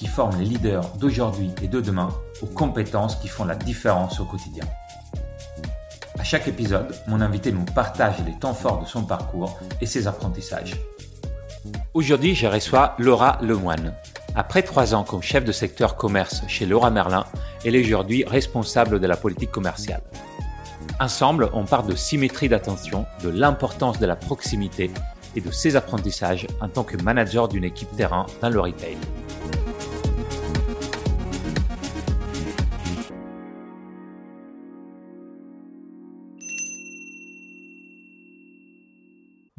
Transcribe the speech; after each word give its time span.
qui 0.00 0.06
forme 0.06 0.38
les 0.38 0.46
leaders 0.46 0.88
d'aujourd'hui 0.96 1.50
et 1.60 1.68
de 1.68 1.78
demain 1.78 2.08
aux 2.40 2.46
compétences 2.46 3.16
qui 3.16 3.28
font 3.28 3.44
la 3.44 3.54
différence 3.54 4.18
au 4.18 4.24
quotidien. 4.24 4.64
À 6.18 6.24
chaque 6.24 6.48
épisode, 6.48 6.94
mon 7.06 7.20
invité 7.20 7.52
nous 7.52 7.66
partage 7.66 8.14
les 8.24 8.32
temps 8.38 8.54
forts 8.54 8.80
de 8.80 8.86
son 8.86 9.02
parcours 9.02 9.60
et 9.82 9.84
ses 9.84 10.06
apprentissages. 10.06 10.74
Aujourd'hui, 11.92 12.34
je 12.34 12.46
reçois 12.46 12.94
Laura 12.98 13.36
Lemoine. 13.42 13.92
Après 14.34 14.62
trois 14.62 14.94
ans 14.94 15.04
comme 15.04 15.20
chef 15.20 15.44
de 15.44 15.52
secteur 15.52 15.96
commerce 15.96 16.44
chez 16.48 16.64
Laura 16.64 16.90
Merlin, 16.90 17.26
elle 17.66 17.76
est 17.76 17.84
aujourd'hui 17.84 18.24
responsable 18.24 19.00
de 19.00 19.06
la 19.06 19.18
politique 19.18 19.50
commerciale. 19.50 20.02
Ensemble, 20.98 21.50
on 21.52 21.66
parle 21.66 21.88
de 21.88 21.94
symétrie 21.94 22.48
d'attention, 22.48 23.04
de 23.22 23.28
l'importance 23.28 23.98
de 23.98 24.06
la 24.06 24.16
proximité 24.16 24.90
et 25.36 25.42
de 25.42 25.50
ses 25.50 25.76
apprentissages 25.76 26.46
en 26.62 26.70
tant 26.70 26.84
que 26.84 26.96
manager 27.02 27.48
d'une 27.48 27.64
équipe 27.64 27.94
terrain 27.96 28.24
dans 28.40 28.48
le 28.48 28.60
retail. 28.60 28.96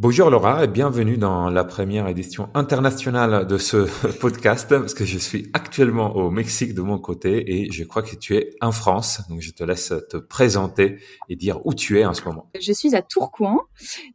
Bonjour 0.01 0.31
Laura 0.31 0.63
et 0.63 0.67
bienvenue 0.67 1.19
dans 1.19 1.51
la 1.51 1.63
première 1.63 2.07
édition 2.07 2.49
internationale 2.55 3.45
de 3.45 3.59
ce 3.59 3.87
podcast 4.19 4.67
parce 4.67 4.95
que 4.95 5.05
je 5.05 5.19
suis 5.19 5.51
actuellement 5.53 6.15
au 6.15 6.31
Mexique 6.31 6.73
de 6.73 6.81
mon 6.81 6.97
côté 6.97 7.53
et 7.53 7.71
je 7.71 7.83
crois 7.83 8.01
que 8.01 8.15
tu 8.15 8.35
es 8.35 8.55
en 8.61 8.71
France. 8.71 9.21
Donc 9.29 9.41
je 9.41 9.51
te 9.51 9.63
laisse 9.63 9.93
te 10.09 10.17
présenter 10.17 10.97
et 11.29 11.35
dire 11.35 11.63
où 11.67 11.75
tu 11.75 11.99
es 11.99 12.05
en 12.05 12.15
ce 12.15 12.23
moment. 12.23 12.49
Je 12.59 12.73
suis 12.73 12.95
à 12.95 13.03
Tourcoing, 13.03 13.59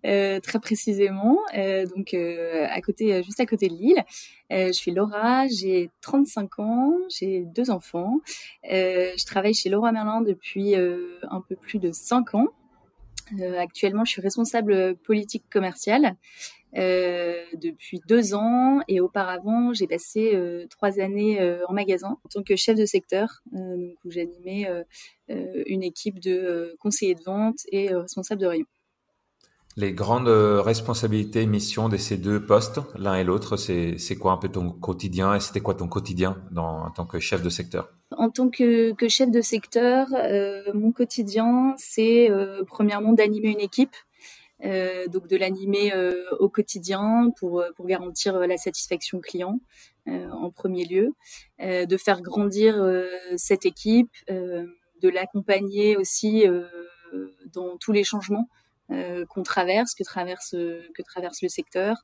euh, 0.05 0.41
très 0.41 0.59
précisément, 0.59 1.39
euh, 1.57 1.87
donc 1.87 2.15
euh, 2.15 2.67
à 2.69 2.81
côté, 2.81 3.23
juste 3.23 3.39
à 3.39 3.47
côté 3.47 3.69
de 3.69 3.75
Lille. 3.75 4.03
je 4.51 4.73
suis 4.73 4.91
Laura, 4.91 5.47
j'ai 5.47 5.91
35 6.01 6.59
ans, 6.59 6.97
j'ai 7.17 7.45
deux 7.55 7.71
enfants. 7.71 8.19
je 8.65 9.25
travaille 9.25 9.55
chez 9.55 9.69
Laura 9.69 9.93
Merlin 9.93 10.21
depuis 10.21 10.75
un 10.75 11.41
peu 11.49 11.55
plus 11.55 11.79
de 11.79 11.93
5 11.93 12.35
ans. 12.35 12.49
Euh, 13.41 13.59
actuellement, 13.59 14.05
je 14.05 14.13
suis 14.13 14.23
responsable 14.23 14.97
politique 14.97 15.45
commerciale 15.51 16.17
euh, 16.77 17.43
depuis 17.55 18.01
deux 18.07 18.35
ans 18.35 18.81
et 18.89 19.01
auparavant, 19.01 19.73
j'ai 19.73 19.87
passé 19.87 20.33
euh, 20.35 20.67
trois 20.69 21.01
années 21.01 21.41
en 21.69 21.73
magasin 21.73 22.19
en 22.25 22.29
tant 22.29 22.43
que 22.43 22.57
chef 22.57 22.77
de 22.77 22.85
secteur, 22.85 23.43
donc 23.53 23.97
où 24.05 24.11
j'animais 24.11 24.69
une 25.29 25.83
équipe 25.83 26.21
de 26.21 26.77
conseillers 26.81 27.15
de 27.15 27.23
vente 27.23 27.61
et 27.73 27.95
responsables 27.95 28.41
de 28.41 28.47
rayon. 28.47 28.67
Les 29.79 29.93
grandes 29.93 30.29
responsabilités, 30.29 31.45
missions 31.45 31.91
de 31.91 31.99
ces 31.99 32.17
deux 32.17 32.45
postes, 32.45 32.81
l'un 32.99 33.15
et 33.15 33.25
l'autre, 33.25 33.59
c'est 33.59 34.17
quoi 34.19 34.33
un 34.33 34.39
peu 34.39 34.49
ton 34.49 34.71
quotidien 34.71 35.35
et 35.35 35.41
c'était 35.41 35.61
quoi 35.61 35.75
ton 35.75 35.87
quotidien 35.87 36.43
en 36.57 36.91
tant 36.91 37.05
que 37.05 37.21
chef 37.21 37.43
de 37.43 37.51
secteur? 37.51 37.93
En 38.11 38.31
tant 38.31 38.49
que, 38.49 38.95
chef 39.09 39.31
de 39.31 39.43
secteur, 39.43 40.07
euh, 40.15 40.63
mon 40.73 40.93
quotidien, 40.93 41.75
c'est 41.77 42.31
euh, 42.31 42.65
premièrement 42.67 43.13
d'animer 43.13 43.51
une 43.51 43.61
équipe, 43.61 43.95
euh, 44.65 45.09
donc 45.09 45.27
de 45.27 45.37
l'animer 45.37 45.93
euh, 45.93 46.25
au 46.41 46.49
quotidien 46.49 47.31
pour, 47.39 47.63
pour 47.77 47.87
garantir 47.87 48.39
la 48.39 48.57
satisfaction 48.57 49.21
client 49.21 49.61
en 50.07 50.51
premier 50.51 50.85
lieu, 50.85 51.15
de 51.59 51.97
faire 51.97 52.23
grandir 52.23 52.77
cette 53.37 53.67
équipe, 53.67 54.13
de 54.29 55.09
l'accompagner 55.09 55.97
aussi 55.97 56.45
dans 57.53 57.77
tous 57.77 57.91
les 57.91 58.05
changements 58.05 58.49
euh, 58.49 58.66
qu'on 58.89 59.43
traverse, 59.43 59.95
que 59.95 60.05
traverse, 60.05 60.51
que 60.51 61.03
traverse 61.03 61.43
le 61.43 61.49
secteur, 61.49 61.97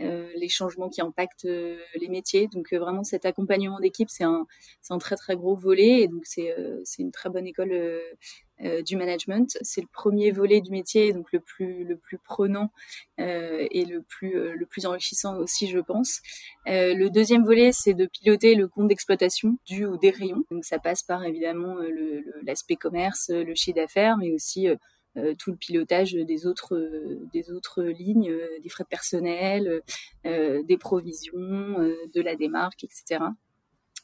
euh, 0.00 0.30
les 0.36 0.48
changements 0.48 0.88
qui 0.88 1.00
impactent 1.00 1.46
euh, 1.46 1.76
les 2.00 2.08
métiers. 2.08 2.46
Donc 2.46 2.72
vraiment 2.72 3.02
cet 3.02 3.26
accompagnement 3.26 3.80
d'équipe, 3.80 4.08
c'est 4.08 4.22
un, 4.22 4.46
un 4.90 4.98
très 4.98 5.16
très 5.16 5.34
gros 5.34 5.56
volet 5.56 6.02
et 6.02 6.08
donc 6.08 6.24
c'est, 6.24 6.54
une 6.98 7.10
très 7.10 7.30
bonne 7.30 7.46
école 7.46 8.00
du 8.84 8.96
management. 8.96 9.58
C'est 9.62 9.80
le 9.80 9.88
premier 9.92 10.30
volet 10.30 10.60
du 10.60 10.70
métier, 10.70 11.12
donc 11.12 11.32
le 11.32 11.40
plus 11.40 11.84
le 11.84 11.96
plus 11.96 12.18
prenant 12.18 12.70
et 13.18 13.84
le 13.84 14.02
plus 14.02 14.32
le 14.56 14.66
plus 14.66 14.86
enrichissant 14.86 15.36
aussi, 15.38 15.68
je 15.68 15.78
pense. 15.78 16.20
le 16.66 17.08
deuxième 17.08 17.44
volet, 17.44 17.70
c'est 17.72 17.94
de 17.94 18.06
piloter 18.06 18.54
le 18.54 18.68
compte 18.68 18.88
d'exploitation 18.88 19.58
du 19.66 19.84
ou 19.84 19.96
des 19.98 20.10
rayons. 20.10 20.44
Donc 20.50 20.64
ça 20.64 20.78
passe 20.78 21.02
par 21.02 21.24
évidemment 21.24 21.76
l'aspect 22.44 22.76
commerce, 22.76 23.30
le 23.30 23.54
chiffre 23.54 23.76
d'affaires, 23.76 24.16
mais 24.16 24.32
aussi 24.32 24.68
euh, 24.68 24.76
tout 25.38 25.50
le 25.50 25.56
pilotage 25.56 26.12
des 26.12 26.46
autres, 26.46 26.76
euh, 26.76 27.20
des 27.32 27.50
autres 27.50 27.82
lignes, 27.82 28.30
euh, 28.30 28.48
des 28.62 28.68
frais 28.68 28.84
de 28.84 28.88
personnel, 28.88 29.82
des 30.24 30.78
provisions, 30.78 31.34
de 31.38 32.20
la 32.20 32.36
démarque, 32.36 32.84
etc. 32.84 33.24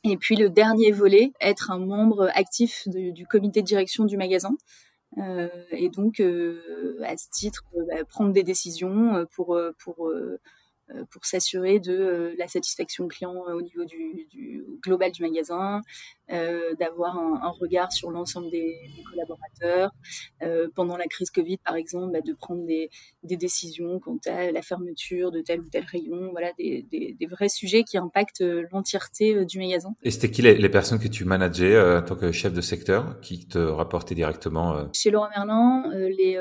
Et 0.05 0.17
puis 0.17 0.37
le 0.37 0.49
dernier 0.49 0.91
volet, 0.91 1.33
être 1.41 1.71
un 1.71 1.79
membre 1.79 2.31
actif 2.35 2.89
du 2.89 3.27
comité 3.27 3.61
de 3.63 3.67
direction 3.67 4.05
du 4.05 4.17
magasin. 4.17 4.57
et 5.71 5.89
donc, 5.91 6.21
à 6.21 7.17
ce 7.17 7.29
titre, 7.31 7.65
bah, 7.89 8.05
prendre 8.09 8.33
des 8.33 8.43
décisions 8.43 9.27
pour, 9.35 9.59
pour 9.79 10.11
euh, 10.91 11.05
pour 11.11 11.25
s'assurer 11.25 11.81
de 11.81 11.97
euh, 11.97 12.35
la 12.37 12.47
satisfaction 12.47 13.09
client 13.09 13.35
euh, 13.49 13.55
au 13.55 13.63
niveau 13.63 13.87
du 13.87 14.67
global 14.83 15.13
du 15.13 15.23
magasin, 15.23 15.81
euh, 16.33 16.75
d'avoir 16.77 17.19
un, 17.19 17.41
un, 17.43 17.51
regard 17.51 17.93
sur 17.93 18.11
l'ensemble 18.11 18.51
des, 18.51 18.77
des, 18.97 19.03
collaborateurs. 19.03 19.91
Euh, 20.43 20.69
pendant 20.75 20.97
la 20.97 21.07
crise 21.07 21.31
Covid, 21.31 21.59
par 21.59 21.77
exemple, 21.77 22.13
bah, 22.13 22.21
de 22.21 22.33
prendre 22.33 22.65
des, 22.65 22.91
des, 23.23 23.37
décisions 23.37 24.01
quant 24.01 24.19
à 24.27 24.51
la 24.51 24.63
fermeture 24.63 25.31
de 25.31 25.41
tel 25.41 25.61
ou 25.61 25.69
tel 25.69 25.85
rayon, 25.85 26.31
voilà, 26.31 26.53
des, 26.59 26.87
des 26.91 27.27
vrais 27.27 27.49
sujets 27.49 27.83
qui 27.85 27.99
impactent 27.99 28.45
l'entièreté 28.73 29.45
du 29.45 29.59
magasin. 29.59 29.95
Et 30.03 30.11
c'était 30.11 30.31
qui 30.31 30.43
les, 30.43 30.57
les, 30.57 30.69
personnes 30.69 30.99
que 30.99 31.09
tu 31.09 31.25
manageais 31.25 31.79
en 31.81 32.03
tant 32.03 32.17
que 32.17 32.33
chef 32.33 32.53
de 32.53 32.61
secteur, 32.61 33.21
qui 33.21 33.47
te 33.47 33.59
rapportaient 33.59 34.15
directement 34.15 34.89
Chez 34.93 35.11
Laurent 35.11 35.29
Merlin, 35.29 35.91
les, 35.93 36.39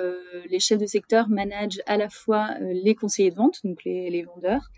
les 0.49 0.59
chefs 0.59 0.79
de 0.79 0.85
secteur 0.85 1.29
managent 1.29 1.81
à 1.85 1.97
la 1.97 2.09
fois 2.09 2.49
les 2.61 2.95
conseillers 2.95 3.31
de 3.31 3.35
vente, 3.35 3.59
donc 3.63 3.83
les, 3.83 4.09
les 4.09 4.23
vendeurs 4.23 4.69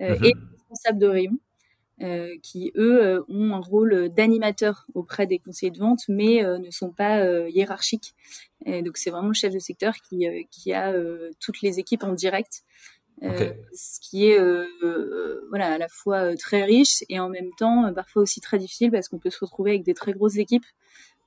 euh, 0.00 0.16
mhm. 0.16 0.24
et 0.24 0.28
les 0.28 0.34
responsables 0.58 0.98
de 0.98 1.06
rayon. 1.06 1.38
Euh, 2.00 2.36
qui 2.44 2.70
eux 2.76 3.04
euh, 3.04 3.22
ont 3.28 3.54
un 3.54 3.60
rôle 3.60 4.08
d'animateur 4.10 4.86
auprès 4.94 5.26
des 5.26 5.40
conseillers 5.40 5.72
de 5.72 5.78
vente, 5.78 6.02
mais 6.08 6.44
ne 6.44 6.70
sont 6.70 6.90
pas 6.92 7.48
hiérarchiques. 7.48 8.14
Et 8.66 8.82
donc 8.82 8.96
c'est 8.96 9.10
vraiment 9.10 9.28
le 9.28 9.34
chef 9.34 9.52
de 9.52 9.58
secteur 9.58 9.94
qui, 10.08 10.26
qui 10.50 10.72
a 10.72 10.92
toutes 11.40 11.60
les 11.62 11.78
équipes 11.80 12.04
en 12.04 12.12
direct, 12.12 12.62
ce 13.20 14.00
qui 14.00 14.26
est 14.26 14.38
voilà 15.48 15.72
à 15.72 15.78
la 15.78 15.88
fois 15.88 16.36
très 16.36 16.64
riche 16.64 17.02
et 17.08 17.18
en 17.18 17.28
même 17.28 17.50
temps 17.58 17.92
parfois 17.92 18.22
aussi 18.22 18.40
très 18.40 18.58
difficile 18.58 18.92
parce 18.92 19.08
qu'on 19.08 19.18
peut 19.18 19.30
se 19.30 19.40
retrouver 19.40 19.72
avec 19.72 19.82
des 19.82 19.94
très 19.94 20.12
grosses 20.12 20.36
équipes. 20.36 20.66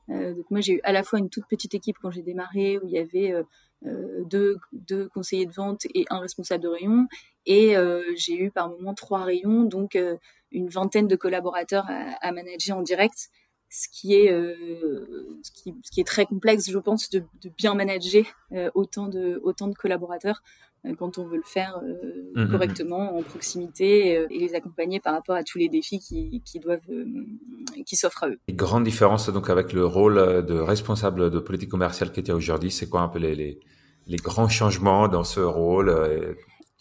donc 0.07 0.49
moi 0.51 0.61
j'ai 0.61 0.75
eu 0.75 0.81
à 0.83 0.93
la 0.93 1.03
fois 1.03 1.19
une 1.19 1.29
toute 1.29 1.47
petite 1.49 1.73
équipe 1.73 1.97
quand 2.01 2.11
j'ai 2.11 2.23
démarré 2.23 2.77
où 2.77 2.87
il 2.87 2.93
y 2.93 2.99
avait 2.99 3.43
euh, 3.87 4.23
deux, 4.25 4.57
deux, 4.73 5.09
conseillers 5.09 5.47
de 5.47 5.53
vente 5.53 5.87
et 5.95 6.05
un 6.11 6.19
responsable 6.19 6.63
de 6.63 6.67
rayon. 6.67 7.07
Et 7.47 7.75
euh, 7.75 8.03
j'ai 8.15 8.37
eu 8.37 8.51
par 8.51 8.69
moment 8.69 8.93
trois 8.93 9.23
rayons, 9.23 9.63
donc 9.63 9.95
euh, 9.95 10.17
une 10.51 10.69
vingtaine 10.69 11.07
de 11.07 11.15
collaborateurs 11.15 11.85
à, 11.87 12.27
à, 12.27 12.31
manager 12.31 12.77
en 12.77 12.81
direct, 12.81 13.29
ce 13.69 13.87
qui 13.89 14.15
est 14.15 14.27
ce 14.27 15.51
qui, 15.51 15.73
ce, 15.83 15.91
qui, 15.91 16.01
est 16.01 16.07
très 16.07 16.25
complexe, 16.25 16.69
je 16.69 16.77
pense, 16.77 17.09
de, 17.09 17.23
de 17.41 17.49
bien 17.57 17.73
manager 17.73 18.25
autant 18.73 19.07
de 19.07 19.39
autant 19.43 19.67
de 19.67 19.75
collaborateurs 19.75 20.41
quand 20.97 21.17
on 21.17 21.25
veut 21.25 21.37
le 21.37 21.43
faire 21.45 21.79
euh, 21.83 22.31
mmh, 22.35 22.41
mmh, 22.41 22.43
mmh. 22.43 22.51
correctement, 22.51 23.17
en 23.17 23.21
proximité, 23.21 24.17
euh, 24.17 24.27
et 24.29 24.39
les 24.39 24.55
accompagner 24.55 24.99
par 24.99 25.13
rapport 25.13 25.35
à 25.35 25.43
tous 25.43 25.57
les 25.57 25.69
défis 25.69 25.99
qui, 25.99 26.41
qui 26.43 26.59
doivent, 26.59 26.79
euh, 26.89 27.05
qui 27.85 27.95
s'offrent 27.95 28.23
à 28.23 28.29
eux. 28.29 28.39
grande 28.49 28.83
différence 28.83 29.29
donc 29.29 29.49
avec 29.49 29.73
le 29.73 29.85
rôle 29.85 30.45
de 30.45 30.59
responsable 30.59 31.29
de 31.29 31.39
politique 31.39 31.69
commerciale 31.69 32.11
qui 32.11 32.19
était 32.19 32.31
aujourd'hui, 32.31 32.71
c'est 32.71 32.89
quoi 32.89 33.01
un 33.01 33.09
peu 33.09 33.19
les, 33.19 33.35
les, 33.35 33.59
les, 34.07 34.17
grands 34.17 34.49
changements 34.49 35.07
dans 35.07 35.23
ce 35.23 35.39
rôle 35.39 35.89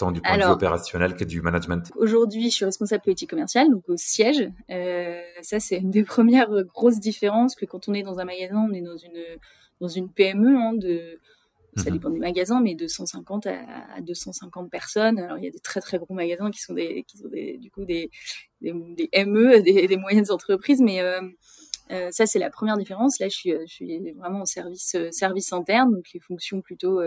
tant 0.00 0.12
du 0.12 0.20
point 0.20 0.36
de 0.38 0.42
vue 0.42 0.48
opérationnel 0.48 1.14
que 1.14 1.24
du 1.24 1.42
management 1.42 1.90
Aujourd'hui, 1.96 2.50
je 2.50 2.54
suis 2.56 2.64
responsable 2.64 3.02
politique 3.02 3.30
commerciale, 3.30 3.70
donc 3.70 3.88
au 3.88 3.96
siège. 3.96 4.50
Euh, 4.70 5.20
ça, 5.42 5.60
c'est 5.60 5.76
une 5.76 5.90
des 5.90 6.04
premières 6.14 6.50
grosses 6.64 6.98
différences 6.98 7.54
que 7.54 7.66
quand 7.66 7.88
on 7.88 7.94
est 7.94 8.02
dans 8.02 8.18
un 8.18 8.24
magasin, 8.24 8.66
on 8.68 8.72
est 8.72 8.82
dans 8.82 8.96
une 8.96 9.22
dans 9.80 9.88
une 9.88 10.10
PME 10.10 10.56
hein, 10.56 10.72
de 10.74 11.18
ça 11.76 11.84
mhm. 11.84 11.92
dépend 11.92 12.10
des 12.10 12.18
magasins, 12.18 12.60
mais 12.60 12.74
de 12.74 12.86
150 12.86 13.46
à, 13.46 14.00
250 14.00 14.70
personnes. 14.70 15.18
Alors 15.18 15.38
il 15.38 15.44
y 15.44 15.48
a 15.48 15.50
des 15.50 15.60
très 15.60 15.80
très 15.80 15.98
gros 15.98 16.14
magasins 16.14 16.50
qui 16.50 16.60
sont 16.60 16.74
des, 16.74 17.04
qui 17.06 17.16
sont 17.18 17.28
des, 17.28 17.58
du 17.58 17.70
coup 17.70 17.84
des, 17.84 18.10
des, 18.60 18.72
des 18.72 19.24
ME, 19.24 19.62
des, 19.62 19.86
des, 19.86 19.96
moyennes 19.96 20.30
entreprises, 20.30 20.80
mais 20.80 21.00
euh, 21.00 21.20
ça, 22.10 22.26
c'est 22.26 22.38
la 22.38 22.50
première 22.50 22.76
différence. 22.76 23.18
Là, 23.18 23.28
je 23.28 23.36
suis, 23.36 23.54
suis 23.66 24.12
vraiment 24.12 24.42
au 24.42 24.46
service, 24.46 24.96
service 25.10 25.52
interne, 25.52 25.92
donc 25.92 26.06
les 26.14 26.20
fonctions 26.20 26.60
plutôt, 26.60 27.02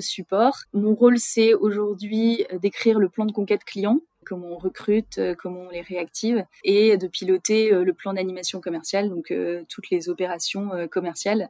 support. 0.00 0.56
Mon 0.72 0.94
rôle, 0.94 1.18
c'est 1.18 1.54
aujourd'hui 1.54 2.46
d'écrire 2.60 2.98
le 2.98 3.08
plan 3.08 3.26
de 3.26 3.32
conquête 3.32 3.64
client 3.64 4.00
comment 4.26 4.48
on 4.48 4.58
recrute, 4.58 5.20
comment 5.38 5.60
on 5.60 5.70
les 5.70 5.80
réactive, 5.80 6.44
et 6.64 6.98
de 6.98 7.06
piloter 7.06 7.70
le 7.70 7.92
plan 7.94 8.12
d'animation 8.12 8.60
commerciale, 8.60 9.08
donc 9.08 9.32
toutes 9.68 9.88
les 9.90 10.08
opérations 10.10 10.70
commerciales 10.90 11.48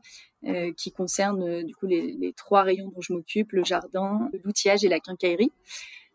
qui 0.77 0.93
concernent 0.93 1.65
du 1.65 1.75
coup 1.75 1.87
les, 1.87 2.33
trois 2.37 2.63
rayons 2.63 2.93
dont 2.95 3.01
je 3.01 3.13
m'occupe, 3.13 3.53
le 3.53 3.65
jardin, 3.65 4.31
l'outillage 4.45 4.85
et 4.85 4.89
la 4.89 5.01
quincaillerie. 5.01 5.53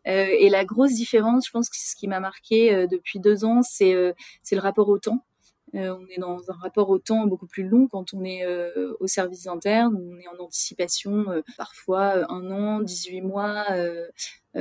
et 0.06 0.50
la 0.50 0.64
grosse 0.64 0.94
différence, 0.94 1.48
je 1.48 1.52
pense 1.52 1.70
que 1.70 1.78
ce 1.78 1.96
qui 1.96 2.08
m'a 2.08 2.20
marqué 2.20 2.88
depuis 2.88 3.20
deux 3.20 3.44
ans, 3.44 3.62
c'est 3.64 3.94
le 3.94 4.60
rapport 4.60 4.88
au 4.88 5.00
temps. 5.00 5.26
Euh, 5.76 5.96
on 5.96 6.06
est 6.08 6.20
dans 6.20 6.52
un 6.52 6.56
rapport 6.56 6.90
au 6.90 7.00
temps 7.00 7.26
beaucoup 7.28 7.48
plus 7.48 7.64
long 7.64 7.88
quand 7.88 8.14
on 8.14 8.24
est 8.26 8.46
euh, 8.46 8.94
au 9.00 9.08
service 9.08 9.48
interne. 9.48 9.96
On 9.96 10.18
est 10.18 10.28
en 10.28 10.44
anticipation 10.44 11.30
euh, 11.30 11.42
parfois 11.58 12.30
un 12.30 12.52
an, 12.52 12.82
18 12.82 13.22
mois 13.22 13.66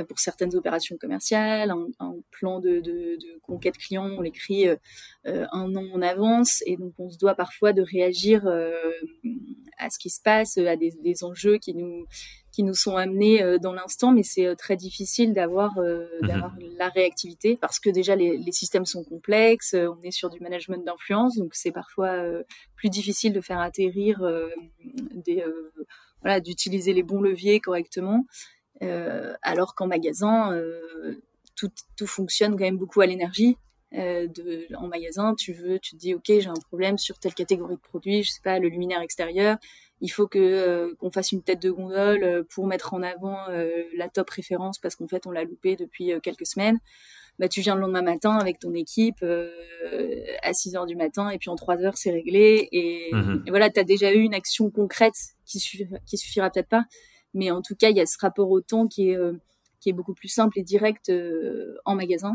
pour 0.07 0.19
certaines 0.19 0.55
opérations 0.55 0.97
commerciales. 0.97 1.73
Un, 1.99 2.15
plan 2.31 2.59
de, 2.59 3.17
conquête 3.41 3.77
client, 3.77 4.05
on 4.05 4.21
l'écrit 4.21 4.67
un 5.25 5.75
an 5.75 5.85
en 5.93 6.01
avance 6.01 6.63
et 6.65 6.77
donc 6.77 6.93
on 6.97 7.09
se 7.09 7.17
doit 7.17 7.35
parfois 7.35 7.73
de 7.73 7.81
réagir 7.81 8.47
à 9.77 9.89
ce 9.89 9.99
qui 9.99 10.09
se 10.09 10.21
passe, 10.21 10.57
à 10.57 10.75
des, 10.77 10.91
des 11.03 11.23
enjeux 11.23 11.57
qui 11.57 11.73
nous 11.73 12.05
qui 12.51 12.63
nous 12.63 12.73
sont 12.73 12.97
amenés 12.97 13.41
euh, 13.41 13.57
dans 13.57 13.73
l'instant, 13.73 14.11
mais 14.11 14.23
c'est 14.23 14.45
euh, 14.45 14.55
très 14.55 14.75
difficile 14.75 15.33
d'avoir 15.33 15.77
euh, 15.77 16.07
mhm. 16.21 16.51
la 16.77 16.89
réactivité 16.89 17.57
parce 17.59 17.79
que 17.79 17.89
déjà 17.89 18.15
les, 18.15 18.37
les, 18.37 18.51
systèmes 18.51 18.85
sont 18.85 19.03
complexes, 19.03 19.75
on 19.75 20.01
est 20.03 20.11
sur 20.11 20.29
du 20.29 20.39
management 20.39 20.85
d'influence, 20.85 21.37
donc 21.37 21.55
c'est 21.55 21.71
parfois 21.71 22.23
plus 22.75 22.89
difficile 22.89 23.33
de 23.33 23.41
faire 23.41 23.59
atterrir 23.59 24.21
des 25.13 25.43
voilà 26.21 26.39
d'utiliser 26.39 26.93
les 26.93 27.03
bons 27.03 27.21
leviers 27.21 27.59
correctement, 27.59 28.25
alors 29.41 29.73
qu'en 29.73 29.87
magasin 29.87 30.51
tout, 31.55 31.71
tout 31.95 32.07
fonctionne 32.07 32.51
quand 32.51 32.65
même 32.65 32.77
beaucoup 32.77 33.01
à 33.01 33.05
l'énergie. 33.05 33.57
Euh, 33.93 34.25
de, 34.27 34.67
en 34.77 34.87
magasin, 34.87 35.35
tu 35.35 35.51
veux, 35.51 35.77
tu 35.77 35.91
te 35.91 35.97
dis, 35.97 36.13
ok, 36.13 36.23
j'ai 36.27 36.47
un 36.47 36.53
problème 36.53 36.97
sur 36.97 37.19
telle 37.19 37.33
catégorie 37.33 37.75
de 37.75 37.81
produits, 37.81 38.23
je 38.23 38.31
sais 38.31 38.41
pas, 38.41 38.57
le 38.57 38.69
luminaire 38.69 39.01
extérieur, 39.01 39.57
il 40.01 40.09
faut 40.09 40.27
que 40.27 40.39
euh, 40.39 40.95
qu'on 40.99 41.11
fasse 41.11 41.31
une 41.31 41.43
tête 41.43 41.61
de 41.61 41.69
gondole 41.69 42.23
euh, 42.23 42.43
pour 42.43 42.67
mettre 42.67 42.93
en 42.93 43.03
avant 43.03 43.37
euh, 43.49 43.83
la 43.95 44.09
top 44.09 44.29
référence 44.31 44.79
parce 44.79 44.95
qu'en 44.95 45.07
fait 45.07 45.25
on 45.27 45.31
l'a 45.31 45.43
loupé 45.43 45.75
depuis 45.75 46.11
quelques 46.21 46.47
semaines. 46.47 46.79
Bah, 47.39 47.47
tu 47.47 47.61
viens 47.61 47.75
le 47.75 47.81
lendemain 47.81 48.01
matin 48.01 48.37
avec 48.37 48.59
ton 48.59 48.73
équipe 48.73 49.23
à 50.43 50.53
6 50.53 50.75
heures 50.75 50.85
du 50.85 50.95
matin 50.95 51.29
et 51.29 51.37
puis 51.37 51.49
en 51.49 51.55
3 51.55 51.77
heures 51.77 51.97
c'est 51.97 52.11
réglé 52.11 52.67
et, 52.71 53.09
mhm. 53.13 53.43
et 53.47 53.49
voilà, 53.49 53.69
tu 53.69 53.79
as 53.79 53.83
déjà 53.83 54.11
eu 54.13 54.19
une 54.19 54.33
action 54.33 54.69
concrète 54.69 55.15
qui 55.45 55.59
suffira, 55.59 55.97
qui 56.05 56.17
suffira 56.17 56.49
peut-être 56.49 56.67
pas, 56.67 56.83
mais 57.33 57.49
en 57.49 57.61
tout 57.61 57.75
cas, 57.75 57.89
il 57.89 57.95
y 57.95 58.01
a 58.01 58.05
ce 58.05 58.17
rapport 58.19 58.49
au 58.51 58.61
temps 58.61 58.87
qui 58.87 59.11
est 59.11 59.17
qui 59.79 59.89
est 59.89 59.93
beaucoup 59.93 60.13
plus 60.13 60.27
simple 60.27 60.59
et 60.59 60.63
direct 60.63 61.11
en 61.85 61.95
magasin 61.95 62.33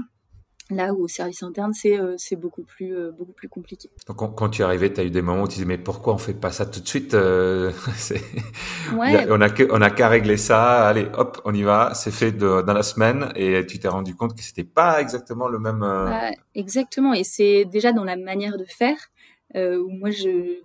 Là 0.70 0.92
où 0.92 1.04
au 1.04 1.08
service 1.08 1.44
interne, 1.44 1.72
c'est 1.72 1.96
euh, 1.96 2.14
c'est 2.18 2.34
beaucoup 2.34 2.64
plus 2.64 2.92
euh, 2.92 3.12
beaucoup 3.12 3.32
plus 3.32 3.48
compliqué. 3.48 3.88
Donc 4.08 4.34
quand, 4.34 4.48
tu 4.48 4.62
es 4.62 4.64
arrivé, 4.64 4.92
tu 4.92 5.00
as 5.00 5.04
eu 5.04 5.10
des 5.10 5.22
moments 5.22 5.42
où 5.42 5.48
tu 5.48 5.54
disais 5.54 5.64
mais 5.64 5.78
pourquoi 5.78 6.12
on 6.12 6.18
fait 6.18 6.34
pas 6.34 6.50
ça 6.50 6.66
tout 6.66 6.80
de 6.80 6.88
suite 6.88 7.14
euh, 7.14 7.70
ouais. 8.96 9.26
On 9.30 9.40
a 9.40 9.48
on 9.70 9.80
a 9.80 9.90
qu'à 9.90 10.08
régler 10.08 10.36
ça. 10.36 10.88
Allez, 10.88 11.06
hop, 11.16 11.40
on 11.44 11.54
y 11.54 11.62
va. 11.62 11.92
C'est 11.94 12.10
fait 12.10 12.32
de, 12.32 12.62
dans 12.62 12.72
la 12.72 12.82
semaine 12.82 13.30
et 13.36 13.64
tu 13.64 13.78
t'es 13.78 13.86
rendu 13.86 14.16
compte 14.16 14.34
que 14.34 14.42
c'était 14.42 14.64
pas 14.64 15.00
exactement 15.00 15.46
le 15.46 15.60
même. 15.60 15.80
Bah, 15.80 16.30
exactement. 16.56 17.14
Et 17.14 17.22
c'est 17.22 17.64
déjà 17.64 17.92
dans 17.92 18.04
la 18.04 18.16
manière 18.16 18.56
de 18.56 18.64
faire 18.64 18.98
où 19.54 19.88
moi 19.88 20.10
je 20.10 20.58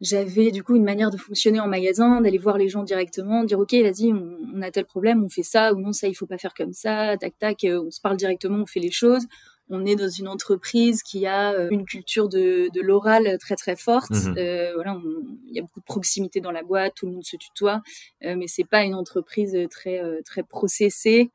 j'avais 0.00 0.50
du 0.50 0.62
coup 0.62 0.76
une 0.76 0.84
manière 0.84 1.10
de 1.10 1.16
fonctionner 1.16 1.60
en 1.60 1.68
magasin, 1.68 2.20
d'aller 2.20 2.38
voir 2.38 2.58
les 2.58 2.68
gens 2.68 2.82
directement, 2.82 3.44
dire 3.44 3.58
ok 3.58 3.72
vas-y 3.72 4.12
on, 4.12 4.62
a 4.62 4.70
tel 4.70 4.84
problème, 4.84 5.24
on 5.24 5.28
fait 5.28 5.42
ça 5.42 5.72
ou 5.72 5.80
non 5.80 5.92
ça 5.92 6.08
il 6.08 6.14
faut 6.14 6.26
pas 6.26 6.38
faire 6.38 6.54
comme 6.54 6.72
ça, 6.72 7.16
tac 7.16 7.38
tac, 7.38 7.64
euh, 7.64 7.82
on 7.86 7.90
se 7.90 8.00
parle 8.00 8.16
directement, 8.16 8.58
on 8.58 8.66
fait 8.66 8.80
les 8.80 8.90
choses. 8.90 9.26
On 9.70 9.86
est 9.86 9.96
dans 9.96 10.08
une 10.08 10.28
entreprise 10.28 11.02
qui 11.02 11.26
a 11.26 11.52
euh, 11.52 11.68
une 11.70 11.86
culture 11.86 12.28
de, 12.28 12.68
de 12.74 12.80
l'oral 12.82 13.38
très 13.38 13.56
très 13.56 13.76
forte. 13.76 14.10
Mhm. 14.10 14.34
Euh, 14.36 14.72
voilà, 14.74 15.00
il 15.48 15.56
y 15.56 15.58
a 15.58 15.62
beaucoup 15.62 15.80
de 15.80 15.84
proximité 15.84 16.40
dans 16.40 16.50
la 16.50 16.62
boîte, 16.62 16.94
tout 16.94 17.06
le 17.06 17.12
monde 17.12 17.24
se 17.24 17.36
tutoie, 17.36 17.82
euh, 18.24 18.36
mais 18.36 18.46
c'est 18.46 18.64
pas 18.64 18.84
une 18.84 18.94
entreprise 18.94 19.56
très 19.70 20.00
euh, 20.00 20.20
très 20.24 20.42
processée. 20.42 21.30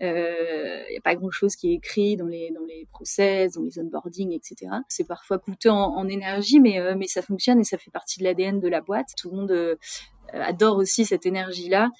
Il 0.00 0.06
n'y 0.06 0.96
a 0.96 1.00
pas 1.02 1.14
grand 1.14 1.30
chose 1.30 1.56
qui 1.56 1.70
est 1.70 1.74
écrit 1.74 2.16
dans 2.16 2.26
les 2.26 2.50
dans 2.50 2.64
les 2.64 2.86
process, 2.90 3.52
dans 3.52 3.62
les 3.62 3.78
onboarding, 3.78 4.32
etc. 4.32 4.72
C'est 4.88 5.06
parfois 5.06 5.38
coûteux 5.38 5.70
en, 5.70 5.96
en 5.96 6.08
énergie, 6.08 6.60
mais 6.60 6.94
mais 6.96 7.06
ça 7.06 7.22
fonctionne 7.22 7.60
et 7.60 7.64
ça 7.64 7.78
fait 7.78 7.90
partie 7.90 8.18
de 8.18 8.24
l'ADN 8.24 8.60
de 8.60 8.68
la 8.68 8.80
boîte. 8.80 9.10
Tout 9.16 9.30
le 9.30 9.36
monde 9.36 9.78
adore 10.32 10.76
aussi 10.76 11.04
cette 11.04 11.26
énergie 11.26 11.68
là 11.68 11.90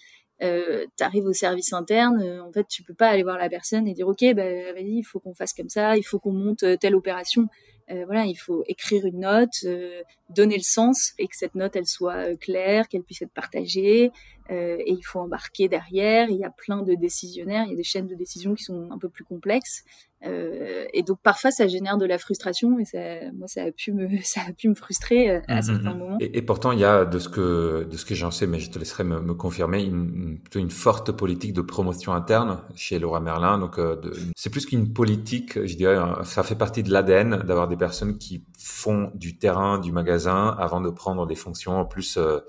euh, 0.43 0.85
tu 0.97 1.05
arrives 1.05 1.27
au 1.27 1.33
service 1.33 1.73
interne, 1.73 2.21
euh, 2.21 2.43
en 2.43 2.53
fait, 2.53 2.67
tu 2.69 2.83
peux 2.83 2.95
pas 2.95 3.09
aller 3.09 3.23
voir 3.23 3.39
la 3.39 3.49
personne 3.49 3.87
et 3.87 3.95
dire 3.95 4.09
ok, 4.09 4.25
bah, 4.35 4.73
vas-y, 4.73 4.99
il 4.99 5.03
faut 5.05 5.21
qu'on 5.21 5.35
fasse 5.35 5.53
comme 5.53 5.69
ça, 5.69 5.97
il 5.97 6.03
faut 6.03 6.19
qu'on 6.19 6.33
monte 6.33 6.65
euh, 6.65 6.77
telle 6.77 6.95
opération. 6.95 7.49
Euh, 7.91 8.05
voilà, 8.07 8.25
il 8.25 8.35
faut 8.35 8.65
écrire 8.67 9.05
une 9.05 9.21
note, 9.21 9.53
euh, 9.65 10.03
donner 10.31 10.57
le 10.57 10.63
sens 10.63 11.13
et 11.19 11.27
que 11.27 11.37
cette 11.37 11.55
note 11.55 11.77
elle 11.77 11.87
soit 11.87 12.35
claire, 12.37 12.89
qu'elle 12.89 13.03
puisse 13.03 13.23
être 13.23 13.33
partagée. 13.33 14.11
Et 14.51 14.93
il 14.93 15.03
faut 15.03 15.21
embarquer 15.21 15.69
derrière. 15.69 16.29
Il 16.29 16.37
y 16.37 16.45
a 16.45 16.51
plein 16.51 16.83
de 16.83 16.95
décisionnaires, 16.95 17.65
il 17.67 17.71
y 17.71 17.75
a 17.75 17.77
des 17.77 17.85
chaînes 17.85 18.07
de 18.07 18.15
décision 18.15 18.55
qui 18.55 18.65
sont 18.65 18.91
un 18.91 18.99
peu 18.99 19.09
plus 19.09 19.25
complexes. 19.25 19.85
Euh, 20.27 20.87
et 20.95 21.03
donc 21.03 21.19
parfois 21.23 21.51
ça 21.51 21.69
génère 21.69 21.99
de 21.99 22.07
la 22.07 22.17
frustration 22.17 22.79
et 22.79 22.87
ça, 22.87 22.99
moi 23.35 23.47
ça 23.47 23.65
a 23.65 23.71
pu 23.73 23.93
me 23.93 24.09
ça 24.23 24.41
a 24.49 24.53
pu 24.53 24.71
me 24.71 24.75
frustrer 24.75 25.31
euh, 25.31 25.41
à 25.49 25.59
mmh, 25.59 25.63
certains 25.63 25.95
mmh. 25.95 25.99
moments. 25.99 26.17
Et, 26.21 26.39
et, 26.39 26.43
pourtant 26.43 26.73
il 26.73 26.79
y 26.79 26.85
a 26.85 27.05
de 27.05 27.19
ce 27.19 27.29
que 27.29 27.87
de 27.91 27.97
ce 27.97 28.07
que 28.07 28.15
j'en 28.15 28.31
sais, 28.31 28.47
mais 28.47 28.59
je 28.59 28.71
te 28.71 28.79
laisserai 28.79 29.05
me, 29.05 29.21
me 29.21 29.35
confirmer 29.35 29.83
une, 29.83 30.39
plutôt 30.41 30.61
une 30.61 30.71
forte 30.71 31.13
politique 31.13 31.53
de 31.53 31.61
promotion 31.61 32.15
interne 32.15 32.61
chez 32.75 32.99
Laura 32.99 33.21
Merlin. 33.21 33.59
Donc 33.59 33.79
euh, 33.79 34.01
c'est 34.35 34.51
plus 34.51 34.65
qu'une 34.65 34.93
politique, 34.93 35.63
je 35.63 35.77
dirais, 35.77 35.99
ça 36.25 36.43
fait 36.43 36.57
partie 36.57 36.83
de 36.83 36.91
l'ADN 36.91 37.43
d'avoir 37.45 37.69
des 37.69 37.77
personnes 37.77 38.17
qui 38.17 38.45
font 38.59 39.11
du 39.15 39.37
terrain, 39.37 39.79
du 39.79 39.93
magasin 39.93 40.57
avant 40.59 40.81
de 40.81 40.89
prendre 40.89 41.27
des 41.27 41.35
fonctions 41.35 41.77
en 41.79 41.85
plus 41.85 42.17
euh, 42.17 42.41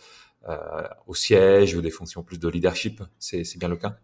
au 1.07 1.13
siège 1.13 1.75
ou 1.75 1.81
des 1.81 1.91
fonctions 1.91 2.23
plus 2.23 2.39
de 2.39 2.47
leadership. 2.47 3.01
C'est 3.19 3.57
bien 3.57 3.69
le 3.69 3.77
cas? 3.77 3.99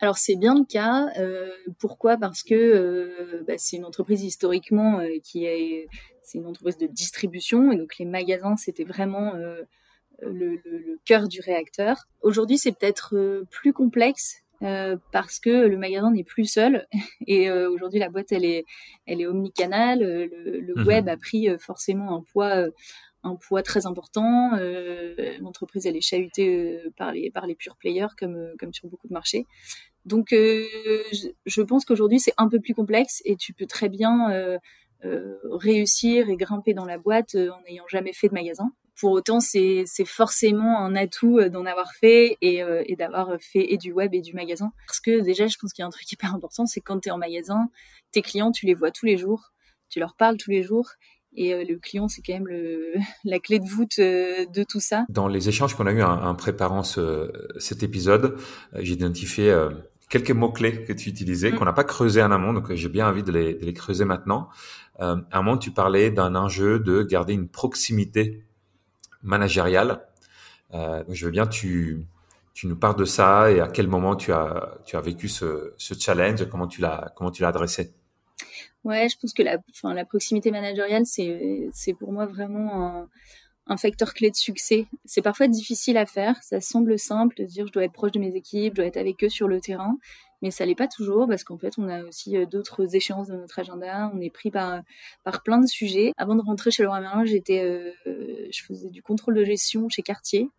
Alors 0.00 0.18
c'est 0.18 0.36
bien 0.36 0.54
le 0.54 0.64
cas. 0.64 1.08
Euh, 1.18 1.50
pourquoi? 1.78 2.16
Parce 2.16 2.42
que 2.42 2.54
euh, 2.54 3.42
bah, 3.46 3.54
c'est 3.56 3.76
une 3.76 3.84
entreprise 3.84 4.22
historiquement 4.22 5.00
euh, 5.00 5.18
qui 5.22 5.46
est, 5.46 5.88
c'est 6.22 6.38
une 6.38 6.46
entreprise 6.46 6.78
de 6.78 6.86
distribution 6.86 7.72
et 7.72 7.76
donc 7.76 7.98
les 7.98 8.04
magasins 8.04 8.56
c'était 8.56 8.84
vraiment 8.84 9.32
le, 9.34 9.66
le, 10.22 10.60
le, 10.64 10.98
cœur 11.04 11.28
du 11.28 11.40
réacteur. 11.40 12.06
Aujourd'hui 12.22 12.58
c'est 12.58 12.72
peut-être 12.72 13.44
plus 13.50 13.72
complexe 13.72 14.40
parce 15.12 15.40
que 15.40 15.66
le 15.66 15.76
magasin 15.76 16.10
n'est 16.10 16.24
plus 16.24 16.46
seul 16.46 16.86
et 17.26 17.50
aujourd'hui 17.50 17.98
la 17.98 18.08
boîte 18.08 18.32
elle 18.32 18.44
est 18.44 18.64
elle 19.06 19.20
est 19.20 19.26
omnicanale. 19.26 20.00
Le, 20.00 20.60
le 20.60 20.74
mmh 20.74 20.86
web 20.86 21.08
a 21.08 21.16
pris 21.16 21.48
forcément 21.58 22.16
un 22.16 22.22
poids 22.22 22.66
un 23.24 23.36
poids 23.36 23.62
très 23.62 23.86
important. 23.86 24.52
Euh, 24.54 25.36
L'entreprise, 25.40 25.86
elle 25.86 25.96
est 25.96 26.02
chahutée 26.02 26.48
euh, 26.48 26.92
par 26.96 27.12
les, 27.12 27.30
par 27.30 27.46
les 27.46 27.54
pure 27.54 27.76
players, 27.76 28.08
comme, 28.18 28.36
euh, 28.36 28.54
comme 28.58 28.72
sur 28.72 28.86
beaucoup 28.88 29.08
de 29.08 29.12
marchés. 29.12 29.46
Donc, 30.04 30.28
je, 30.32 31.62
pense 31.62 31.86
qu'aujourd'hui, 31.86 32.20
c'est 32.20 32.34
un 32.36 32.48
peu 32.48 32.60
plus 32.60 32.74
complexe 32.74 33.22
et 33.24 33.36
tu 33.36 33.54
peux 33.54 33.64
très 33.64 33.88
bien 33.88 34.58
réussir 35.50 36.28
et 36.28 36.36
grimper 36.36 36.74
dans 36.74 36.84
la 36.84 36.98
boîte 36.98 37.36
en 37.36 37.58
n'ayant 37.62 37.88
jamais 37.88 38.12
fait 38.12 38.28
de 38.28 38.34
magasin. 38.34 38.70
Pour 39.00 39.12
autant, 39.12 39.40
c'est 39.40 39.86
forcément 40.04 40.78
un 40.80 40.94
atout 40.94 41.40
d'en 41.48 41.64
avoir 41.64 41.90
fait 41.94 42.36
et, 42.42 42.60
et 42.84 42.96
d'avoir 42.96 43.40
fait 43.40 43.72
et 43.72 43.78
du 43.78 43.92
web 43.92 44.12
et 44.12 44.20
du 44.20 44.34
magasin. 44.34 44.72
Parce 44.86 45.00
que 45.00 45.20
déjà, 45.20 45.46
je 45.46 45.56
pense 45.56 45.72
qu'il 45.72 45.82
y 45.82 45.84
a 45.84 45.86
un 45.86 45.90
truc 45.90 46.12
hyper 46.12 46.34
important, 46.34 46.66
c'est 46.66 46.82
quand 46.82 47.00
tu 47.00 47.08
es 47.08 47.12
en 47.12 47.16
magasin, 47.16 47.70
tes 48.12 48.20
clients, 48.20 48.52
tu 48.52 48.66
les 48.66 48.74
vois 48.74 48.90
tous 48.90 49.06
les 49.06 49.16
jours, 49.16 49.54
tu 49.88 50.00
leur 50.00 50.14
parles 50.16 50.36
tous 50.36 50.50
les 50.50 50.62
jours 50.62 50.90
et 51.34 51.54
euh, 51.54 51.64
le 51.68 51.76
client, 51.76 52.08
c'est 52.08 52.22
quand 52.22 52.34
même 52.34 52.46
le, 52.46 52.94
la 53.24 53.38
clé 53.38 53.58
de 53.58 53.66
voûte 53.66 53.98
euh, 53.98 54.46
de 54.46 54.64
tout 54.64 54.80
ça. 54.80 55.04
Dans 55.08 55.28
les 55.28 55.48
échanges 55.48 55.74
qu'on 55.74 55.86
a 55.86 55.92
eu 55.92 56.02
en, 56.02 56.34
préparant 56.34 56.82
ce, 56.82 57.32
cet 57.58 57.82
épisode, 57.82 58.36
euh, 58.74 58.80
j'ai 58.82 58.94
identifié 58.94 59.54
quelques 60.08 60.30
mots-clés 60.30 60.84
que 60.84 60.92
tu 60.92 61.08
utilisais, 61.08 61.50
mm. 61.50 61.56
qu'on 61.56 61.64
n'a 61.64 61.72
pas 61.72 61.84
creusé 61.84 62.22
en 62.22 62.30
amont, 62.30 62.52
donc 62.52 62.72
j'ai 62.72 62.88
bien 62.88 63.08
envie 63.08 63.22
de 63.22 63.32
les, 63.32 63.54
de 63.54 63.64
les 63.64 63.72
creuser 63.72 64.04
maintenant. 64.04 64.48
Euh, 65.00 65.16
à 65.30 65.38
un 65.38 65.42
moment, 65.42 65.58
tu 65.58 65.70
parlais 65.70 66.10
d'un 66.10 66.34
enjeu 66.34 66.78
de 66.78 67.02
garder 67.02 67.32
une 67.32 67.48
proximité 67.48 68.44
managériale. 69.22 70.06
Euh, 70.72 71.02
donc 71.04 71.14
je 71.14 71.24
veux 71.24 71.30
bien 71.30 71.46
tu 71.46 72.06
tu 72.52 72.68
nous 72.68 72.76
parles 72.76 72.94
de 72.96 73.04
ça 73.04 73.50
et 73.50 73.58
à 73.58 73.66
quel 73.66 73.88
moment 73.88 74.14
tu 74.14 74.32
as 74.32 74.78
tu 74.86 74.96
as 74.96 75.00
vécu 75.00 75.28
ce, 75.28 75.72
ce 75.76 75.94
challenge, 75.94 76.48
comment 76.48 76.68
tu 76.68 76.80
l'as 76.80 77.12
comment 77.16 77.30
tu 77.30 77.42
l'as 77.42 77.48
adressé. 77.48 77.92
Ouais, 78.84 79.08
je 79.08 79.16
pense 79.18 79.32
que 79.32 79.42
la, 79.42 79.58
enfin, 79.70 79.94
la 79.94 80.04
proximité 80.04 80.50
managériale, 80.50 81.06
c'est, 81.06 81.68
c'est 81.72 81.94
pour 81.94 82.12
moi 82.12 82.26
vraiment 82.26 83.08
un, 83.66 83.76
facteur 83.78 84.12
clé 84.12 84.30
de 84.30 84.36
succès. 84.36 84.86
C'est 85.06 85.22
parfois 85.22 85.48
difficile 85.48 85.96
à 85.96 86.04
faire. 86.04 86.42
Ça 86.42 86.60
semble 86.60 86.98
simple 86.98 87.34
de 87.36 87.44
dire 87.44 87.66
je 87.66 87.72
dois 87.72 87.84
être 87.84 87.92
proche 87.92 88.12
de 88.12 88.18
mes 88.20 88.34
équipes, 88.36 88.74
je 88.74 88.82
dois 88.82 88.86
être 88.86 88.98
avec 88.98 89.24
eux 89.24 89.30
sur 89.30 89.48
le 89.48 89.60
terrain. 89.60 89.96
mais 90.42 90.50
ça 90.50 90.66
l'est 90.66 90.74
pas 90.74 90.88
toujours 90.88 91.26
parce 91.26 91.44
qu'en 91.44 91.56
fait, 91.58 91.72
on 91.78 91.88
a 91.88 92.04
aussi 92.04 92.36
d'autres 92.46 92.94
échéances 92.94 93.28
dans 93.28 93.38
notre 93.38 93.58
agenda. 93.58 94.10
On 94.14 94.20
est 94.20 94.30
pris 94.30 94.50
par 94.50 94.82
par 95.24 95.42
plein 95.42 95.58
de 95.60 95.66
sujets. 95.66 96.12
Avant 96.18 96.34
de 96.34 96.42
rentrer 96.42 96.70
chez 96.70 96.82
Laurent 96.82 97.00
Merlin, 97.00 97.24
j'étais, 97.24 97.94
je 98.04 98.62
faisais 98.62 98.90
du 98.90 99.02
contrôle 99.02 99.34
de 99.34 99.44
gestion 99.44 99.88
chez 99.88 100.02
Cartier. 100.02 100.50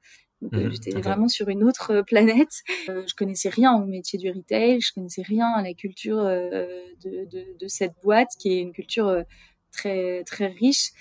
Mmh 0.52 0.72
j'étais 0.72 0.92
vraiment 0.92 1.28
sur 1.28 1.50
une 1.50 1.64
autre 1.64 2.02
planète. 2.02 2.64
Euh, 2.90 3.04
je 3.08 3.16
connaissais 3.16 3.50
rien 3.50 3.74
au 3.74 3.86
métier 3.86 4.20
du 4.20 4.30
retail, 4.30 4.82
je 4.82 4.94
connaissais 4.94 5.22
rien 5.22 5.48
à 5.48 5.62
la 5.62 5.74
culture 5.74 6.24
de, 6.24 6.86
de, 7.04 7.58
de, 7.60 7.68
cette 7.68 7.94
boîte 8.04 8.30
qui 8.40 8.54
est 8.54 8.60
une 8.60 8.72
culture 8.74 9.24
très 9.72 10.24
très 10.24 10.48
riche. 10.48 10.92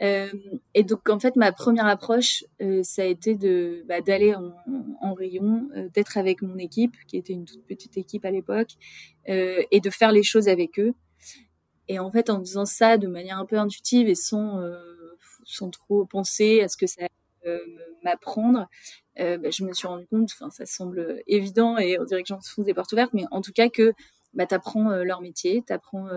Euh, 0.00 0.28
et 0.74 0.84
donc 0.84 1.08
en 1.08 1.18
fait 1.18 1.34
ma 1.34 1.50
première 1.50 1.86
approche 1.86 2.44
euh, 2.62 2.84
ça 2.84 3.02
a 3.02 3.04
été 3.04 3.34
de 3.34 3.82
bah, 3.88 4.00
d'aller 4.00 4.32
en, 4.32 4.52
en, 5.00 5.12
rayon, 5.12 5.68
euh, 5.74 5.88
d'être 5.92 6.16
avec 6.16 6.40
mon 6.40 6.56
équipe 6.56 6.94
qui 7.08 7.16
était 7.16 7.32
une 7.32 7.44
toute 7.44 7.66
petite 7.66 7.96
équipe 7.96 8.24
à 8.24 8.30
l'époque 8.30 8.74
et 9.26 9.80
de 9.80 9.90
faire 9.90 10.10
les 10.10 10.22
choses 10.22 10.48
avec 10.48 10.78
eux. 10.78 10.94
Et 11.88 11.98
en 11.98 12.10
fait 12.10 12.30
en 12.30 12.38
faisant 12.40 12.64
ça 12.64 12.96
de 12.96 13.06
manière 13.06 13.38
un 13.38 13.44
peu 13.44 13.58
intuitive 13.58 14.08
et 14.08 14.14
sans 14.14 14.58
sans 15.44 15.70
trop 15.70 16.06
penser 16.06 16.62
à 16.62 16.68
ce 16.68 16.76
que 16.76 16.86
ça 16.86 17.08
m'apprendre, 18.02 18.68
bah, 19.16 19.50
je 19.50 19.64
me 19.64 19.72
suis 19.72 19.88
rendu 19.88 20.06
compte, 20.06 20.30
enfin 20.32 20.50
ça 20.50 20.66
semble 20.66 21.22
évident 21.26 21.78
et 21.78 21.98
on 21.98 22.04
dirait 22.04 22.22
que 22.22 22.28
j'en 22.28 22.40
fonce 22.40 22.64
des 22.64 22.74
portes 22.74 22.92
ouvertes, 22.92 23.12
mais 23.14 23.24
en 23.30 23.40
tout 23.40 23.52
cas 23.52 23.68
que 23.68 23.92
bah, 24.34 24.46
tu 24.46 24.54
apprends 24.54 24.90
leur 24.90 25.20
métier, 25.20 25.62
tu 25.66 25.72
apprends 25.72 26.08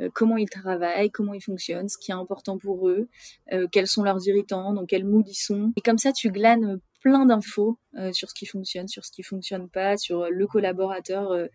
euh, 0.00 0.08
comment 0.14 0.36
ils 0.36 0.48
travaillent, 0.48 1.10
comment 1.10 1.34
ils 1.34 1.42
fonctionnent, 1.42 1.88
ce 1.88 1.98
qui 1.98 2.10
est 2.10 2.14
important 2.14 2.58
pour 2.58 2.88
eux, 2.88 3.08
euh, 3.52 3.66
quels 3.70 3.86
sont 3.86 4.02
leurs 4.02 4.26
irritants, 4.26 4.72
dans 4.72 4.86
quel 4.86 5.04
mood 5.04 5.26
ils 5.28 5.34
sont. 5.34 5.72
Et 5.76 5.80
comme 5.80 5.98
ça, 5.98 6.12
tu 6.12 6.30
glanes 6.30 6.80
plein 7.00 7.26
d'infos 7.26 7.78
euh, 7.96 8.12
sur 8.12 8.28
ce 8.28 8.34
qui 8.34 8.46
fonctionne, 8.46 8.88
sur 8.88 9.04
ce 9.04 9.10
qui 9.10 9.22
fonctionne 9.22 9.68
pas, 9.68 9.96
sur 9.96 10.28
le 10.30 10.46
collaborateur 10.46 11.30
euh, 11.32 11.46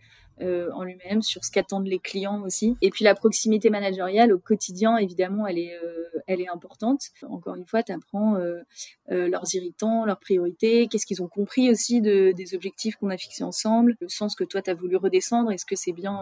en 0.41 0.83
lui-même, 0.83 1.21
sur 1.21 1.43
ce 1.43 1.51
qu'attendent 1.51 1.87
les 1.87 1.99
clients 1.99 2.41
aussi. 2.43 2.75
Et 2.81 2.89
puis 2.89 3.03
la 3.05 3.15
proximité 3.15 3.69
managériale 3.69 4.33
au 4.33 4.39
quotidien, 4.39 4.97
évidemment, 4.97 5.47
elle 5.47 5.59
est, 5.59 5.75
euh, 5.75 6.09
elle 6.27 6.41
est 6.41 6.49
importante. 6.49 7.01
Encore 7.29 7.55
une 7.55 7.65
fois, 7.65 7.83
tu 7.83 7.91
apprends 7.91 8.35
euh, 8.35 8.61
leurs 9.07 9.53
irritants, 9.53 10.05
leurs 10.05 10.19
priorités, 10.19 10.87
qu'est-ce 10.87 11.05
qu'ils 11.05 11.21
ont 11.21 11.27
compris 11.27 11.69
aussi 11.69 12.01
de, 12.01 12.31
des 12.31 12.55
objectifs 12.55 12.95
qu'on 12.95 13.09
a 13.09 13.17
fixés 13.17 13.43
ensemble, 13.43 13.95
le 13.99 14.09
sens 14.09 14.35
que 14.35 14.43
toi 14.43 14.61
tu 14.61 14.69
as 14.69 14.73
voulu 14.73 14.95
redescendre, 14.95 15.51
est-ce 15.51 15.65
que 15.65 15.75
c'est 15.75 15.91
bien, 15.91 16.21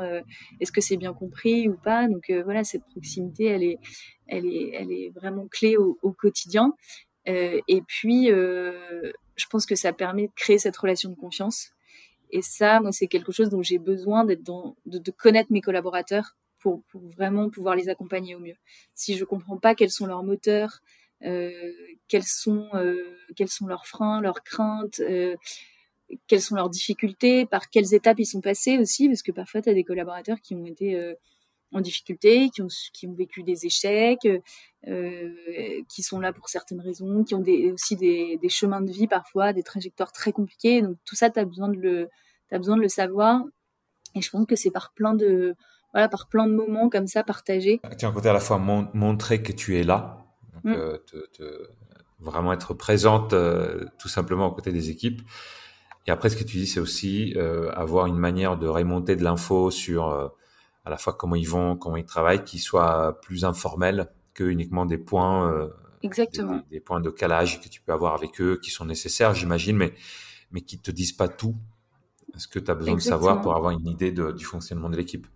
est-ce 0.59 0.95
bien 0.95 1.13
compris 1.13 1.69
ou 1.69 1.75
pas? 1.75 2.07
Donc 2.07 2.31
voilà, 2.43 2.63
cette 2.63 2.83
proximité, 2.91 3.45
elle 3.45 3.63
est, 3.63 3.79
elle 4.27 4.45
est, 4.45 4.71
elle 4.73 4.91
est 4.91 5.09
vraiment 5.15 5.47
clé 5.47 5.77
au 5.77 6.11
quotidien. 6.11 6.73
et 7.25 7.81
puis, 7.87 8.27
je 8.27 9.45
pense 9.49 9.65
que 9.65 9.75
ça 9.75 9.93
permet 9.93 10.27
de 10.27 10.33
créer 10.35 10.57
cette 10.57 10.77
relation 10.77 11.09
de 11.09 11.15
confiance 11.15 11.71
et 12.31 12.41
ça, 12.41 12.79
moi, 12.79 12.91
c'est 12.91 13.07
quelque 13.07 13.31
chose 13.31 13.49
dont 13.49 13.61
j'ai 13.61 13.77
besoin 13.77 14.25
d'être 14.25 14.43
dans, 14.43 14.75
de, 14.85 15.11
connaître 15.11 15.51
mes 15.51 15.61
collaborateurs 15.61 16.35
pour, 16.59 16.83
vraiment 16.93 17.49
pouvoir 17.49 17.75
les 17.75 17.89
accompagner 17.89 18.35
au 18.35 18.39
mieux. 18.39 18.55
Si 18.93 19.17
je 19.17 19.25
comprends 19.25 19.57
pas 19.57 19.75
quels 19.75 19.91
sont 19.91 20.05
leurs 20.05 20.23
moteurs, 20.23 20.81
euh, 21.23 21.51
quels 22.07 22.23
sont 22.23 22.69
euh, 22.73 23.17
quels 23.35 23.49
sont 23.49 23.67
leurs 23.67 23.85
freins, 23.85 24.21
leurs 24.21 24.43
craintes, 24.43 24.99
euh, 25.01 25.35
quelles 26.27 26.41
sont 26.41 26.55
leurs 26.55 26.69
difficultés, 26.69 27.45
par 27.45 27.69
quelles 27.69 27.93
étapes 27.93 28.19
ils 28.19 28.25
sont 28.25 28.41
passés 28.41 28.77
aussi, 28.77 29.07
parce 29.07 29.21
que 29.21 29.31
parfois 29.31 29.61
tu 29.61 29.69
as 29.69 29.73
des 29.73 29.83
collaborateurs 29.83 30.41
qui 30.41 30.55
ont 30.55 30.65
été 30.65 31.15
en 31.73 31.81
difficulté, 31.81 32.49
qui 32.49 32.61
ont, 32.61 32.67
qui 32.93 33.07
ont 33.07 33.13
vécu 33.13 33.43
des 33.43 33.65
échecs, 33.65 34.27
euh, 34.87 35.29
qui 35.87 36.03
sont 36.03 36.19
là 36.19 36.33
pour 36.33 36.49
certaines 36.49 36.81
raisons, 36.81 37.23
qui 37.23 37.35
ont 37.35 37.39
des, 37.39 37.71
aussi 37.71 37.95
des, 37.95 38.37
des, 38.41 38.49
chemins 38.49 38.81
de 38.81 38.91
vie 38.91 39.07
parfois, 39.07 39.53
des 39.53 39.63
trajectoires 39.63 40.11
très 40.11 40.31
compliquées. 40.31 40.81
Donc 40.81 40.97
tout 41.05 41.15
ça, 41.15 41.29
tu 41.29 41.39
as 41.39 41.45
besoin 41.45 41.69
de 41.69 41.77
le, 41.77 42.09
as 42.51 42.57
besoin 42.57 42.75
de 42.75 42.81
le 42.81 42.89
savoir. 42.89 43.43
Et 44.15 44.21
je 44.21 44.29
pense 44.29 44.45
que 44.45 44.55
c'est 44.55 44.71
par 44.71 44.91
plein 44.93 45.13
de, 45.13 45.55
voilà, 45.93 46.09
par 46.09 46.27
plein 46.27 46.47
de 46.47 46.53
moments 46.53 46.89
comme 46.89 47.07
ça 47.07 47.23
partagés. 47.23 47.79
Tu 47.97 48.05
as 48.05 48.09
un 48.09 48.11
côté 48.11 48.29
à 48.29 48.33
la 48.33 48.39
fois 48.39 48.57
montrer 48.57 49.41
que 49.41 49.53
tu 49.53 49.79
es 49.79 49.83
là, 49.83 50.25
donc, 50.53 50.75
mm. 50.75 50.79
euh, 50.79 50.97
te, 50.97 51.17
te, 51.31 51.69
vraiment 52.19 52.51
être 52.51 52.73
présente 52.73 53.33
euh, 53.33 53.85
tout 53.97 54.09
simplement 54.09 54.47
aux 54.47 54.51
côtés 54.51 54.73
des 54.73 54.89
équipes. 54.89 55.21
Et 56.07 56.11
après, 56.11 56.29
ce 56.29 56.35
que 56.35 56.43
tu 56.43 56.57
dis, 56.57 56.65
c'est 56.65 56.79
aussi 56.79 57.35
avoir 57.75 58.07
une 58.07 58.17
manière 58.17 58.57
de 58.57 58.67
remonter 58.67 59.15
de 59.15 59.23
l'info 59.23 59.69
sur 59.69 60.33
la 60.91 60.97
fois 60.97 61.13
comment 61.13 61.35
ils 61.35 61.49
vont, 61.49 61.75
comment 61.75 61.97
ils 61.97 62.05
travaillent, 62.05 62.43
qui 62.43 62.59
soit 62.59 63.19
plus 63.21 63.45
informel 63.45 64.11
que 64.33 64.43
uniquement 64.43 64.85
des 64.85 64.99
points, 64.99 65.51
euh, 65.51 65.69
Exactement. 66.03 66.61
Des, 66.71 66.79
points 66.79 66.99
de 66.99 67.09
calage 67.09 67.61
que 67.61 67.69
tu 67.69 67.81
peux 67.81 67.93
avoir 67.93 68.13
avec 68.15 68.41
eux, 68.41 68.59
qui 68.61 68.71
sont 68.71 68.85
nécessaires, 68.85 69.33
j'imagine, 69.33 69.77
mais 69.77 69.93
mais 70.51 70.61
qui 70.61 70.77
te 70.77 70.91
disent 70.91 71.13
pas 71.13 71.27
tout. 71.27 71.55
Ce 72.37 72.47
que 72.47 72.59
tu 72.59 72.71
as 72.71 72.75
besoin 72.75 72.95
de 72.95 73.01
savoir 73.01 73.41
pour 73.41 73.55
avoir 73.55 73.71
une 73.71 73.87
idée 73.87 74.11
de, 74.11 74.31
du 74.31 74.45
fonctionnement 74.45 74.89
de 74.89 74.95
l'équipe. 74.95 75.27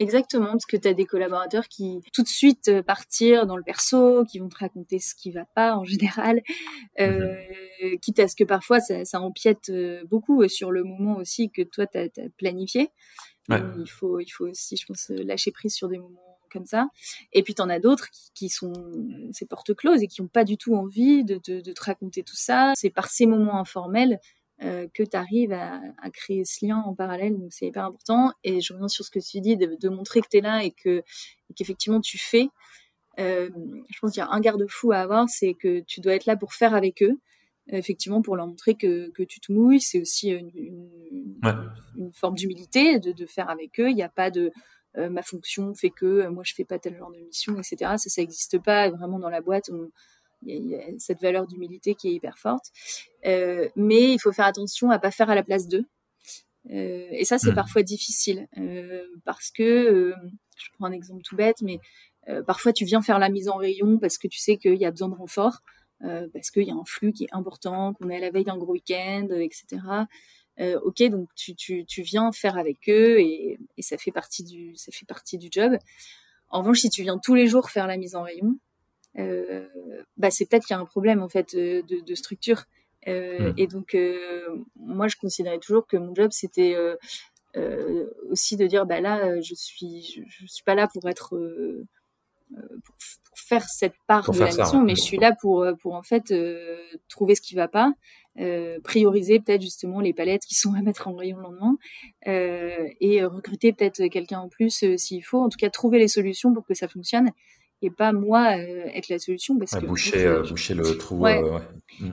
Exactement, 0.00 0.52
parce 0.52 0.66
que 0.66 0.76
tu 0.76 0.86
as 0.86 0.94
des 0.94 1.06
collaborateurs 1.06 1.66
qui 1.66 2.00
tout 2.12 2.22
de 2.22 2.28
suite 2.28 2.68
euh, 2.68 2.82
partir 2.82 3.46
dans 3.46 3.56
le 3.56 3.64
perso, 3.64 4.24
qui 4.24 4.38
vont 4.38 4.48
te 4.48 4.58
raconter 4.58 5.00
ce 5.00 5.14
qui 5.16 5.32
va 5.32 5.44
pas 5.44 5.76
en 5.76 5.84
général, 5.84 6.42
euh, 7.00 7.34
mmh 7.34 7.36
quitte 8.02 8.18
à 8.18 8.26
ce 8.26 8.34
que 8.34 8.42
parfois 8.42 8.80
ça, 8.80 9.04
ça 9.04 9.20
empiète 9.20 9.70
euh, 9.70 10.02
beaucoup 10.10 10.48
sur 10.48 10.72
le 10.72 10.82
moment 10.82 11.16
aussi 11.16 11.48
que 11.48 11.62
toi 11.62 11.86
tu 11.86 11.98
as, 11.98 12.08
planifié. 12.36 12.90
Il 13.50 13.90
faut, 13.90 14.20
il 14.20 14.28
faut 14.28 14.46
aussi, 14.46 14.76
je 14.76 14.86
pense, 14.86 15.08
lâcher 15.08 15.52
prise 15.52 15.74
sur 15.74 15.88
des 15.88 15.98
moments 15.98 16.38
comme 16.50 16.66
ça. 16.66 16.88
Et 17.32 17.42
puis, 17.42 17.54
tu 17.54 17.62
en 17.62 17.68
as 17.68 17.78
d'autres 17.78 18.08
qui, 18.34 18.48
sont 18.48 18.72
ces 19.32 19.46
portes 19.46 19.74
closes 19.74 20.02
et 20.02 20.06
qui 20.06 20.22
n'ont 20.22 20.28
pas 20.28 20.44
du 20.44 20.56
tout 20.56 20.74
envie 20.74 21.24
de, 21.24 21.40
de, 21.46 21.60
de, 21.60 21.72
te 21.72 21.84
raconter 21.84 22.22
tout 22.22 22.36
ça. 22.36 22.72
C'est 22.76 22.90
par 22.90 23.08
ces 23.08 23.26
moments 23.26 23.58
informels 23.58 24.18
euh, 24.62 24.88
que 24.92 25.02
tu 25.02 25.16
arrives 25.16 25.52
à, 25.52 25.80
à, 26.02 26.10
créer 26.10 26.44
ce 26.44 26.66
lien 26.66 26.78
en 26.78 26.94
parallèle. 26.94 27.38
Donc, 27.38 27.52
c'est 27.52 27.66
hyper 27.66 27.84
important. 27.84 28.32
Et 28.44 28.60
je 28.60 28.72
reviens 28.72 28.88
sur 28.88 29.04
ce 29.04 29.10
que 29.10 29.20
tu 29.20 29.40
dis, 29.40 29.56
de, 29.56 29.76
de 29.80 29.88
montrer 29.88 30.20
que 30.20 30.28
tu 30.30 30.38
es 30.38 30.40
là 30.40 30.64
et 30.64 30.70
que 30.70 31.02
qu'effectivement 31.54 32.00
tu 32.00 32.18
fais. 32.18 32.48
Euh, 33.18 33.50
je 33.90 33.98
pense 34.00 34.12
qu'il 34.12 34.20
y 34.20 34.22
a 34.22 34.30
un 34.30 34.40
garde-fou 34.40 34.92
à 34.92 34.98
avoir, 34.98 35.28
c'est 35.28 35.54
que 35.54 35.80
tu 35.80 36.00
dois 36.00 36.14
être 36.14 36.26
là 36.26 36.36
pour 36.36 36.54
faire 36.54 36.74
avec 36.74 37.02
eux 37.02 37.18
effectivement 37.70 38.22
pour 38.22 38.36
leur 38.36 38.46
montrer 38.46 38.74
que, 38.74 39.10
que 39.10 39.22
tu 39.22 39.40
te 39.40 39.52
mouilles. 39.52 39.80
C'est 39.80 40.00
aussi 40.00 40.30
une, 40.30 40.50
une, 40.54 40.90
une 41.96 42.12
forme 42.12 42.34
d'humilité 42.34 42.98
de, 42.98 43.12
de, 43.12 43.26
faire 43.26 43.50
avec 43.50 43.78
eux. 43.80 43.90
Il 43.90 43.94
n'y 43.94 44.02
a 44.02 44.08
pas 44.08 44.30
de 44.30 44.50
euh, 44.96 45.10
ma 45.10 45.22
fonction 45.22 45.74
fait 45.74 45.90
que 45.90 46.06
euh, 46.06 46.30
moi 46.30 46.42
je 46.44 46.54
fais 46.54 46.64
pas 46.64 46.78
tel 46.78 46.96
genre 46.96 47.12
de 47.12 47.18
mission, 47.18 47.56
etc. 47.58 47.76
Ça, 47.96 47.98
ça 47.98 48.20
n'existe 48.22 48.58
pas 48.58 48.90
vraiment 48.90 49.18
dans 49.18 49.28
la 49.28 49.40
boîte. 49.40 49.70
il 50.42 50.68
y, 50.68 50.74
a 50.74 50.80
cette 50.98 51.20
valeur 51.20 51.46
d'humilité 51.46 51.94
qui 51.94 52.08
est 52.08 52.12
hyper 52.12 52.38
forte. 52.38 52.66
Euh, 53.26 53.68
mais 53.76 54.14
il 54.14 54.18
faut 54.18 54.32
faire 54.32 54.46
attention 54.46 54.90
à 54.90 54.98
pas 54.98 55.10
faire 55.10 55.30
à 55.30 55.34
la 55.34 55.42
place 55.42 55.68
d'eux. 55.68 55.84
Et 56.70 57.24
ça, 57.24 57.38
c'est 57.38 57.52
mmh. 57.52 57.54
parfois 57.54 57.82
difficile 57.82 58.46
parce 59.24 59.50
que, 59.50 60.12
je 60.56 60.68
prends 60.74 60.86
un 60.86 60.92
exemple 60.92 61.22
tout 61.22 61.34
bête, 61.34 61.62
mais 61.62 61.78
parfois 62.46 62.74
tu 62.74 62.84
viens 62.84 63.00
faire 63.00 63.18
la 63.18 63.30
mise 63.30 63.48
en 63.48 63.56
rayon 63.56 63.98
parce 63.98 64.18
que 64.18 64.28
tu 64.28 64.38
sais 64.38 64.58
qu'il 64.58 64.74
y 64.74 64.84
a 64.84 64.90
besoin 64.90 65.08
de 65.08 65.14
renfort. 65.14 65.62
Euh, 66.04 66.28
parce 66.32 66.52
qu'il 66.52 66.62
y 66.62 66.70
a 66.70 66.74
un 66.74 66.84
flux 66.84 67.12
qui 67.12 67.24
est 67.24 67.32
important, 67.32 67.92
qu'on 67.94 68.08
est 68.08 68.16
à 68.16 68.20
la 68.20 68.30
veille 68.30 68.44
d'un 68.44 68.56
gros 68.56 68.72
week-end, 68.72 69.26
euh, 69.30 69.40
etc. 69.40 69.82
Euh, 70.60 70.78
ok, 70.80 71.02
donc 71.10 71.28
tu, 71.34 71.56
tu, 71.56 71.84
tu, 71.86 72.02
viens 72.02 72.30
faire 72.30 72.56
avec 72.56 72.88
eux 72.88 73.18
et, 73.20 73.58
et, 73.76 73.82
ça 73.82 73.96
fait 73.98 74.12
partie 74.12 74.44
du 74.44 74.76
ça 74.76 74.92
fait 74.92 75.06
partie 75.06 75.38
du 75.38 75.48
job. 75.50 75.76
En 76.50 76.60
revanche, 76.60 76.80
si 76.80 76.90
tu 76.90 77.02
viens 77.02 77.18
tous 77.18 77.34
les 77.34 77.48
jours 77.48 77.70
faire 77.70 77.88
la 77.88 77.96
mise 77.96 78.14
en 78.14 78.22
rayon, 78.22 78.58
euh, 79.18 79.66
bah 80.16 80.30
c'est 80.30 80.46
peut-être 80.46 80.66
qu'il 80.66 80.74
y 80.74 80.78
a 80.78 80.80
un 80.80 80.84
problème 80.84 81.20
en 81.20 81.28
fait 81.28 81.56
de, 81.56 81.82
de 81.82 82.14
structure. 82.14 82.64
Euh, 83.08 83.52
mmh. 83.52 83.54
Et 83.56 83.66
donc 83.66 83.96
moi, 84.76 85.08
je 85.08 85.16
considérais 85.16 85.58
toujours 85.58 85.86
que 85.86 85.96
mon 85.96 86.14
job 86.14 86.30
c'était 86.32 86.76
aussi 88.30 88.56
de 88.56 88.66
dire 88.66 88.86
bah 88.86 89.00
là, 89.00 89.40
je 89.40 89.54
suis 89.54 90.02
je, 90.02 90.22
je 90.28 90.46
suis 90.46 90.64
pas 90.64 90.76
là 90.76 90.88
pour 90.92 91.08
être 91.08 91.36
pour, 92.84 92.96
faire 93.38 93.68
cette 93.68 93.94
part 94.06 94.30
de 94.30 94.38
la 94.38 94.46
mission, 94.46 94.82
mais 94.82 94.94
je 94.94 95.00
suis 95.00 95.18
là 95.18 95.34
pour 95.40 95.62
euh, 95.62 95.74
pour 95.74 95.94
en 95.94 96.02
fait 96.02 96.30
euh, 96.30 96.76
trouver 97.08 97.34
ce 97.34 97.40
qui 97.40 97.54
va 97.54 97.68
pas, 97.68 97.92
euh, 98.38 98.78
prioriser 98.82 99.40
peut-être 99.40 99.62
justement 99.62 100.00
les 100.00 100.12
palettes 100.12 100.42
qui 100.42 100.54
sont 100.54 100.74
à 100.74 100.82
mettre 100.82 101.08
en 101.08 101.14
rayon 101.14 101.38
le 101.38 101.42
lendemain 101.44 101.76
et 102.24 103.24
recruter 103.24 103.72
peut-être 103.72 104.06
quelqu'un 104.08 104.40
en 104.40 104.48
plus 104.48 104.84
s'il 104.96 105.22
faut. 105.24 105.38
En 105.38 105.48
tout 105.48 105.58
cas, 105.58 105.70
trouver 105.70 105.98
les 105.98 106.08
solutions 106.08 106.52
pour 106.52 106.66
que 106.66 106.74
ça 106.74 106.88
fonctionne 106.88 107.30
et 107.80 107.90
pas 107.90 108.12
moi 108.12 108.56
être 108.56 109.08
la 109.08 109.20
solution 109.20 109.56
parce 109.56 109.72
ouais, 109.72 109.80
que 109.80 109.86
boucher, 109.86 110.42
boucher 110.48 110.74
le 110.74 110.98
trou. 110.98 111.18
Ouais. 111.18 111.40
ouais. 111.40 111.60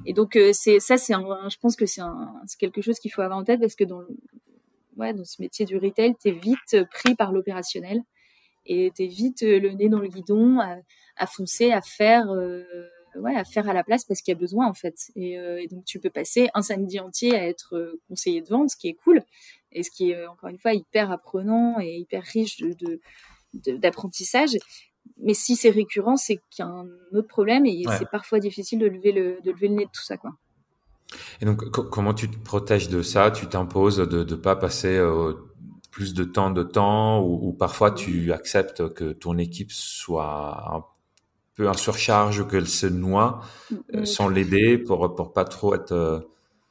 Et 0.05 0.13
donc 0.13 0.37
c'est 0.53 0.79
ça, 0.79 0.97
c'est 0.97 1.13
je 1.13 1.57
pense 1.59 1.75
que 1.75 1.85
c'est 1.85 2.01
c'est 2.45 2.59
quelque 2.59 2.81
chose 2.81 2.99
qu'il 2.99 3.11
faut 3.11 3.21
avoir 3.21 3.39
en 3.39 3.43
tête 3.43 3.59
parce 3.59 3.75
que 3.75 3.83
dans 3.83 4.01
ouais 4.97 5.13
dans 5.13 5.25
ce 5.25 5.41
métier 5.41 5.65
du 5.65 5.77
retail, 5.77 6.13
t'es 6.15 6.31
vite 6.31 6.85
pris 6.91 7.15
par 7.15 7.31
l'opérationnel 7.31 8.01
et 8.65 8.91
t'es 8.95 9.07
vite 9.07 9.41
le 9.41 9.71
nez 9.71 9.89
dans 9.89 9.99
le 9.99 10.07
guidon 10.07 10.59
à 10.59 10.77
foncer, 11.25 11.71
à 11.71 11.81
faire, 11.81 12.29
euh, 12.31 12.63
ouais, 13.15 13.35
à 13.35 13.43
faire 13.43 13.69
à 13.69 13.73
la 13.73 13.83
place 13.83 14.05
parce 14.05 14.21
qu'il 14.21 14.33
y 14.33 14.37
a 14.37 14.39
besoin 14.39 14.67
en 14.67 14.73
fait. 14.73 15.11
Et, 15.15 15.39
euh, 15.39 15.61
et, 15.61 15.67
donc 15.67 15.85
tu 15.85 15.99
peux 15.99 16.09
passer 16.09 16.49
un 16.53 16.61
samedi 16.61 16.99
entier 16.99 17.35
à 17.35 17.47
être 17.47 17.75
euh, 17.75 18.01
conseiller 18.07 18.41
de 18.41 18.49
vente, 18.49 18.69
ce 18.69 18.77
qui 18.77 18.89
est 18.89 18.97
cool 19.03 19.21
et 19.71 19.83
ce 19.83 19.91
qui 19.91 20.11
est 20.11 20.27
encore 20.27 20.49
une 20.49 20.59
fois 20.59 20.73
hyper 20.73 21.11
apprenant 21.11 21.79
et 21.79 21.95
hyper 21.95 22.23
riche 22.23 22.57
de 22.61 22.99
d'apprentissage. 23.53 24.51
Mais 25.21 25.33
si 25.33 25.55
c'est 25.55 25.69
récurrent, 25.69 26.17
c'est 26.17 26.41
qu'il 26.49 26.65
y 26.65 26.67
a 26.67 26.71
un 26.71 26.87
autre 27.13 27.27
problème 27.27 27.65
et 27.65 27.87
ouais. 27.87 27.97
c'est 27.97 28.09
parfois 28.09 28.39
difficile 28.39 28.79
de 28.79 28.87
lever 28.87 29.13
le 29.13 29.39
de 29.43 29.51
lever 29.51 29.69
le 29.69 29.75
nez 29.75 29.85
de 29.85 29.91
tout 29.91 30.03
ça 30.03 30.17
quoi. 30.17 30.31
Et 31.39 31.45
donc, 31.45 31.63
comment 31.69 32.15
tu 32.15 32.29
te 32.29 32.37
protèges 32.37 32.89
de 32.89 33.03
ça? 33.03 33.29
Tu 33.29 33.47
t'imposes 33.47 33.97
de 33.97 34.23
ne 34.23 34.35
pas 34.35 34.55
passer 34.55 34.99
plus 35.95 36.13
de 36.13 36.25
temps 36.25 36.51
de 36.51 36.61
temps 36.61 37.21
ou, 37.23 37.53
parfois 37.53 37.89
tu 37.89 38.33
acceptes 38.33 38.93
que 38.93 39.13
ton 39.13 39.37
équipe 39.37 39.71
soit 39.71 40.75
un 40.75 40.83
peu 41.55 41.67
en 41.67 41.73
surcharge, 41.73 42.47
qu'elle 42.47 42.67
se 42.67 42.87
noie 42.87 43.41
euh, 43.93 44.05
sans 44.05 44.29
l'aider 44.29 44.77
pour 44.77 45.15
pour 45.15 45.33
pas 45.33 45.45
trop 45.45 45.73
être. 45.75 45.93
Euh, 45.93 46.19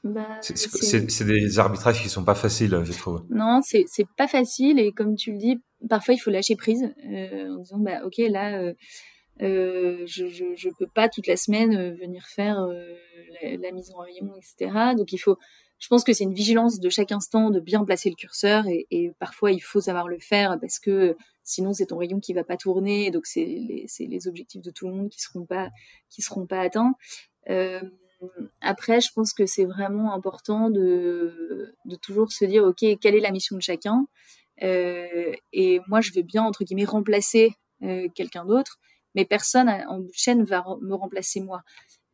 bah, 0.05 0.38
c'est 0.43 1.25
des 1.25 1.59
arbitrages 1.59 2.03
qui 2.03 2.11
sont 2.11 2.25
pas 2.25 2.35
faciles, 2.35 2.79
je 2.85 2.93
trouve. 2.93 3.25
Non, 3.31 3.61
c'est 3.62 3.85
c'est 3.87 4.07
pas 4.17 4.29
facile 4.29 4.79
et 4.79 4.93
comme 4.93 5.17
tu 5.17 5.33
le 5.33 5.38
dis, 5.38 5.61
parfois 5.88 6.14
il 6.14 6.19
faut 6.19 6.31
lâcher 6.31 6.57
prise 6.57 6.85
euh, 7.11 7.49
en 7.50 7.59
disant 7.59 7.79
bah 7.79 8.00
ok 8.05 8.19
là. 8.31 8.73
Euh, 9.43 10.05
je, 10.07 10.29
je, 10.29 10.45
je, 10.55 10.69
peux 10.79 10.87
pas 10.87 11.09
toute 11.09 11.26
la 11.26 11.37
semaine 11.37 11.97
venir 11.97 12.23
faire 12.25 12.69
la, 13.43 13.57
la, 13.57 13.73
mise 13.73 13.91
en 13.91 13.99
rayon, 13.99 14.33
etc. 14.37 14.95
Donc 14.97 15.12
il 15.12 15.19
faut, 15.19 15.37
je 15.78 15.88
pense 15.88 16.04
que 16.04 16.12
c'est 16.12 16.25
une 16.25 16.35
vigilance 16.35 16.81
de 16.81 16.88
chaque 16.88 17.12
instant 17.12 17.50
de 17.50 17.61
bien 17.61 17.85
placer 17.85 18.09
le 18.09 18.14
curseur 18.14 18.66
et, 18.66 18.87
et, 18.90 19.12
parfois 19.19 19.52
il 19.52 19.61
faut 19.61 19.81
savoir 19.81 20.09
le 20.09 20.19
faire 20.19 20.59
parce 20.61 20.78
que 20.78 21.16
sinon 21.43 21.73
c'est 21.73 21.87
ton 21.87 21.99
rayon 21.99 22.21
qui 22.21 22.33
va 22.33 22.45
pas 22.45 22.57
tourner 22.57 23.11
donc 23.11 23.26
c'est 23.26 23.45
les, 23.45 23.87
les, 23.99 24.28
objectifs 24.28 24.62
de 24.62 24.71
tout 24.71 24.88
le 24.88 24.95
monde 24.95 25.11
qui 25.11 25.21
seront 25.21 25.45
pas 25.45 25.69
qui 26.11 26.23
seront 26.23 26.47
pas 26.47 26.61
atteints. 26.61 26.95
Euh, 27.50 27.81
après, 28.62 29.00
je 29.02 29.11
pense 29.14 29.35
que 29.35 29.45
c'est 29.45 29.66
vraiment 29.66 30.14
important 30.14 30.71
de, 30.71 31.75
de 31.85 31.97
toujours 31.97 32.33
se 32.33 32.45
dire 32.45 32.64
ok 32.64 32.99
quelle 33.00 33.14
est 33.14 33.21
la 33.21 33.33
mission 33.33 33.57
de 33.57 33.62
chacun? 33.62 34.07
Euh, 34.62 35.33
et 35.52 35.81
moi 35.88 36.00
je 36.00 36.12
veux 36.12 36.23
bien 36.23 36.45
entre 36.45 36.64
guillemets 36.64 36.85
remplacer 36.85 37.52
euh, 37.83 38.09
quelqu'un 38.14 38.45
d'autre 38.45 38.78
mais 39.16 39.25
personne 39.25 39.69
en 39.69 40.07
chaîne 40.12 40.45
va 40.45 40.64
me 40.81 40.95
remplacer 40.95 41.40
moi. 41.40 41.62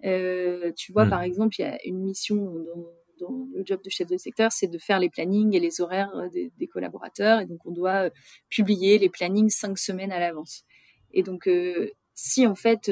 Tu 0.02 0.92
vois, 0.92 1.04
mmh. 1.04 1.10
par 1.10 1.22
exemple, 1.22 1.54
il 1.58 1.62
y 1.62 1.64
a 1.64 1.78
une 1.84 2.02
mission 2.02 2.36
dans 2.36 2.86
le 3.60 3.66
job 3.66 3.80
de 3.84 3.90
chef 3.90 4.08
de 4.08 4.16
secteur, 4.16 4.50
c'est 4.52 4.66
de 4.66 4.78
faire 4.78 4.98
les 4.98 5.08
plannings 5.08 5.54
et 5.54 5.60
les 5.60 5.80
horaires 5.80 6.10
euh, 6.16 6.28
des, 6.32 6.66
collaborateurs. 6.66 7.40
Et 7.40 7.46
donc, 7.46 7.64
on 7.64 7.70
doit 7.70 8.06
euh, 8.06 8.10
publier 8.48 8.98
les 8.98 9.08
plannings 9.08 9.50
cinq 9.50 9.78
semaines 9.78 10.12
à 10.12 10.18
l'avance. 10.18 10.64
Et 11.12 11.22
donc, 11.22 11.46
euh, 11.46 11.90
si 12.14 12.46
en 12.46 12.54
fait, 12.54 12.90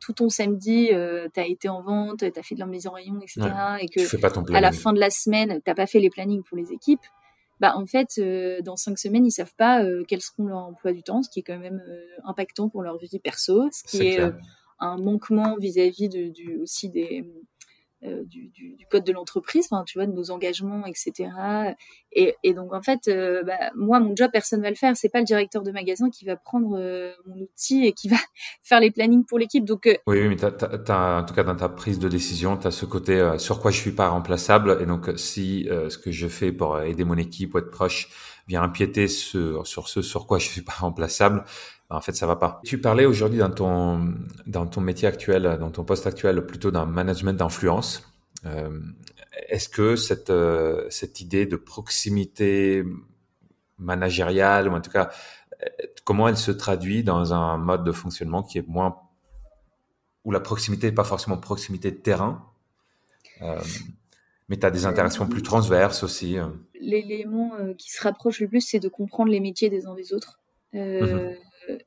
tout 0.00 0.12
ton 0.12 0.28
samedi, 0.28 0.88
tu 0.88 1.40
as 1.40 1.46
été 1.46 1.68
en 1.68 1.82
vente, 1.82 2.18
tu 2.18 2.38
as 2.38 2.42
fait 2.42 2.54
de 2.54 2.60
la 2.60 2.66
mise 2.66 2.86
en 2.86 2.92
rayon, 2.92 3.18
etc., 3.20 3.40
et 3.80 3.88
que 3.88 4.54
à 4.54 4.60
la 4.60 4.72
fin 4.72 4.92
de 4.92 5.00
la 5.00 5.10
semaine, 5.10 5.60
tu 5.64 5.74
pas 5.74 5.86
fait 5.86 5.98
les 6.00 6.10
plannings 6.10 6.42
pour 6.42 6.56
les 6.56 6.72
équipes, 6.72 7.00
bah 7.58 7.74
en 7.74 7.86
fait, 7.86 8.20
dans 8.62 8.76
cinq 8.76 8.98
semaines, 8.98 9.24
ils 9.24 9.32
savent 9.32 9.54
pas 9.56 9.82
quels 10.06 10.20
seront 10.20 10.44
leurs 10.44 10.58
emplois 10.58 10.92
du 10.92 11.02
temps, 11.02 11.22
ce 11.22 11.30
qui 11.30 11.40
est 11.40 11.42
quand 11.42 11.58
même 11.58 11.82
impactant 12.24 12.68
pour 12.68 12.82
leur 12.82 12.98
vie 12.98 13.18
perso, 13.18 13.68
ce 13.72 13.82
qui 13.82 14.06
est, 14.06 14.20
un 14.78 14.96
manquement 14.98 15.56
vis-à-vis 15.58 16.08
de, 16.08 16.28
du, 16.28 16.58
aussi 16.58 16.88
des 16.90 17.24
euh, 18.04 18.22
du, 18.26 18.46
du, 18.50 18.76
du, 18.76 18.86
code 18.86 19.02
de 19.02 19.12
l'entreprise, 19.12 19.66
enfin, 19.68 19.82
tu 19.84 19.98
vois, 19.98 20.06
de 20.06 20.12
nos 20.12 20.30
engagements, 20.30 20.86
etc. 20.86 21.30
Et, 22.12 22.36
et 22.44 22.54
donc 22.54 22.72
en 22.72 22.80
fait, 22.80 23.08
euh, 23.08 23.42
bah, 23.42 23.58
moi, 23.74 23.98
mon 23.98 24.14
job, 24.14 24.30
personne 24.32 24.62
va 24.62 24.70
le 24.70 24.76
faire. 24.76 24.96
C'est 24.96 25.08
pas 25.08 25.18
le 25.18 25.24
directeur 25.24 25.64
de 25.64 25.72
magasin 25.72 26.08
qui 26.08 26.24
va 26.24 26.36
prendre 26.36 26.78
euh, 26.78 27.10
mon 27.26 27.34
outil 27.42 27.86
et 27.86 27.92
qui 27.92 28.08
va 28.08 28.16
faire 28.62 28.78
les 28.78 28.92
plannings 28.92 29.24
pour 29.24 29.36
l'équipe. 29.36 29.64
Donc 29.64 29.88
oui, 30.06 30.20
oui, 30.20 30.28
mais 30.28 30.44
en 30.44 31.24
tout 31.24 31.34
cas 31.34 31.42
dans 31.42 31.56
ta 31.56 31.68
prise 31.68 31.98
de 31.98 32.08
décision, 32.08 32.56
tu 32.56 32.68
as 32.68 32.70
ce 32.70 32.86
côté 32.86 33.34
sur 33.38 33.58
quoi 33.58 33.72
je 33.72 33.78
suis 33.78 33.90
pas 33.90 34.10
remplaçable. 34.10 34.78
Et 34.80 34.86
donc 34.86 35.10
si 35.16 35.66
ce 35.68 35.98
que 35.98 36.12
je 36.12 36.28
fais 36.28 36.52
pour 36.52 36.80
aider 36.80 37.02
mon 37.02 37.16
équipe 37.16 37.54
ou 37.54 37.58
être 37.58 37.70
proche 37.70 38.10
vient 38.46 38.62
empiéter 38.62 39.08
sur, 39.08 39.66
sur 39.66 39.88
ce 39.88 40.02
sur 40.02 40.26
quoi 40.28 40.38
je 40.38 40.46
suis 40.46 40.62
pas 40.62 40.72
remplaçable, 40.78 41.44
en 41.90 42.00
fait, 42.00 42.12
ça 42.12 42.26
va 42.26 42.36
pas. 42.36 42.60
Tu 42.64 42.80
parlais 42.80 43.06
aujourd'hui 43.06 43.38
dans 43.38 43.50
ton, 43.50 44.14
dans 44.46 44.66
ton 44.66 44.80
métier 44.80 45.08
actuel, 45.08 45.56
dans 45.58 45.70
ton 45.70 45.84
poste 45.84 46.06
actuel, 46.06 46.44
plutôt 46.44 46.70
d'un 46.70 46.84
management 46.84 47.32
d'influence. 47.32 48.12
Euh, 48.44 48.78
Est-ce 49.48 49.70
que 49.70 49.96
cette, 49.96 50.28
euh, 50.30 50.86
cette 50.90 51.20
idée 51.22 51.46
de 51.46 51.56
proximité 51.56 52.84
managériale, 53.78 54.68
ou 54.68 54.72
en 54.72 54.80
tout 54.82 54.90
cas, 54.90 55.10
euh, 55.62 55.66
comment 56.04 56.28
elle 56.28 56.36
se 56.36 56.50
traduit 56.50 57.04
dans 57.04 57.32
un 57.32 57.56
mode 57.56 57.84
de 57.84 57.92
fonctionnement 57.92 58.42
qui 58.42 58.58
est 58.58 58.68
moins, 58.68 58.96
où 60.24 60.30
la 60.30 60.40
proximité 60.40 60.88
n'est 60.88 60.94
pas 60.94 61.04
forcément 61.04 61.38
proximité 61.38 61.90
de 61.90 61.96
terrain, 61.96 62.44
euh, 63.40 63.58
mais 64.48 64.58
tu 64.58 64.66
as 64.66 64.70
des 64.70 64.84
interactions 64.84 65.26
plus 65.26 65.42
transverses 65.42 66.02
aussi. 66.02 66.36
L'élément 66.80 67.52
qui 67.78 67.90
se 67.90 68.02
rapproche 68.02 68.40
le 68.40 68.48
plus, 68.48 68.60
c'est 68.60 68.80
de 68.80 68.88
comprendre 68.88 69.30
les 69.30 69.40
métiers 69.40 69.70
des 69.70 69.86
uns 69.86 69.94
des 69.94 70.12
autres. 70.12 70.38
Euh, 70.74 71.32
mmh 71.32 71.36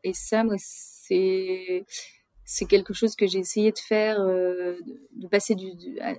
et 0.04 0.14
ça, 0.14 0.44
moi, 0.44 0.56
c'est 0.58 1.86
c'est 2.52 2.66
quelque 2.66 2.94
chose 2.94 3.16
que 3.16 3.28
j'ai 3.28 3.40
essayé 3.40 3.72
de 3.72 3.80
faire, 3.80 4.20
euh, 4.20 4.76
de 5.16 5.28
passer 5.28 5.56
du, 5.56 5.72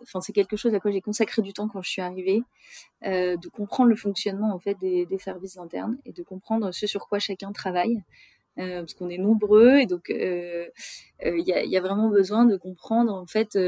enfin 0.03 0.23
c'est 0.23 0.33
quelque 0.33 0.57
chose 0.57 0.75
à 0.75 0.81
quoi 0.81 0.91
j'ai 0.91 1.03
consacré 1.03 1.43
du 1.43 1.53
temps 1.53 1.69
quand 1.69 1.83
je 1.83 1.91
suis 1.91 2.01
arrivée, 2.01 2.43
euh, 3.05 3.37
de 3.37 3.49
comprendre 3.49 3.91
le 3.91 3.97
fonctionnement 3.97 4.55
en 4.55 4.59
fait 4.59 4.75
des, 4.81 5.05
des, 5.05 5.19
services 5.19 5.59
internes 5.59 5.99
et 6.07 6.13
de 6.13 6.23
comprendre 6.23 6.73
ce 6.73 6.87
sur 6.87 7.07
quoi 7.07 7.19
chacun 7.19 7.53
travaille, 7.53 8.03
euh, 8.59 8.81
parce 8.81 8.95
qu'on 8.95 9.11
est 9.11 9.19
nombreux 9.19 9.79
et 9.81 9.85
donc 9.85 10.09
il 10.09 10.71
y 11.21 11.53
a, 11.53 11.65
y, 11.65 11.77
a, 11.77 11.81
vraiment 11.83 12.09
besoin 12.09 12.47
de 12.47 12.57
comprendre 12.57 13.13
en 13.13 13.27
fait 13.27 13.59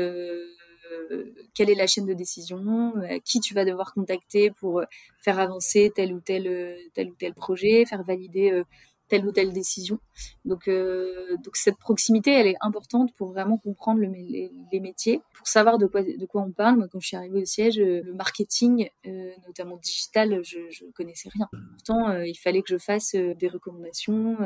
quelle 1.54 1.68
est 1.68 1.74
la 1.74 1.86
chaîne 1.86 2.06
de 2.06 2.14
décision, 2.14 2.94
qui 3.26 3.40
tu 3.40 3.52
vas 3.52 3.66
devoir 3.66 3.92
contacter 3.92 4.50
pour 4.50 4.82
faire 5.20 5.38
avancer 5.38 5.92
tel 5.94 6.14
ou 6.14 6.20
tel 6.20 6.78
tel 6.94 7.10
ou 7.10 7.14
tel 7.14 7.34
projet, 7.34 7.84
faire 7.84 8.04
valider 8.04 8.62
telle 9.08 9.26
ou 9.26 9.32
telle 9.32 9.52
décision. 9.52 9.98
Donc, 10.44 10.68
euh, 10.68 11.36
donc 11.44 11.56
cette 11.56 11.76
proximité, 11.76 12.32
elle 12.32 12.46
est 12.46 12.56
importante 12.60 13.14
pour 13.16 13.32
vraiment 13.32 13.58
comprendre 13.58 14.00
le, 14.00 14.08
les, 14.08 14.80
métiers, 14.80 15.20
pour 15.34 15.46
savoir 15.46 15.78
de 15.78 15.86
quoi, 15.86 16.02
on 16.42 16.52
parle. 16.52 16.76
Moi, 16.76 16.88
quand 16.90 17.00
je 17.00 17.08
suis 17.08 17.16
arrivée 17.16 17.42
au 17.42 17.44
siège, 17.44 17.78
euh, 17.78 18.02
le 18.02 18.14
marketing, 18.14 18.88
euh, 19.06 19.30
notamment 19.46 19.76
digital, 19.76 20.40
je 20.42 20.84
ne 20.84 20.90
connaissais 20.92 21.28
rien. 21.28 21.48
Pourtant, 21.72 22.22
il 22.22 22.36
fallait 22.36 22.62
que 22.62 22.68
je 22.68 22.78
fasse 22.78 23.14
des 23.14 23.48
recommandations 23.48 24.36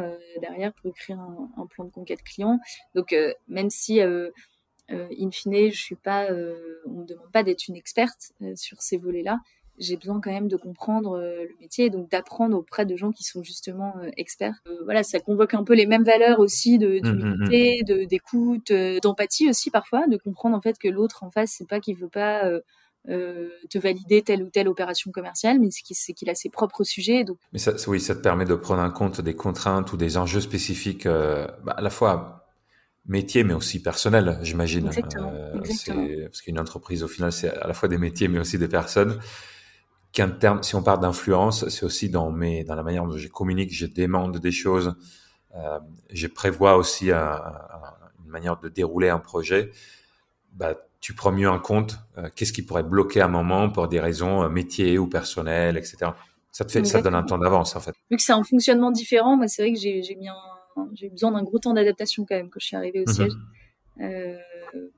derrière 0.40 0.72
pour 0.74 0.90
écrire 0.90 1.18
un, 1.20 1.50
un, 1.56 1.66
plan 1.66 1.84
de 1.84 1.90
conquête 1.90 2.22
client. 2.22 2.58
Donc, 2.94 3.14
même 3.46 3.70
si 3.70 4.00
in 4.00 5.30
fine, 5.30 5.70
je 5.70 5.80
suis 5.80 5.96
pas, 5.96 6.28
on 6.86 7.00
me 7.00 7.04
demande 7.04 7.30
pas 7.32 7.42
d'être 7.42 7.68
une 7.68 7.76
experte 7.76 8.32
sur 8.54 8.82
ces 8.82 8.96
volets-là 8.96 9.38
j'ai 9.78 9.96
besoin 9.96 10.20
quand 10.20 10.30
même 10.30 10.48
de 10.48 10.56
comprendre 10.56 11.18
euh, 11.18 11.44
le 11.44 11.54
métier 11.60 11.86
et 11.86 11.90
donc 11.90 12.10
d'apprendre 12.10 12.56
auprès 12.56 12.84
de 12.84 12.96
gens 12.96 13.12
qui 13.12 13.24
sont 13.24 13.42
justement 13.42 13.94
euh, 14.02 14.10
experts. 14.16 14.56
Euh, 14.66 14.76
voilà, 14.84 15.02
ça 15.02 15.20
convoque 15.20 15.54
un 15.54 15.64
peu 15.64 15.74
les 15.74 15.86
mêmes 15.86 16.04
valeurs 16.04 16.40
aussi 16.40 16.78
de 16.78 16.88
mmh, 16.88 16.92
mmh, 16.92 17.00
d'humilité, 17.00 17.80
mmh. 17.80 17.84
de 17.84 18.04
d'écoute, 18.04 18.72
d'empathie 19.02 19.48
aussi 19.48 19.70
parfois, 19.70 20.06
de 20.06 20.16
comprendre 20.16 20.56
en 20.56 20.60
fait 20.60 20.78
que 20.78 20.88
l'autre 20.88 21.22
en 21.22 21.30
face, 21.30 21.54
c'est 21.56 21.68
pas 21.68 21.80
qu'il 21.80 21.96
veut 21.96 22.08
pas 22.08 22.50
euh, 23.08 23.48
te 23.70 23.78
valider 23.78 24.22
telle 24.22 24.42
ou 24.42 24.50
telle 24.50 24.68
opération 24.68 25.10
commerciale, 25.12 25.58
mais 25.60 25.68
c'est 25.70 26.12
qu'il 26.12 26.30
a 26.30 26.34
ses 26.34 26.48
propres 26.48 26.84
sujets. 26.84 27.24
Donc... 27.24 27.38
Mais 27.52 27.58
ça, 27.58 27.72
oui, 27.86 28.00
ça 28.00 28.14
te 28.14 28.20
permet 28.20 28.44
de 28.44 28.54
prendre 28.54 28.82
en 28.82 28.90
compte 28.90 29.20
des 29.20 29.34
contraintes 29.34 29.92
ou 29.92 29.96
des 29.96 30.16
enjeux 30.16 30.40
spécifiques, 30.40 31.06
bah, 31.06 31.74
à 31.76 31.80
la 31.80 31.90
fois 31.90 32.46
métier, 33.06 33.44
mais 33.44 33.54
aussi 33.54 33.80
personnel, 33.80 34.38
j'imagine. 34.42 34.86
Exactement. 34.88 35.32
exactement. 35.64 36.06
Parce 36.24 36.42
qu'une 36.42 36.58
entreprise, 36.58 37.02
au 37.02 37.08
final, 37.08 37.32
c'est 37.32 37.48
à 37.48 37.66
la 37.66 37.72
fois 37.72 37.88
des 37.88 37.98
métiers, 37.98 38.28
mais 38.28 38.38
aussi 38.38 38.58
des 38.58 38.68
personnes 38.68 39.18
qu'un 40.12 40.30
terme, 40.30 40.62
si 40.62 40.74
on 40.74 40.82
parle 40.82 41.00
d'influence, 41.00 41.68
c'est 41.68 41.84
aussi 41.84 42.08
dans 42.08 42.30
mes, 42.30 42.64
dans 42.64 42.74
la 42.74 42.82
manière 42.82 43.04
dont 43.04 43.16
je 43.16 43.28
communique, 43.28 43.72
je 43.72 43.86
demande 43.86 44.38
des 44.38 44.52
choses, 44.52 44.96
euh, 45.54 45.78
je 46.10 46.26
prévois 46.26 46.76
aussi 46.76 47.10
un, 47.10 47.18
un, 47.18 47.94
une 48.24 48.30
manière 48.30 48.58
de 48.58 48.68
dérouler 48.68 49.08
un 49.08 49.18
projet. 49.18 49.70
Bah, 50.52 50.74
tu 51.00 51.14
prends 51.14 51.32
mieux 51.32 51.48
en 51.48 51.60
compte 51.60 51.98
euh, 52.16 52.28
qu'est-ce 52.34 52.52
qui 52.52 52.62
pourrait 52.62 52.82
bloquer 52.82 53.20
un 53.20 53.28
moment 53.28 53.70
pour 53.70 53.88
des 53.88 54.00
raisons 54.00 54.42
euh, 54.42 54.48
métiers 54.48 54.98
ou 54.98 55.06
personnelles, 55.06 55.76
etc. 55.76 56.12
Ça 56.50 56.64
te 56.64 56.72
fait, 56.72 56.84
ça 56.84 56.98
te 56.98 57.04
donne 57.04 57.14
un 57.14 57.22
temps 57.22 57.38
d'avance 57.38 57.76
en 57.76 57.80
fait. 57.80 57.94
Vu 58.10 58.16
que 58.16 58.22
c'est 58.22 58.32
un 58.32 58.42
fonctionnement 58.42 58.90
différent, 58.90 59.36
moi 59.36 59.46
c'est 59.46 59.62
vrai 59.62 59.72
que 59.72 59.78
j'ai 59.78 60.16
mis 60.16 60.28
j'ai 60.94 61.08
besoin 61.08 61.32
d'un 61.32 61.42
gros 61.42 61.58
temps 61.58 61.74
d'adaptation 61.74 62.24
quand 62.28 62.36
même 62.36 62.50
quand 62.50 62.60
je 62.60 62.66
suis 62.66 62.76
arrivée 62.76 63.00
au 63.00 63.08
mhm. 63.08 63.14
siège. 63.14 63.32
Euh, 64.00 64.36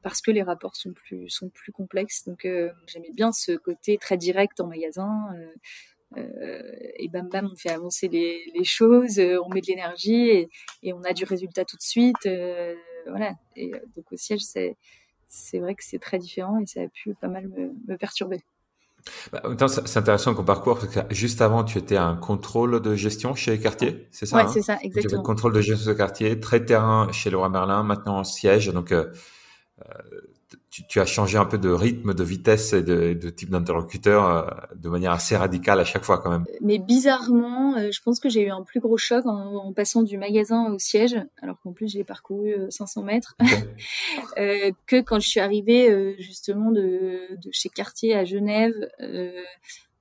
parce 0.03 0.21
que 0.21 0.31
les 0.31 0.43
rapports 0.43 0.77
sont 0.77 0.93
plus 0.93 1.29
sont 1.29 1.49
plus 1.49 1.73
complexes. 1.73 2.25
Donc 2.27 2.45
euh, 2.45 2.71
j'aimais 2.87 3.13
bien 3.13 3.33
ce 3.33 3.53
côté 3.53 3.99
très 3.99 4.17
direct 4.17 4.61
en 4.61 4.67
magasin. 4.67 5.35
Euh, 6.17 6.63
et 6.97 7.09
bam 7.09 7.29
bam, 7.29 7.49
on 7.53 7.57
fait 7.57 7.71
avancer 7.71 8.09
les, 8.09 8.51
les 8.55 8.65
choses, 8.65 9.21
on 9.21 9.49
met 9.49 9.61
de 9.61 9.67
l'énergie 9.67 10.29
et, 10.29 10.51
et, 10.83 10.93
on 10.93 11.03
a 11.05 11.13
du 11.13 11.25
résultat 11.25 11.65
tout 11.65 11.77
de 11.77 11.83
suite. 11.83 12.29
voilà. 13.07 13.35
Et 13.55 13.71
donc 13.95 14.11
au 14.11 14.17
siège, 14.17 14.41
c'est 14.41 14.77
c'est 15.29 15.61
vrai 15.61 15.77
que 15.77 15.85
c'est 15.85 16.01
très 16.01 16.19
différent 16.19 16.59
et 16.61 16.67
ça 16.67 16.81
a 16.83 16.89
pu 16.89 17.15
pas 17.15 17.29
mal 17.29 17.47
me, 17.49 17.73
me 17.87 17.97
perturber. 17.97 18.43
Bah, 19.33 19.43
c'est 19.69 19.97
intéressant 19.97 20.35
qu'on 20.35 20.45
parcours 20.45 20.79
parce 20.79 20.95
que 20.95 21.15
juste 21.15 21.41
avant, 21.41 21.65
tu 21.65 21.79
étais 21.79 21.97
un 21.97 22.17
contrôle 22.17 22.81
de 22.81 22.95
gestion 22.95 23.35
chez 23.35 23.59
Cartier, 23.59 24.09
c'est 24.11 24.27
ça 24.27 24.37
Oui, 24.37 24.43
hein? 24.43 24.51
c'est 24.53 24.63
ça, 24.63 24.79
exactement. 24.83 25.23
contrôle 25.23 25.53
de 25.53 25.61
gestion 25.61 25.91
de 25.91 25.97
Cartier, 25.97 26.39
très 26.41 26.65
terrain 26.65 27.11
chez 27.13 27.31
Leroy 27.31 27.49
Merlin, 27.49 27.83
maintenant 27.83 28.19
en 28.19 28.25
siège. 28.25 28.69
Donc, 28.69 28.93
euh, 28.93 29.05
euh, 29.05 29.13
tu, 30.71 30.87
tu, 30.87 31.01
as 31.01 31.07
changé 31.07 31.39
un 31.39 31.45
peu 31.45 31.59
de 31.59 31.71
rythme, 31.71 32.15
de 32.15 32.25
vitesse 32.25 32.73
et 32.73 32.83
de, 32.83 33.13
de 33.13 33.31
type 33.31 33.51
d'interlocuteur 33.51 34.25
euh, 34.25 34.51
de 34.75 34.89
manière 34.89 35.13
assez 35.13 35.37
radicale 35.37 35.81
à 35.81 35.85
chaque 35.85 36.05
fois 36.05 36.19
quand 36.19 36.31
même. 36.31 36.45
Mais 36.61 36.79
bizarrement, 36.79 37.77
euh, 37.77 37.91
je 37.91 38.01
pense 38.03 38.21
que 38.21 38.29
j'ai 38.29 38.43
eu 38.43 38.51
un 38.51 38.63
plus 38.63 38.81
gros 38.81 38.97
choc 38.97 39.27
en, 39.27 39.55
en, 39.57 39.73
passant 39.73 40.03
du 40.03 40.19
magasin 40.19 40.73
au 40.73 40.79
siège, 40.79 41.17
alors 41.43 41.61
qu'en 41.61 41.73
plus 41.73 41.89
j'ai 41.89 42.05
parcouru 42.05 42.55
500 42.69 43.03
mètres, 43.03 43.37
euh, 44.39 44.71
que 44.87 45.01
quand 45.01 45.21
je 45.21 45.29
suis 45.29 45.41
arrivée 45.41 46.17
justement 46.19 46.71
de, 46.71 47.37
de, 47.37 47.51
chez 47.53 47.69
Cartier 47.69 48.15
à 48.15 48.25
Genève 48.25 48.75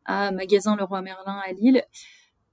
à 0.06 0.32
magasin 0.32 0.76
Leroy 0.76 1.02
Merlin 1.02 1.42
à 1.46 1.52
Lille 1.52 1.84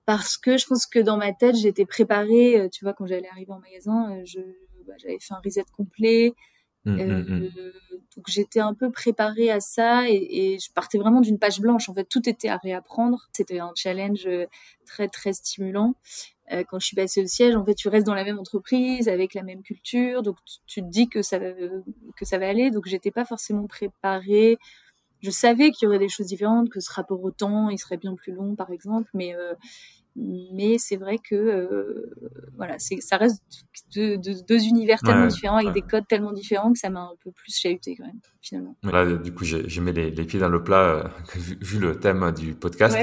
parce 0.04 0.36
que 0.36 0.56
je 0.56 0.66
pense 0.66 0.86
que 0.86 0.98
dans 0.98 1.16
ma 1.16 1.32
tête 1.32 1.56
j'étais 1.56 1.84
préparée. 1.86 2.68
Tu 2.72 2.84
vois, 2.84 2.94
quand 2.94 3.06
j'allais 3.06 3.28
arriver 3.28 3.52
en 3.52 3.58
magasin, 3.58 4.20
je 4.24 4.38
bah, 4.86 4.94
j'avais 4.98 5.18
fait 5.20 5.34
un 5.34 5.40
reset 5.44 5.64
complet. 5.76 6.32
Mmh, 6.86 7.02
mmh, 7.02 7.24
mmh. 7.28 7.50
Euh, 7.58 7.72
donc 8.16 8.24
j'étais 8.28 8.60
un 8.60 8.72
peu 8.72 8.90
préparée 8.90 9.50
à 9.50 9.60
ça 9.60 10.08
et, 10.08 10.14
et 10.14 10.58
je 10.58 10.72
partais 10.72 10.98
vraiment 10.98 11.20
d'une 11.20 11.38
page 11.38 11.60
blanche. 11.60 11.88
En 11.88 11.94
fait, 11.94 12.04
tout 12.04 12.28
était 12.28 12.48
à 12.48 12.56
réapprendre. 12.56 13.28
C'était 13.32 13.58
un 13.58 13.72
challenge 13.74 14.28
très 14.86 15.08
très 15.08 15.32
stimulant. 15.32 15.94
Euh, 16.52 16.62
quand 16.64 16.78
je 16.78 16.86
suis 16.86 16.96
passée 16.96 17.22
au 17.22 17.26
siège, 17.26 17.56
en 17.56 17.64
fait, 17.64 17.74
tu 17.74 17.88
restes 17.88 18.06
dans 18.06 18.14
la 18.14 18.24
même 18.24 18.38
entreprise 18.38 19.08
avec 19.08 19.34
la 19.34 19.42
même 19.42 19.62
culture, 19.62 20.22
donc 20.22 20.36
tu, 20.66 20.80
te 20.80 20.86
dis 20.86 21.08
que 21.08 21.22
ça 21.22 21.38
va 21.38 21.46
que 22.16 22.24
ça 22.24 22.38
va 22.38 22.48
aller. 22.48 22.70
Donc 22.70 22.86
j'étais 22.86 23.10
pas 23.10 23.24
forcément 23.24 23.66
préparée. 23.66 24.58
Je 25.22 25.30
savais 25.30 25.70
qu'il 25.70 25.86
y 25.86 25.88
aurait 25.88 25.98
des 25.98 26.08
choses 26.08 26.26
différentes, 26.26 26.70
que 26.70 26.78
ce 26.78 26.92
rapport 26.92 27.22
au 27.22 27.30
temps, 27.30 27.68
il 27.70 27.78
serait 27.78 27.96
bien 27.96 28.14
plus 28.14 28.32
long, 28.32 28.54
par 28.54 28.70
exemple, 28.70 29.10
mais 29.14 29.34
euh, 29.34 29.54
mais 30.16 30.78
c'est 30.78 30.96
vrai 30.96 31.18
que 31.18 31.34
euh, 31.34 32.10
voilà, 32.56 32.76
ça 32.78 33.16
reste 33.18 33.42
deux, 33.94 34.64
univers 34.64 35.00
tellement 35.00 35.26
différents 35.26 35.58
avec 35.58 35.74
des 35.74 35.82
codes 35.82 36.08
tellement 36.08 36.32
différents 36.32 36.72
que 36.72 36.78
ça 36.78 36.88
m'a 36.88 37.02
un 37.02 37.14
peu 37.22 37.30
plus 37.30 37.54
chahuté 37.54 37.96
quand 37.96 38.06
même 38.06 38.20
finalement. 38.40 38.76
Là, 38.82 39.04
du 39.16 39.32
coup, 39.34 39.44
j'ai 39.44 39.80
mis 39.80 39.92
les, 39.92 40.10
pieds 40.10 40.40
dans 40.40 40.48
le 40.48 40.62
plat 40.62 40.78
euh, 40.78 41.08
vu, 41.36 41.78
le 41.78 41.98
thème 41.98 42.32
du 42.32 42.54
podcast. 42.54 42.96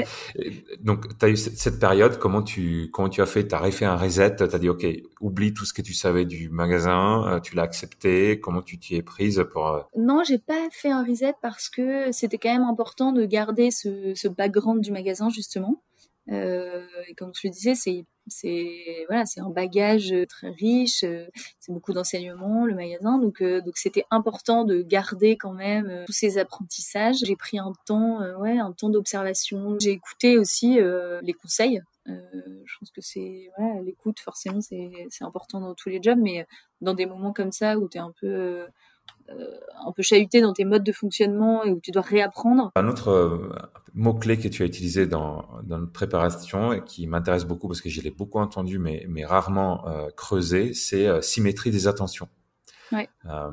donc, 0.81 1.17
tu 1.17 1.25
as 1.25 1.29
eu 1.29 1.37
cette, 1.37 1.79
période. 1.79 2.17
Comment 2.17 2.41
tu 2.41 2.89
comment 2.91 3.09
tu 3.09 3.21
as 3.21 3.25
fait? 3.25 3.47
Tu 3.47 3.53
as 3.53 3.59
refait 3.59 3.85
un 3.85 3.95
reset. 3.95 4.37
Tu 4.37 4.43
as 4.43 4.59
dit 4.59 4.69
ok, 4.69 4.85
oublie 5.21 5.53
tout 5.53 5.65
ce 5.65 5.73
que 5.73 5.81
tu 5.81 5.93
savais 5.93 6.25
du 6.25 6.49
magasin. 6.49 7.27
Euh, 7.27 7.39
tu 7.39 7.55
l'as 7.55 7.63
accepté. 7.63 8.39
Comment 8.39 8.61
tu 8.63 8.79
t'y 8.79 8.95
es 8.95 9.03
prise 9.03 9.43
pour 9.51 9.87
Non, 9.95 10.23
j'ai 10.23 10.39
pas 10.39 10.67
fait 10.71 10.89
un 10.89 11.03
reset 11.03 11.33
parce 11.41 11.69
que 11.69 12.11
c'était 12.11 12.37
quand 12.39 12.51
même 12.51 12.67
important 12.67 13.11
de 13.11 13.25
garder 13.25 13.69
ce, 13.69 14.13
ce 14.15 14.27
background 14.27 14.81
du 14.81 14.91
magasin 14.91 15.29
justement. 15.29 15.81
Euh, 16.29 16.85
et 17.07 17.15
comme 17.15 17.31
je 17.33 17.47
le 17.47 17.51
disais, 17.51 17.75
c'est 17.75 18.05
c'est 18.27 19.05
voilà, 19.09 19.25
c'est 19.25 19.41
un 19.41 19.49
bagage 19.49 20.13
très 20.29 20.49
riche, 20.49 21.03
euh, 21.03 21.25
c'est 21.59 21.71
beaucoup 21.73 21.93
d'enseignements 21.93 22.65
le 22.65 22.73
magasin, 22.73 23.17
donc 23.17 23.41
euh, 23.41 23.61
donc 23.61 23.77
c'était 23.77 24.05
important 24.11 24.63
de 24.63 24.81
garder 24.81 25.35
quand 25.37 25.53
même 25.53 25.89
euh, 25.89 26.05
tous 26.05 26.13
ces 26.13 26.37
apprentissages. 26.37 27.17
J'ai 27.25 27.35
pris 27.35 27.59
un 27.59 27.73
temps, 27.85 28.21
ouais, 28.37 28.57
un 28.57 28.71
temps 28.71 28.89
d'observation. 28.89 29.77
J'ai 29.79 29.91
écouté 29.91 30.37
aussi 30.37 30.79
les 31.21 31.33
conseils. 31.33 31.81
je 32.05 32.77
pense 32.79 32.91
que 32.91 33.01
c'est 33.01 33.49
voilà, 33.57 33.81
l'écoute 33.81 34.19
forcément 34.19 34.61
c'est 34.61 34.91
c'est 35.09 35.23
important 35.23 35.59
dans 35.59 35.73
tous 35.73 35.89
les 35.89 36.01
jobs, 36.01 36.19
mais 36.19 36.45
dans 36.81 36.93
des 36.93 37.05
moments 37.05 37.33
comme 37.33 37.51
ça 37.51 37.77
où 37.77 37.89
tu 37.89 37.97
es 37.97 38.01
un 38.01 38.13
peu 38.19 38.65
un 39.29 39.91
peu 39.91 40.03
chahuté 40.03 40.41
dans 40.41 40.53
tes 40.53 40.65
modes 40.65 40.83
de 40.83 40.91
fonctionnement 40.91 41.63
et 41.63 41.71
où 41.71 41.79
tu 41.79 41.91
dois 41.91 42.01
réapprendre. 42.01 42.71
Un 42.75 42.87
autre 42.87 43.51
mot-clé 43.93 44.37
que 44.37 44.47
tu 44.47 44.63
as 44.63 44.65
utilisé 44.65 45.05
dans, 45.05 45.47
dans 45.63 45.79
notre 45.79 45.91
préparation 45.91 46.73
et 46.73 46.83
qui 46.83 47.05
m'intéresse 47.07 47.45
beaucoup 47.45 47.67
parce 47.67 47.81
que 47.81 47.89
je 47.89 48.01
l'ai 48.01 48.09
beaucoup 48.09 48.39
entendu 48.39 48.79
mais, 48.79 49.05
mais 49.07 49.25
rarement 49.25 49.87
euh, 49.87 50.09
creusé, 50.15 50.73
c'est 50.73 51.07
euh, 51.07 51.21
symétrie 51.21 51.71
des 51.71 51.87
attentions. 51.87 52.27
Ouais. 52.91 53.09
Euh, 53.25 53.51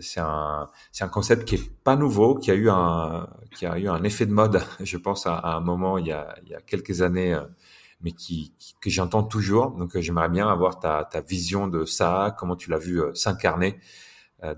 c'est 0.00 0.20
un, 0.20 0.70
c'est 0.90 1.04
un 1.04 1.08
concept 1.08 1.44
qui 1.44 1.56
est 1.56 1.70
pas 1.84 1.96
nouveau, 1.96 2.34
qui 2.34 2.50
a 2.50 2.54
eu 2.54 2.70
un, 2.70 3.28
qui 3.54 3.66
a 3.66 3.78
eu 3.78 3.88
un 3.88 4.02
effet 4.04 4.26
de 4.26 4.32
mode, 4.32 4.62
je 4.80 4.96
pense, 4.96 5.26
à, 5.26 5.40
un 5.44 5.60
moment 5.60 5.98
il 5.98 6.06
y 6.06 6.12
a, 6.12 6.34
il 6.44 6.50
y 6.50 6.54
a 6.54 6.60
quelques 6.60 7.02
années, 7.02 7.34
euh, 7.34 7.44
mais 8.00 8.12
qui, 8.12 8.54
que 8.80 8.90
j'entends 8.90 9.22
toujours. 9.22 9.72
Donc, 9.72 9.96
j'aimerais 9.98 10.28
bien 10.28 10.48
avoir 10.48 10.80
ta, 10.80 11.04
ta 11.04 11.20
vision 11.20 11.68
de 11.68 11.84
ça, 11.84 12.34
comment 12.36 12.56
tu 12.56 12.68
l'as 12.70 12.78
vu 12.78 13.00
s'incarner 13.14 13.78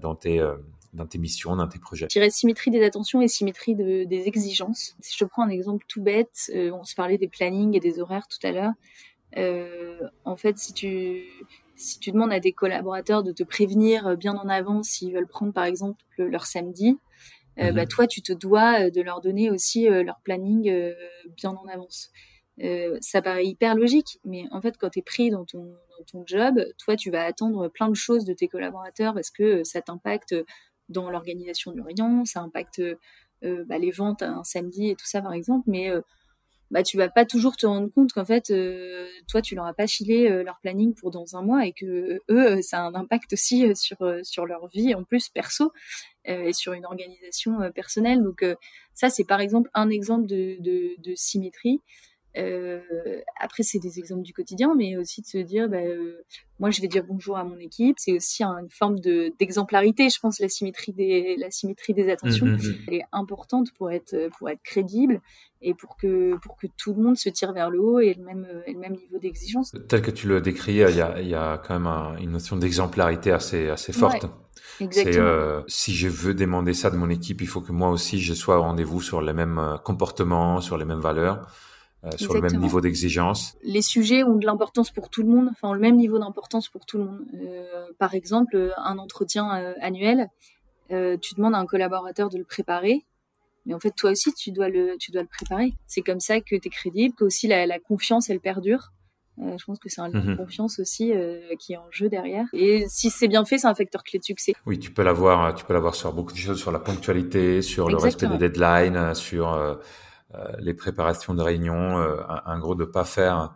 dans 0.01 0.15
tes, 0.15 0.41
dans 0.95 1.07
tes 1.07 1.19
missions, 1.19 1.57
dans 1.57 1.69
tes 1.69 1.79
projets 1.79 2.07
Je 2.09 2.19
dirais 2.19 2.31
symétrie 2.31 2.71
des 2.71 2.85
attentions 2.85 3.21
et 3.21 3.29
symétrie 3.29 3.75
des 3.75 4.23
exigences. 4.27 4.97
Si 5.01 5.17
je 5.19 5.25
prends 5.25 5.43
un 5.43 5.49
exemple 5.49 5.85
tout 5.89 6.03
bête, 6.03 6.51
euh, 6.55 6.71
on 6.73 6.85
se 6.85 6.95
parlait 6.95 7.19
des 7.19 7.29
plannings 7.29 7.77
et 7.77 7.81
des 7.81 8.01
horaires 8.01 8.27
tout 8.29 8.45
à 8.47 8.53
l'heure. 8.53 8.73
Euh, 9.37 9.99
en 10.25 10.37
fait, 10.37 10.59
si 10.59 10.73
tu 10.73 11.25
si 11.77 11.99
tu 11.99 12.13
demandes 12.13 12.33
à 12.33 12.39
des 12.39 12.53
collaborateurs 12.53 13.25
de 13.25 13.33
te 13.33 13.43
prévenir 13.43 14.17
bien 14.17 14.37
en 14.37 14.49
avance 14.49 14.91
s'ils 14.91 15.13
veulent 15.13 15.27
prendre 15.27 15.53
par 15.53 15.65
exemple 15.65 16.01
leur 16.19 16.47
samedi, 16.47 16.99
euh, 17.59 17.73
bah, 17.73 17.83
mhm. 17.83 17.89
toi 17.89 18.07
tu 18.07 18.23
te 18.23 18.33
dois 18.33 18.91
de 18.91 19.03
leur 19.03 19.21
donner 19.21 19.51
aussi 19.51 19.89
leur 19.89 20.21
planning 20.23 20.73
bien 21.37 21.51
en 21.51 21.67
avance. 21.67 22.13
ça 23.01 23.23
paraît 23.23 23.47
hyper 23.47 23.75
logique, 23.75 24.21
mais 24.25 24.45
en 24.53 24.61
fait, 24.61 24.77
quand 24.79 24.91
tu 24.91 25.01
es 25.01 25.03
pris 25.03 25.31
dans 25.31 25.45
ton, 25.45 25.75
ton 26.07 26.25
job, 26.27 26.65
toi, 26.79 26.97
tu 26.97 27.11
vas 27.11 27.25
attendre 27.25 27.69
plein 27.69 27.89
de 27.89 27.95
choses 27.95 28.25
de 28.25 28.33
tes 28.33 28.49
collaborateurs 28.49 29.15
parce 29.15 29.31
que 29.31 29.65
ça 29.65 29.81
t'impacte 29.83 30.35
dans 30.89 31.11
l'organisation 31.11 31.73
du 31.73 31.81
rayon, 31.81 32.25
ça 32.25 32.41
impacte 32.41 32.81
euh, 33.45 33.65
bah, 33.65 33.79
les 33.79 33.91
ventes 33.91 34.23
un 34.23 34.45
samedi 34.45 34.91
et 34.91 34.97
tout 34.97 35.07
ça 35.07 35.21
par 35.21 35.33
exemple, 35.33 35.65
mais 35.67 35.91
euh, 35.91 36.01
bah, 36.71 36.83
tu 36.83 36.97
vas 36.97 37.09
pas 37.09 37.25
toujours 37.25 37.57
te 37.57 37.67
rendre 37.67 37.93
compte 37.93 38.13
qu'en 38.13 38.25
fait, 38.25 38.51
euh, 38.51 39.07
toi, 39.29 39.43
tu 39.43 39.55
leur 39.55 39.67
as 39.67 39.75
pas 39.75 39.87
filé 39.87 40.43
leur 40.43 40.59
planning 40.61 40.95
pour 40.95 41.11
dans 41.11 41.37
un 41.37 41.43
mois 41.43 41.67
et 41.67 41.73
que 41.73 42.21
eux, 42.31 42.63
ça 42.63 42.79
a 42.79 42.83
un 42.83 42.95
impact 42.95 43.33
aussi 43.35 43.77
sur 43.77 43.99
sur 44.23 44.47
leur 44.47 44.69
vie 44.69 44.95
en 44.95 45.05
plus 45.05 45.29
perso 45.29 45.73
et 46.25 46.53
sur 46.55 46.73
une 46.73 46.87
organisation 46.87 47.71
personnelle. 47.73 48.23
Donc 48.23 48.45
ça, 48.95 49.11
c'est 49.11 49.25
par 49.25 49.41
exemple 49.41 49.71
un 49.75 49.91
exemple 49.91 50.27
de, 50.27 50.57
de 50.61 51.15
symétrie. 51.15 51.81
Euh, 52.37 52.81
après, 53.39 53.63
c'est 53.63 53.79
des 53.79 53.99
exemples 53.99 54.23
du 54.23 54.33
quotidien, 54.33 54.75
mais 54.77 54.97
aussi 54.97 55.23
de 55.23 55.27
se 55.27 55.39
dire, 55.39 55.69
bah, 55.69 55.79
euh, 55.79 56.25
moi, 56.59 56.71
je 56.71 56.81
vais 56.81 56.89
dire 56.89 57.05
bonjour 57.07 57.37
à 57.37 57.45
mon 57.45 57.59
équipe. 57.59 57.97
C'est 57.99 58.13
aussi 58.13 58.43
une 58.43 58.71
forme 58.71 58.99
de 58.99 59.33
d'exemplarité. 59.39 60.09
Je 60.09 60.19
pense 60.19 60.41
la 60.41 60.49
symétrie 60.49 60.93
des 60.93 61.37
la 61.39 61.51
symétrie 61.51 61.95
des 61.95 62.11
attentions, 62.11 62.47
mmh, 62.47 62.57
mmh, 62.57 62.69
mmh. 62.69 62.85
elle 62.89 62.95
est 62.95 63.05
importante 63.13 63.69
pour 63.77 63.91
être 63.91 64.29
pour 64.39 64.51
être 64.51 64.63
crédible 64.63 65.21
et 65.63 65.75
pour 65.75 65.97
que 65.97 66.37
pour 66.39 66.57
que 66.57 66.67
tout 66.77 66.95
le 66.95 67.03
monde 67.03 67.17
se 67.17 67.29
tire 67.29 67.53
vers 67.53 67.71
le 67.71 67.81
haut 67.81 68.01
et 68.01 68.15
le 68.15 68.25
même 68.25 68.47
le 68.67 68.79
même 68.79 68.95
niveau 68.95 69.19
d'exigence. 69.19 69.73
Tel 69.89 70.03
que 70.03 70.11
tu 70.11 70.27
le 70.27 70.41
décris, 70.41 70.73
il 70.73 70.97
y 70.97 71.01
a 71.01 71.21
il 71.21 71.29
y 71.29 71.35
a 71.35 71.59
quand 71.59 71.79
même 71.79 72.19
une 72.21 72.33
notion 72.33 72.57
d'exemplarité 72.57 73.31
assez 73.31 73.69
assez 73.69 73.93
forte. 73.93 74.27
Exactement. 74.81 75.25
Euh, 75.25 75.63
si 75.69 75.95
je 75.95 76.09
veux 76.09 76.35
demander 76.35 76.75
ça 76.75 76.91
de 76.91 76.97
mon 76.97 77.11
équipe, 77.11 77.41
il 77.41 77.47
faut 77.47 77.61
que 77.61 77.73
moi 77.73 77.91
aussi 77.91 78.21
je 78.21 78.35
sois 78.35 78.59
au 78.59 78.63
rendez-vous 78.63 79.01
sur 79.01 79.21
les 79.21 79.33
mêmes 79.33 79.59
euh, 79.59 79.77
comportements, 79.77 80.61
sur 80.61 80.77
les 80.77 80.85
mêmes 80.85 81.01
valeurs. 81.01 81.47
Euh, 82.07 82.11
sur 82.17 82.35
le 82.35 82.41
même 82.43 82.59
niveau 82.59 82.81
d'exigence. 82.81 83.57
Les 83.63 83.81
sujets 83.81 84.25
ont 84.25 84.37
de 84.37 84.45
l'importance 84.45 84.91
pour 84.91 85.09
tout 85.09 85.23
le 85.23 85.29
monde, 85.29 85.49
enfin 85.51 85.73
le 85.73 85.81
même 85.81 85.97
niveau 85.97 86.19
d'importance 86.19 86.69
pour 86.69 86.85
tout 86.85 86.99
le 86.99 87.05
monde. 87.05 87.23
Euh, 87.35 87.87
par 87.99 88.15
exemple, 88.15 88.75
un 88.77 88.99
entretien 88.99 89.57
euh, 89.57 89.73
annuel, 89.81 90.29
tu 90.91 91.35
demandes 91.35 91.55
à 91.55 91.59
un 91.59 91.67
collaborateur 91.67 92.29
de 92.29 92.37
le 92.37 92.45
préparer, 92.45 93.05
mais 93.65 93.75
en 93.75 93.81
fait 93.81 93.91
toi 93.91 94.11
aussi 94.11 94.33
tu 94.35 94.53
dois 94.53 94.69
le 94.69 94.97
tu 94.99 95.11
dois 95.13 95.23
le 95.23 95.29
préparer. 95.29 95.73
C'est 95.87 96.03
comme 96.03 96.21
ça 96.21 96.41
que 96.41 96.57
tu 96.57 96.69
es 96.69 96.71
crédible, 96.71 97.15
que 97.15 97.25
aussi 97.25 97.49
la, 97.49 97.67
la 97.67 97.79
confiance 97.81 98.29
elle 98.29 98.39
perdure. 98.39 98.93
je 99.39 99.65
pense 99.65 99.79
que 99.81 99.89
c'est 99.89 100.03
un 100.03 100.09
lien 100.09 100.21
de 100.21 100.31
mhm. 100.33 100.37
confiance 100.37 100.79
aussi 100.79 101.13
qui 101.59 101.73
est 101.73 101.79
en 101.79 101.91
jeu 101.91 102.09
derrière. 102.09 102.45
Et 102.53 102.85
si 102.87 103.11
c'est 103.11 103.29
bien 103.29 103.45
fait, 103.45 103.59
c'est 103.59 103.67
un 103.67 103.75
facteur 103.75 104.05
clé 104.05 104.19
de 104.19 104.25
succès. 104.25 104.53
Oui, 104.67 104.79
tu 104.79 104.93
peux 104.93 105.03
l'avoir, 105.03 105.55
tu 105.55 105.65
peux 105.65 105.73
l'avoir 105.73 105.95
sur 105.95 106.13
beaucoup 106.13 106.33
de 106.33 106.39
choses, 106.39 106.61
sur 106.61 106.71
la 106.71 106.81
ponctualité, 106.81 107.63
sur 107.63 107.89
le 107.89 107.97
respect 107.97 108.29
des 108.29 108.39
deadlines, 108.39 109.15
sur 109.15 109.55
euh, 109.55 109.75
les 110.59 110.75
préparations 110.75 111.35
de 111.35 111.43
réunion, 111.43 111.99
euh, 111.99 112.17
un, 112.47 112.59
gros 112.59 112.75
de 112.75 112.85
pas 112.85 113.05
faire 113.05 113.55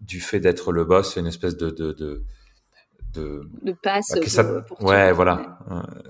du 0.00 0.20
fait 0.20 0.40
d'être 0.40 0.72
le 0.72 0.84
boss 0.84 1.16
une 1.16 1.26
espèce 1.26 1.56
de 1.56 1.70
de 1.70 1.92
de, 1.92 2.22
de, 3.14 3.48
de 3.62 3.72
passe 3.82 4.12
ça, 4.26 4.64
ouais 4.80 5.12
voilà. 5.12 5.58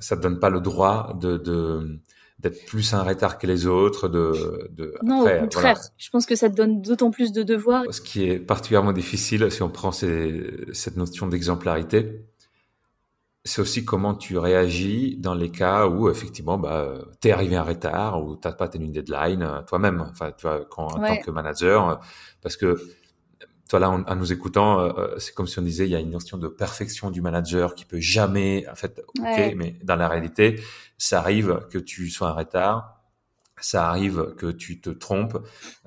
Ça 0.01 0.16
te 0.16 0.23
donne 0.23 0.40
pas 0.40 0.51
le 0.51 0.61
droit 0.61 1.16
de, 1.20 1.37
de 1.37 1.99
d'être 2.38 2.66
plus 2.66 2.92
un 2.94 3.03
retard 3.03 3.38
que 3.38 3.47
les 3.47 3.66
autres 3.66 4.09
de, 4.09 4.68
de 4.73 4.94
non 5.03 5.23
au 5.23 5.40
contraire. 5.40 5.79
Je 5.97 6.11
pense 6.11 6.27
que 6.27 6.35
ça 6.35 6.49
te 6.51 6.55
donne 6.55 6.83
d'autant 6.83 7.11
plus 7.11 7.33
de 7.33 7.42
devoirs. 7.42 7.85
Ce 7.90 8.01
qui 8.01 8.25
est 8.29 8.38
particulièrement 8.38 8.92
difficile 8.92 9.51
si 9.51 9.62
on 9.62 9.70
prend 9.70 9.92
cette 9.92 10.97
notion 10.97 11.27
d'exemplarité 11.27 12.25
c'est 13.46 13.61
aussi 13.61 13.85
comment 13.85 14.14
tu 14.14 14.38
réagis 14.38 15.16
dans 15.18 15.35
les 15.35 15.50
cas 15.50 15.87
où 15.87 16.09
effectivement 16.09 16.57
bah 16.57 16.94
t'es 17.20 17.30
arrivé 17.30 17.59
en 17.59 17.64
retard 17.64 18.24
ou 18.24 18.37
t'as 18.37 18.52
pas 18.52 18.68
tenu 18.68 18.87
une 18.87 18.92
deadline 18.92 19.42
euh, 19.42 19.62
toi-même 19.62 20.00
enfin 20.00 20.33
tu 20.33 20.46
vois 20.46 20.64
quand 20.64 20.87
en 20.87 20.98
tant 20.98 21.16
que 21.18 21.30
manager 21.30 21.88
euh, 21.88 21.94
parce 22.40 22.57
que 22.57 22.80
toi 23.68 23.80
là 23.80 23.90
en, 23.90 24.16
nous 24.16 24.33
écoutant 24.33 24.80
euh, 24.80 25.18
c'est 25.18 25.35
comme 25.35 25.46
si 25.46 25.59
on 25.59 25.62
disait 25.62 25.85
il 25.85 25.90
y 25.90 25.94
a 25.94 26.00
une 26.00 26.11
notion 26.11 26.38
de 26.38 26.48
perfection 26.48 27.11
du 27.11 27.20
manager 27.20 27.74
qui 27.74 27.85
peut 27.85 28.00
jamais 28.00 28.66
en 28.70 28.74
fait 28.74 29.04
ok 29.18 29.54
mais 29.57 29.76
dans 29.83 29.96
la 29.96 30.09
réalité 30.09 30.59
ça 30.96 31.18
arrive 31.18 31.66
que 31.70 31.78
tu 31.78 32.09
sois 32.09 32.30
en 32.30 32.35
retard 32.35 33.02
ça 33.61 33.88
arrive 33.88 34.35
que 34.38 34.46
tu 34.46 34.80
te 34.80 34.88
trompes 34.88 35.46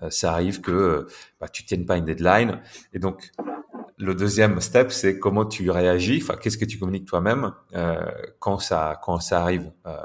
ça 0.10 0.32
arrive 0.32 0.62
que 0.62 1.08
bah, 1.41 1.48
tu 1.48 1.65
tiennes 1.65 1.86
pas 1.86 1.98
une 1.98 2.06
deadline. 2.06 2.62
Et 2.93 3.00
donc 3.00 3.32
le 4.00 4.14
deuxième 4.14 4.62
step, 4.62 4.92
c'est 4.92 5.18
comment 5.18 5.46
tu 5.46 5.72
réagis. 5.72 6.20
Enfin, 6.22 6.36
qu'est-ce 6.40 6.58
que 6.58 6.66
tu 6.66 6.78
communiques 6.78 7.08
toi-même 7.08 7.54
euh, 7.76 8.06
quand 8.40 8.60
ça 8.60 9.00
quand 9.02 9.20
ça 9.20 9.42
arrive. 9.42 9.72
Euh, 9.88 9.96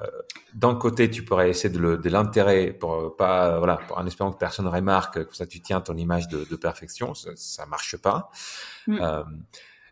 D'un 0.54 0.74
côté, 0.74 1.10
tu 1.10 1.24
pourrais 1.24 1.50
essayer 1.50 1.68
de 1.68 2.08
l'intérêt 2.08 2.72
pour 2.72 3.16
pas 3.16 3.58
voilà, 3.58 3.76
pour, 3.76 3.98
en 3.98 4.06
espérant 4.06 4.32
que 4.32 4.38
personne 4.38 4.66
remarque 4.66 5.26
que 5.26 5.36
ça 5.36 5.46
tu 5.46 5.60
tiens 5.60 5.82
ton 5.82 5.96
image 5.96 6.28
de, 6.28 6.46
de 6.48 6.56
perfection. 6.56 7.12
Ça, 7.14 7.30
ça 7.36 7.66
marche 7.66 7.98
pas. 7.98 8.30
Mm. 8.86 8.98
Euh, 9.00 9.24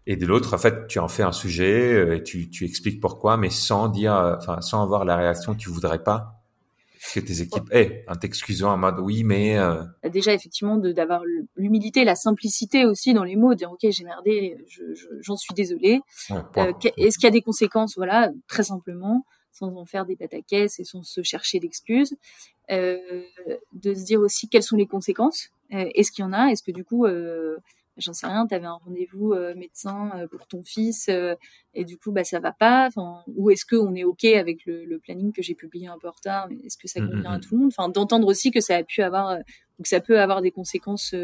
et 0.07 0.17
de 0.17 0.27
l'autre, 0.27 0.55
en 0.55 0.59
fait, 0.59 0.87
tu 0.87 0.99
en 0.99 1.09
fais 1.09 1.23
un 1.23 1.33
sujet 1.33 1.93
euh, 1.93 2.17
et 2.17 2.23
tu, 2.23 2.49
tu 2.49 2.65
expliques 2.65 3.01
pourquoi, 3.01 3.37
mais 3.37 3.51
sans 3.51 3.89
dire, 3.89 4.15
enfin, 4.15 4.63
sans 4.63 4.83
avoir 4.83 5.05
la 5.05 5.17
réaction 5.17 5.53
que 5.53 5.59
tu 5.59 5.69
voudrais 5.69 6.03
pas 6.03 6.40
que 7.15 7.21
tes 7.21 7.41
équipes 7.41 7.69
aient, 7.73 8.05
en 8.09 8.15
t'excusant 8.15 8.73
en 8.73 8.77
mode 8.77 8.99
oui, 9.01 9.25
mais 9.25 9.59
euh... 9.59 9.83
déjà 10.11 10.33
effectivement 10.35 10.77
d'avoir 10.77 11.23
l'humilité, 11.57 12.05
la 12.05 12.15
simplicité 12.15 12.85
aussi 12.85 13.15
dans 13.15 13.25
les 13.25 13.37
mots, 13.37 13.55
dire 13.55 13.71
ok 13.73 13.79
j'ai 13.91 14.05
merdé, 14.05 14.57
j'en 15.23 15.37
je, 15.37 15.41
suis 15.41 15.55
désolé. 15.55 16.01
euh, 16.31 16.73
Est-ce 16.97 17.19
qu'il 17.19 17.25
y 17.25 17.27
a 17.27 17.31
des 17.31 17.43
conséquences 17.43 17.95
Voilà, 17.97 18.31
très 18.49 18.65
simplement, 18.65 19.25
sans 19.53 19.75
en 19.77 19.87
faire 19.87 20.07
des 20.07 20.17
pataquès 20.17 20.79
et 20.79 20.85
sans 20.85 21.03
se 21.03 21.23
chercher 21.23 21.59
d'excuses. 21.59 22.15
Euh, 22.71 22.99
de 23.73 23.95
se 23.95 24.05
dire 24.05 24.21
aussi 24.21 24.49
quelles 24.49 24.63
sont 24.63 24.77
les 24.77 24.87
conséquences. 24.87 25.49
Est-ce 25.71 26.13
qu'il 26.13 26.25
y 26.25 26.27
en 26.29 26.33
a 26.33 26.49
Est-ce 26.49 26.63
que 26.63 26.71
du 26.71 26.85
coup 26.85 27.07
j'en 27.97 28.13
sais 28.13 28.27
rien, 28.27 28.47
tu 28.47 28.55
avais 28.55 28.67
un 28.67 28.81
rendez-vous 28.85 29.33
euh, 29.33 29.55
médecin 29.55 30.11
euh, 30.17 30.27
pour 30.27 30.47
ton 30.47 30.63
fils 30.63 31.09
euh, 31.09 31.35
et 31.75 31.85
du 31.85 31.99
coup 31.99 32.13
bah 32.13 32.25
ça 32.25 32.41
va 32.41 32.53
pas, 32.53 32.87
enfin 32.87 33.23
ou 33.27 33.51
est-ce 33.51 33.65
que 33.65 33.77
on 33.77 33.95
est 33.95 34.05
OK 34.05 34.25
avec 34.25 34.65
le, 34.67 34.85
le 34.85 34.99
planning 34.99 35.33
que 35.33 35.43
j'ai 35.43 35.55
publié 35.55 35.87
un 35.87 35.99
peu 35.99 36.09
en 36.09 36.13
retard, 36.13 36.49
mais 36.49 36.57
est-ce 36.65 36.79
que 36.79 36.89
ça 36.89 37.01
mmh, 37.01 37.11
convient 37.11 37.31
mmh, 37.31 37.35
à 37.35 37.41
tout 37.41 37.55
le 37.55 37.61
monde? 37.61 37.73
Enfin 37.77 37.89
d'entendre 37.89 38.27
aussi 38.27 38.51
que 38.51 38.61
ça 38.61 38.77
a 38.77 38.83
pu 38.83 39.03
avoir 39.03 39.39
que 39.39 39.89
ça 39.89 40.01
peut 40.01 40.21
avoir 40.21 40.43
des 40.43 40.51
conséquences 40.51 41.15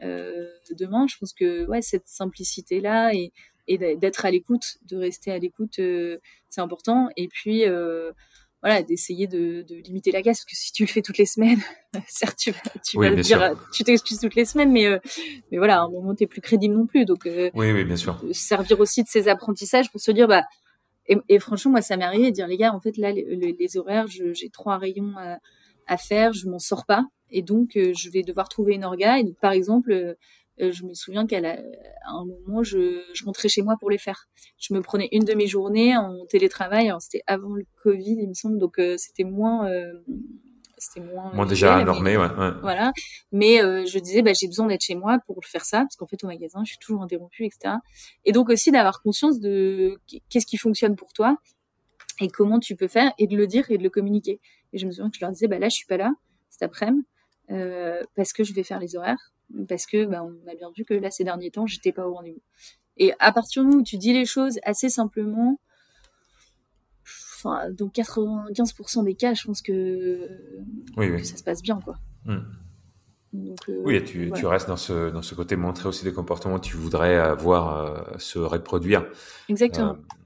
demain, 0.00 1.06
je 1.06 1.16
pense 1.18 1.32
que 1.32 1.66
ouais 1.66 1.82
cette 1.82 2.06
simplicité 2.06 2.80
là 2.80 3.14
et 3.14 3.32
et 3.66 3.78
d'être 3.78 4.26
à 4.26 4.30
l'écoute, 4.30 4.76
de 4.90 4.98
rester 4.98 5.32
à 5.32 5.38
l'écoute, 5.38 5.80
c'est 6.54 6.60
important. 6.60 7.08
Et 7.16 7.28
puis, 7.28 7.66
euh, 7.66 8.12
voilà, 8.64 8.82
d'essayer 8.82 9.26
de, 9.26 9.60
de, 9.60 9.74
limiter 9.74 10.10
la 10.10 10.22
casse, 10.22 10.38
parce 10.38 10.46
que 10.46 10.56
si 10.56 10.72
tu 10.72 10.84
le 10.84 10.88
fais 10.88 11.02
toutes 11.02 11.18
les 11.18 11.26
semaines, 11.26 11.60
certes, 12.08 12.38
tu, 12.38 12.54
tu 12.82 12.98
vas 12.98 13.10
le 13.10 13.20
dire, 13.20 13.54
tu 13.74 13.84
t'excuses 13.84 14.18
toutes 14.20 14.36
les 14.36 14.46
semaines, 14.46 14.72
mais, 14.72 14.86
euh, 14.86 14.98
mais 15.52 15.58
voilà, 15.58 15.80
à 15.80 15.82
un 15.82 15.90
moment, 15.90 16.14
t'es 16.14 16.26
plus 16.26 16.40
crédible 16.40 16.74
non 16.74 16.86
plus. 16.86 17.04
Donc, 17.04 17.26
euh, 17.26 17.50
oui, 17.52 17.72
oui, 17.72 17.84
bien 17.84 17.96
sûr. 17.96 18.18
Servir 18.32 18.80
aussi 18.80 19.02
de 19.02 19.08
ces 19.08 19.28
apprentissages 19.28 19.90
pour 19.92 20.00
se 20.00 20.10
dire, 20.12 20.26
bah, 20.26 20.44
et, 21.06 21.18
et 21.28 21.38
franchement, 21.40 21.72
moi, 21.72 21.82
ça 21.82 21.98
m'est 21.98 22.04
arrivé 22.04 22.30
de 22.30 22.34
dire, 22.34 22.46
les 22.46 22.56
gars, 22.56 22.72
en 22.72 22.80
fait, 22.80 22.96
là, 22.96 23.12
les, 23.12 23.54
les, 23.58 23.76
horaires, 23.76 24.06
j'ai 24.08 24.48
trois 24.48 24.78
rayons 24.78 25.12
à, 25.18 25.36
à 25.86 25.98
faire, 25.98 26.32
je 26.32 26.48
m'en 26.48 26.58
sors 26.58 26.86
pas, 26.86 27.04
et 27.30 27.42
donc, 27.42 27.76
euh, 27.76 27.92
je 27.94 28.08
vais 28.08 28.22
devoir 28.22 28.48
trouver 28.48 28.76
une 28.76 28.84
orga. 28.84 29.18
Et 29.18 29.24
donc, 29.24 29.36
par 29.40 29.52
exemple, 29.52 30.16
euh, 30.60 30.70
je 30.70 30.84
me 30.84 30.94
souviens 30.94 31.26
qu'à 31.26 31.38
un 31.38 32.24
moment, 32.24 32.62
je, 32.62 33.02
je, 33.12 33.24
rentrais 33.24 33.48
chez 33.48 33.62
moi 33.62 33.76
pour 33.78 33.90
les 33.90 33.98
faire. 33.98 34.28
Je 34.58 34.72
me 34.72 34.82
prenais 34.82 35.08
une 35.10 35.24
demi-journée 35.24 35.96
en 35.96 36.24
télétravail. 36.26 36.88
Alors, 36.88 37.02
c'était 37.02 37.22
avant 37.26 37.54
le 37.54 37.66
Covid, 37.82 38.16
il 38.20 38.28
me 38.28 38.34
semble, 38.34 38.58
donc 38.58 38.78
euh, 38.78 38.96
c'était 38.96 39.24
moins. 39.24 39.68
Euh, 39.68 39.92
c'était 40.78 41.06
moins, 41.06 41.32
moins 41.32 41.46
déjà 41.46 41.82
normé, 41.82 42.16
ouais, 42.16 42.26
ouais, 42.26 42.50
Voilà. 42.60 42.92
Mais 43.32 43.58
je 43.86 43.98
disais, 43.98 44.22
bah, 44.22 44.32
j'ai 44.34 44.48
besoin 44.48 44.66
d'être 44.66 44.82
chez 44.82 44.96
moi 44.96 45.18
pour 45.26 45.38
faire 45.44 45.64
ça, 45.64 45.78
parce 45.78 45.96
qu'en 45.96 46.06
fait, 46.06 46.22
au 46.24 46.26
magasin, 46.26 46.60
je 46.64 46.70
suis 46.70 46.78
toujours 46.78 47.02
interrompue, 47.02 47.46
etc. 47.46 47.76
Et 48.26 48.32
donc 48.32 48.50
aussi 48.50 48.70
d'avoir 48.70 49.00
conscience 49.00 49.40
de 49.40 49.98
qu'est-ce 50.28 50.44
qui 50.44 50.58
fonctionne 50.58 50.94
pour 50.94 51.12
toi 51.14 51.38
et 52.20 52.28
comment 52.28 52.58
tu 52.58 52.76
peux 52.76 52.88
faire, 52.88 53.12
et 53.18 53.26
de 53.26 53.36
le 53.36 53.46
dire 53.46 53.70
et 53.70 53.78
de 53.78 53.82
le 53.82 53.88
communiquer. 53.88 54.40
Et 54.74 54.78
je 54.78 54.86
me 54.86 54.90
souviens 54.90 55.08
que 55.08 55.16
je 55.16 55.24
leur 55.24 55.30
disais, 55.30 55.46
bah 55.46 55.58
là, 55.58 55.70
je 55.70 55.76
suis 55.76 55.86
pas 55.86 55.96
là 55.96 56.12
cet 56.50 56.62
après-midi, 56.64 57.06
parce 58.14 58.32
que 58.34 58.44
je 58.44 58.52
vais 58.52 58.64
faire 58.64 58.78
les 58.78 58.94
horaires 58.94 59.32
parce 59.68 59.86
que 59.86 60.04
bah, 60.04 60.22
on 60.22 60.50
a 60.50 60.54
bien 60.54 60.70
vu 60.76 60.84
que 60.84 60.94
là 60.94 61.10
ces 61.10 61.24
derniers 61.24 61.50
temps 61.50 61.66
j'étais 61.66 61.92
pas 61.92 62.06
au 62.06 62.14
rendez-vous. 62.14 62.42
Et 62.96 63.12
à 63.18 63.32
partir 63.32 63.62
du 63.62 63.68
moment 63.68 63.80
où 63.80 63.84
tu 63.84 63.96
dis 63.96 64.12
les 64.12 64.24
choses 64.24 64.58
assez 64.62 64.88
simplement, 64.88 65.60
enfin 67.36 67.70
dans 67.70 67.88
95% 67.88 69.04
des 69.04 69.14
cas, 69.14 69.34
je 69.34 69.44
pense 69.44 69.62
que, 69.62 70.28
oui, 70.96 71.10
oui. 71.10 71.24
ça 71.24 71.36
se 71.36 71.42
passe 71.42 71.62
bien 71.62 71.80
quoi. 71.80 71.96
Mmh. 72.24 72.38
Donc, 73.34 73.58
euh, 73.68 73.82
oui, 73.84 73.96
et 73.96 74.04
tu, 74.04 74.30
tu, 74.32 74.46
restes 74.46 74.68
dans 74.68 74.76
ce, 74.76 75.10
dans 75.10 75.22
ce 75.22 75.34
côté 75.34 75.56
montrer 75.56 75.88
aussi 75.88 76.04
des 76.04 76.12
comportements 76.12 76.56
que 76.60 76.66
tu 76.66 76.76
voudrais 76.76 77.34
voir 77.34 77.76
euh, 77.76 78.18
se 78.18 78.38
reproduire. 78.38 79.06
Exactement. 79.48 79.94
Euh, 79.94 80.23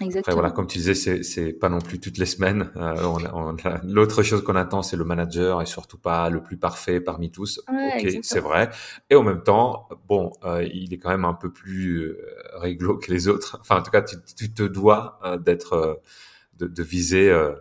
Exactement. 0.00 0.20
Après, 0.20 0.32
voilà, 0.34 0.50
comme 0.50 0.66
tu 0.66 0.78
disais, 0.78 0.94
c'est, 0.94 1.22
c'est 1.22 1.52
pas 1.52 1.68
non 1.68 1.80
plus 1.80 1.98
toutes 1.98 2.18
les 2.18 2.26
semaines. 2.26 2.70
Euh, 2.76 2.94
on, 3.04 3.52
on, 3.52 3.56
l'autre 3.84 4.22
chose 4.22 4.42
qu'on 4.44 4.56
attend, 4.56 4.82
c'est 4.82 4.96
le 4.96 5.04
manager 5.04 5.62
et 5.62 5.66
surtout 5.66 5.98
pas 5.98 6.28
le 6.28 6.42
plus 6.42 6.58
parfait 6.58 7.00
parmi 7.00 7.30
tous. 7.30 7.62
Ouais, 7.68 7.88
ok, 7.88 7.94
exactement. 7.94 8.22
c'est 8.22 8.40
vrai. 8.40 8.70
Et 9.08 9.14
en 9.14 9.22
même 9.22 9.42
temps, 9.42 9.88
bon, 10.06 10.32
euh, 10.44 10.66
il 10.72 10.92
est 10.92 10.98
quand 10.98 11.10
même 11.10 11.24
un 11.24 11.34
peu 11.34 11.50
plus 11.50 12.02
euh, 12.02 12.18
réglo 12.54 12.98
que 12.98 13.10
les 13.10 13.28
autres. 13.28 13.58
Enfin, 13.60 13.78
en 13.78 13.82
tout 13.82 13.90
cas, 13.90 14.02
tu, 14.02 14.16
tu 14.36 14.52
te 14.52 14.62
dois 14.62 15.18
euh, 15.24 15.38
d'être, 15.38 15.72
euh, 15.72 15.94
de, 16.58 16.66
de, 16.66 16.82
viser, 16.82 17.30
euh, 17.30 17.52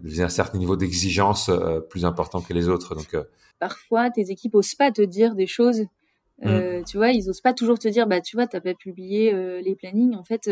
de 0.00 0.08
viser 0.08 0.22
un 0.22 0.28
certain 0.28 0.58
niveau 0.58 0.76
d'exigence 0.76 1.50
plus 1.90 2.04
important 2.04 2.40
que 2.40 2.54
les 2.54 2.68
autres. 2.68 2.94
Donc, 2.94 3.16
parfois, 3.58 4.10
tes 4.10 4.30
équipes 4.30 4.54
osent 4.54 4.74
pas 4.74 4.90
te 4.90 5.02
dire 5.02 5.34
des 5.34 5.46
choses. 5.46 5.82
Mm. 6.42 6.82
Tu 6.86 6.96
vois, 6.96 7.10
ils 7.10 7.28
osent 7.28 7.40
pas 7.40 7.52
toujours 7.52 7.78
te 7.78 7.88
dire, 7.88 8.06
bah, 8.06 8.20
tu 8.20 8.36
vois, 8.36 8.46
t'as 8.46 8.60
pas 8.60 8.74
publié 8.74 9.32
les 9.62 9.76
plannings. 9.76 10.14
En 10.14 10.24
fait 10.24 10.50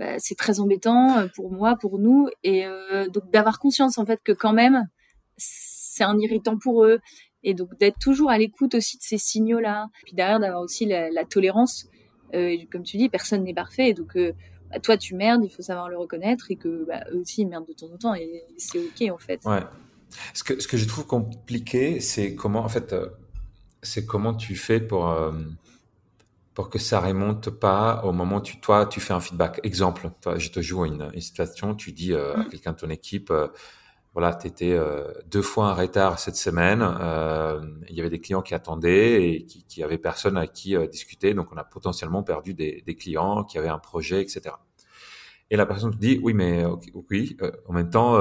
bah, 0.00 0.14
c'est 0.18 0.34
très 0.34 0.60
embêtant 0.60 1.18
euh, 1.18 1.26
pour 1.36 1.52
moi, 1.52 1.76
pour 1.76 1.98
nous, 1.98 2.30
et 2.42 2.64
euh, 2.64 3.06
donc 3.08 3.30
d'avoir 3.30 3.58
conscience 3.58 3.98
en 3.98 4.06
fait 4.06 4.18
que 4.24 4.32
quand 4.32 4.54
même 4.54 4.88
c'est 5.36 6.04
un 6.04 6.18
irritant 6.18 6.56
pour 6.56 6.84
eux, 6.84 7.00
et 7.42 7.52
donc 7.52 7.78
d'être 7.78 7.98
toujours 7.98 8.30
à 8.30 8.38
l'écoute 8.38 8.74
aussi 8.74 8.96
de 8.96 9.02
ces 9.02 9.18
signaux-là, 9.18 9.88
puis 10.04 10.14
derrière 10.14 10.40
d'avoir 10.40 10.62
aussi 10.62 10.86
la, 10.86 11.24
tolérance. 11.28 11.86
Euh, 12.32 12.56
comme 12.72 12.82
tu 12.82 12.96
dis, 12.96 13.10
personne 13.10 13.44
n'est 13.44 13.52
parfait, 13.52 13.92
donc 13.92 14.16
bah, 14.70 14.80
toi 14.80 14.96
tu 14.96 15.14
merdes, 15.14 15.44
il 15.44 15.50
faut 15.50 15.60
savoir 15.60 15.90
le 15.90 15.98
reconnaître, 15.98 16.50
et 16.50 16.56
que 16.56 16.86
bah, 16.86 17.04
eux 17.12 17.18
aussi 17.18 17.42
ils 17.42 17.46
merdent 17.48 17.68
de 17.68 17.74
temps 17.74 17.92
en 17.92 17.98
temps, 17.98 18.14
et 18.14 18.42
c'est 18.56 18.78
ok 18.78 19.12
en 19.12 19.18
fait. 19.18 19.44
Ouais. 19.44 19.60
Ce 20.32 20.42
que 20.42 20.58
ce 20.60 20.66
que 20.66 20.78
je 20.78 20.88
trouve 20.88 21.06
compliqué, 21.06 22.00
c'est 22.00 22.34
comment 22.34 22.60
en 22.60 22.70
fait, 22.70 22.94
c'est 23.82 24.06
comment 24.06 24.32
tu 24.32 24.56
fais 24.56 24.80
pour 24.80 25.14
pour 26.54 26.70
que 26.70 26.78
ça 26.78 27.00
remonte 27.00 27.50
pas 27.50 28.02
au 28.04 28.12
moment 28.12 28.36
où 28.36 28.42
tu, 28.42 28.60
toi, 28.60 28.86
tu 28.86 29.00
fais 29.00 29.12
un 29.12 29.20
feedback. 29.20 29.60
Exemple, 29.62 30.10
toi, 30.20 30.38
je 30.38 30.50
te 30.50 30.60
joue 30.60 30.84
une, 30.84 31.10
une 31.14 31.20
situation, 31.20 31.74
tu 31.74 31.92
dis 31.92 32.12
euh, 32.12 32.36
à 32.36 32.44
quelqu'un 32.44 32.72
de 32.72 32.76
ton 32.76 32.90
équipe, 32.90 33.30
euh, 33.30 33.48
voilà, 34.12 34.34
tu 34.34 34.48
étais 34.48 34.72
euh, 34.72 35.12
deux 35.26 35.42
fois 35.42 35.70
en 35.70 35.74
retard 35.74 36.18
cette 36.18 36.34
semaine, 36.34 36.82
euh, 36.82 37.60
il 37.88 37.94
y 37.94 38.00
avait 38.00 38.10
des 38.10 38.20
clients 38.20 38.42
qui 38.42 38.54
attendaient 38.54 39.24
et 39.24 39.46
qui, 39.46 39.64
qui 39.64 39.84
avaient 39.84 39.98
personne 39.98 40.36
à 40.36 40.48
qui 40.48 40.76
euh, 40.76 40.88
discuter, 40.88 41.32
donc 41.32 41.52
on 41.52 41.56
a 41.56 41.64
potentiellement 41.64 42.24
perdu 42.24 42.52
des, 42.54 42.82
des, 42.84 42.96
clients 42.96 43.44
qui 43.44 43.56
avaient 43.58 43.68
un 43.68 43.78
projet, 43.78 44.20
etc. 44.20 44.56
Et 45.50 45.56
la 45.56 45.64
personne 45.66 45.92
te 45.92 45.96
dit, 45.96 46.18
oui, 46.22 46.34
mais 46.34 46.64
oui, 47.10 47.36
euh, 47.42 47.52
en 47.68 47.72
même 47.72 47.90
temps, 47.90 48.18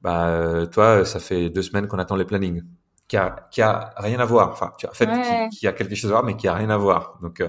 bah, 0.00 0.66
toi, 0.72 1.04
ça 1.04 1.20
fait 1.20 1.50
deux 1.50 1.62
semaines 1.62 1.86
qu'on 1.86 1.98
attend 1.98 2.16
les 2.16 2.24
plannings 2.24 2.62
qui 3.10 3.16
a, 3.16 3.48
qui 3.50 3.60
a 3.60 3.92
rien 3.96 4.20
à 4.20 4.24
voir. 4.24 4.50
Enfin, 4.52 4.72
tu, 4.78 4.86
en 4.86 4.92
fait, 4.92 5.06
ouais. 5.06 5.48
qui, 5.50 5.58
qui, 5.58 5.66
a 5.66 5.72
quelque 5.72 5.96
chose 5.96 6.10
à 6.10 6.14
voir, 6.14 6.24
mais 6.24 6.36
qui 6.36 6.46
a 6.46 6.54
rien 6.54 6.70
à 6.70 6.76
voir. 6.76 7.18
Donc, 7.20 7.42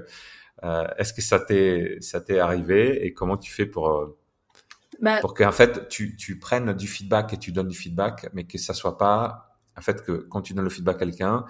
euh, 0.63 0.87
est-ce 0.97 1.13
que 1.13 1.21
ça 1.21 1.39
t'est, 1.39 1.97
ça 2.01 2.19
t'est 2.19 2.39
arrivé 2.39 3.05
et 3.05 3.13
comment 3.13 3.37
tu 3.37 3.51
fais 3.51 3.67
pour, 3.67 3.89
euh, 3.89 4.17
bah, 4.99 5.19
pour 5.21 5.35
qu'en 5.35 5.51
fait, 5.51 5.87
tu, 5.87 6.15
tu 6.15 6.39
prennes 6.39 6.73
du 6.73 6.87
feedback 6.87 7.33
et 7.33 7.37
tu 7.37 7.51
donnes 7.51 7.67
du 7.67 7.77
feedback, 7.77 8.27
mais 8.33 8.45
que 8.45 8.57
ça 8.57 8.73
soit 8.73 8.97
pas, 8.97 9.55
en 9.77 9.81
fait, 9.81 10.03
que 10.03 10.13
quand 10.31 10.41
tu 10.41 10.55
donnes 10.55 10.63
le 10.63 10.71
feedback 10.71 10.95
à 10.95 10.99
quelqu'un, 11.05 11.45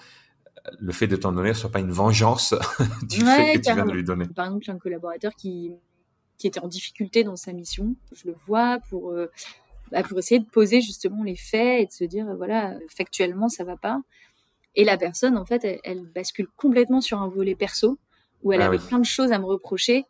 le 0.77 0.91
fait 0.91 1.07
de 1.07 1.15
t'en 1.15 1.31
donner 1.31 1.53
soit 1.53 1.71
pas 1.71 1.79
une 1.79 1.93
vengeance 1.93 2.53
du 3.03 3.23
ouais, 3.23 3.35
fait 3.35 3.53
que 3.53 3.65
tu 3.65 3.73
viens 3.73 3.85
de 3.85 3.91
lui 3.91 4.03
donner. 4.03 4.27
Par 4.27 4.45
exemple, 4.45 4.69
un 4.71 4.77
collaborateur 4.77 5.31
qui, 5.35 5.71
qui 6.37 6.47
était 6.47 6.59
en 6.59 6.67
difficulté 6.67 7.23
dans 7.23 7.37
sa 7.37 7.53
mission, 7.53 7.95
je 8.11 8.27
le 8.27 8.35
vois 8.45 8.79
pour, 8.89 9.11
euh, 9.11 9.31
bah, 9.91 10.03
pour 10.03 10.17
essayer 10.19 10.39
de 10.39 10.45
poser 10.45 10.81
justement 10.81 11.23
les 11.23 11.35
faits 11.35 11.81
et 11.81 11.85
de 11.85 11.91
se 11.91 12.03
dire 12.03 12.25
voilà 12.37 12.75
factuellement 12.95 13.49
ça 13.49 13.63
va 13.63 13.77
pas 13.77 14.01
et 14.75 14.83
la 14.83 14.97
personne 14.97 15.37
en 15.37 15.45
fait 15.45 15.63
elle, 15.63 15.79
elle 15.83 16.05
bascule 16.05 16.47
complètement 16.55 17.01
sur 17.01 17.21
un 17.21 17.27
volet 17.27 17.55
perso 17.55 17.99
où 18.43 18.53
elle 18.53 18.61
Ah 18.61 18.67
avait 18.67 18.77
oui. 18.77 18.85
plein 18.87 18.99
de 18.99 19.05
choses 19.05 19.31
à 19.31 19.39
me 19.39 19.45
reprocher 19.45 20.05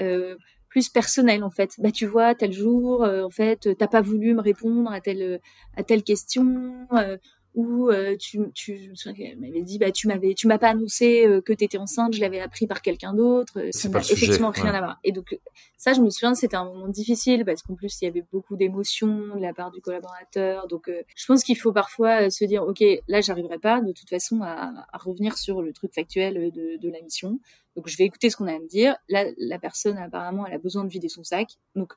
euh, 0.00 0.36
plus 0.68 0.88
personnelles 0.88 1.44
en 1.44 1.50
fait 1.50 1.74
bah 1.78 1.90
tu 1.90 2.06
vois 2.06 2.34
tel 2.34 2.52
jour 2.52 3.04
euh, 3.04 3.22
en 3.22 3.30
fait 3.30 3.68
t'as 3.78 3.88
pas 3.88 4.00
voulu 4.00 4.34
me 4.34 4.40
répondre 4.42 4.90
à 4.92 5.00
telle 5.00 5.40
à 5.76 5.82
telle 5.84 6.02
question 6.02 6.86
euh, 6.92 7.16
ou 7.54 7.88
euh, 7.88 8.16
tu 8.18 8.40
tu 8.52 8.76
je 8.78 8.90
me 8.90 8.94
souviens 8.96 9.14
qu'elle 9.14 9.38
m'avait 9.38 9.62
dit 9.62 9.78
bah 9.78 9.92
tu 9.92 10.08
m'avais 10.08 10.34
tu 10.34 10.48
m'as 10.48 10.58
pas 10.58 10.70
annoncé 10.70 11.24
euh, 11.26 11.40
que 11.40 11.52
t'étais 11.52 11.78
enceinte 11.78 12.12
je 12.12 12.20
l'avais 12.20 12.40
appris 12.40 12.66
par 12.66 12.82
quelqu'un 12.82 13.14
d'autre 13.14 13.52
Euh, 13.60 13.68
ça 13.72 13.88
n'a 13.88 14.02
sujet, 14.02 14.14
effectivement 14.14 14.50
rien 14.50 14.64
ouais. 14.72 14.76
à 14.76 14.80
voir. 14.80 14.98
Et 15.04 15.12
donc 15.12 15.38
ça 15.76 15.92
je 15.92 16.00
me 16.00 16.10
souviens 16.10 16.34
c'était 16.34 16.56
un 16.56 16.64
moment 16.64 16.88
difficile 16.88 17.44
parce 17.44 17.62
qu'en 17.62 17.74
plus 17.76 17.96
il 18.02 18.06
y 18.06 18.08
avait 18.08 18.24
beaucoup 18.32 18.56
d'émotions 18.56 19.36
de 19.36 19.40
la 19.40 19.54
part 19.54 19.70
du 19.70 19.80
collaborateur. 19.80 20.66
Donc 20.66 20.88
euh, 20.88 21.02
je 21.14 21.26
pense 21.26 21.44
qu'il 21.44 21.56
faut 21.56 21.72
parfois 21.72 22.26
euh, 22.26 22.30
se 22.30 22.44
dire 22.44 22.64
ok 22.64 22.82
là 23.06 23.20
j'arriverai 23.20 23.58
pas 23.60 23.80
de 23.80 23.92
toute 23.92 24.10
façon 24.10 24.40
à, 24.42 24.72
à 24.92 24.98
revenir 24.98 25.38
sur 25.38 25.62
le 25.62 25.72
truc 25.72 25.94
factuel 25.94 26.50
de, 26.52 26.76
de 26.76 26.90
la 26.90 27.00
mission. 27.02 27.38
Donc 27.76 27.88
je 27.88 27.96
vais 27.96 28.04
écouter 28.04 28.30
ce 28.30 28.36
qu'on 28.36 28.46
a 28.48 28.54
à 28.54 28.58
me 28.58 28.66
dire. 28.68 28.96
Là 29.08 29.24
la 29.38 29.58
personne 29.60 29.96
apparemment 29.98 30.44
elle 30.46 30.54
a 30.54 30.58
besoin 30.58 30.82
de 30.84 30.88
vider 30.90 31.08
son 31.08 31.22
sac. 31.22 31.48
Donc 31.76 31.92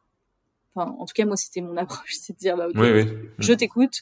Enfin, 0.78 0.96
en 1.00 1.06
tout 1.06 1.14
cas, 1.14 1.26
moi, 1.26 1.36
c'était 1.36 1.62
mon 1.62 1.78
approche, 1.78 2.14
c'est 2.20 2.34
de 2.34 2.38
dire, 2.38 2.56
bah, 2.58 2.68
Oui, 2.76 2.92
oui. 2.92 3.06
je 3.40 3.54
t'écoute, 3.54 4.02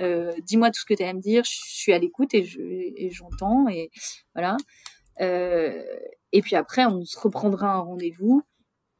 euh, 0.00 0.32
dis-moi 0.42 0.70
tout 0.70 0.80
ce 0.80 0.84
que 0.84 0.94
tu 0.94 1.02
as 1.02 1.08
à 1.08 1.12
me 1.12 1.20
dire, 1.20 1.44
je 1.44 1.50
suis 1.52 1.92
à 1.92 1.98
l'écoute 1.98 2.34
et 2.34 2.44
je 2.44 2.60
et 2.60 3.10
j'entends 3.10 3.68
et 3.68 3.90
voilà. 4.34 4.56
Euh, 5.20 5.82
et 6.32 6.42
puis 6.42 6.56
après, 6.56 6.84
on 6.86 7.04
se 7.04 7.18
reprendra 7.18 7.74
un 7.74 7.80
rendez-vous 7.80 8.42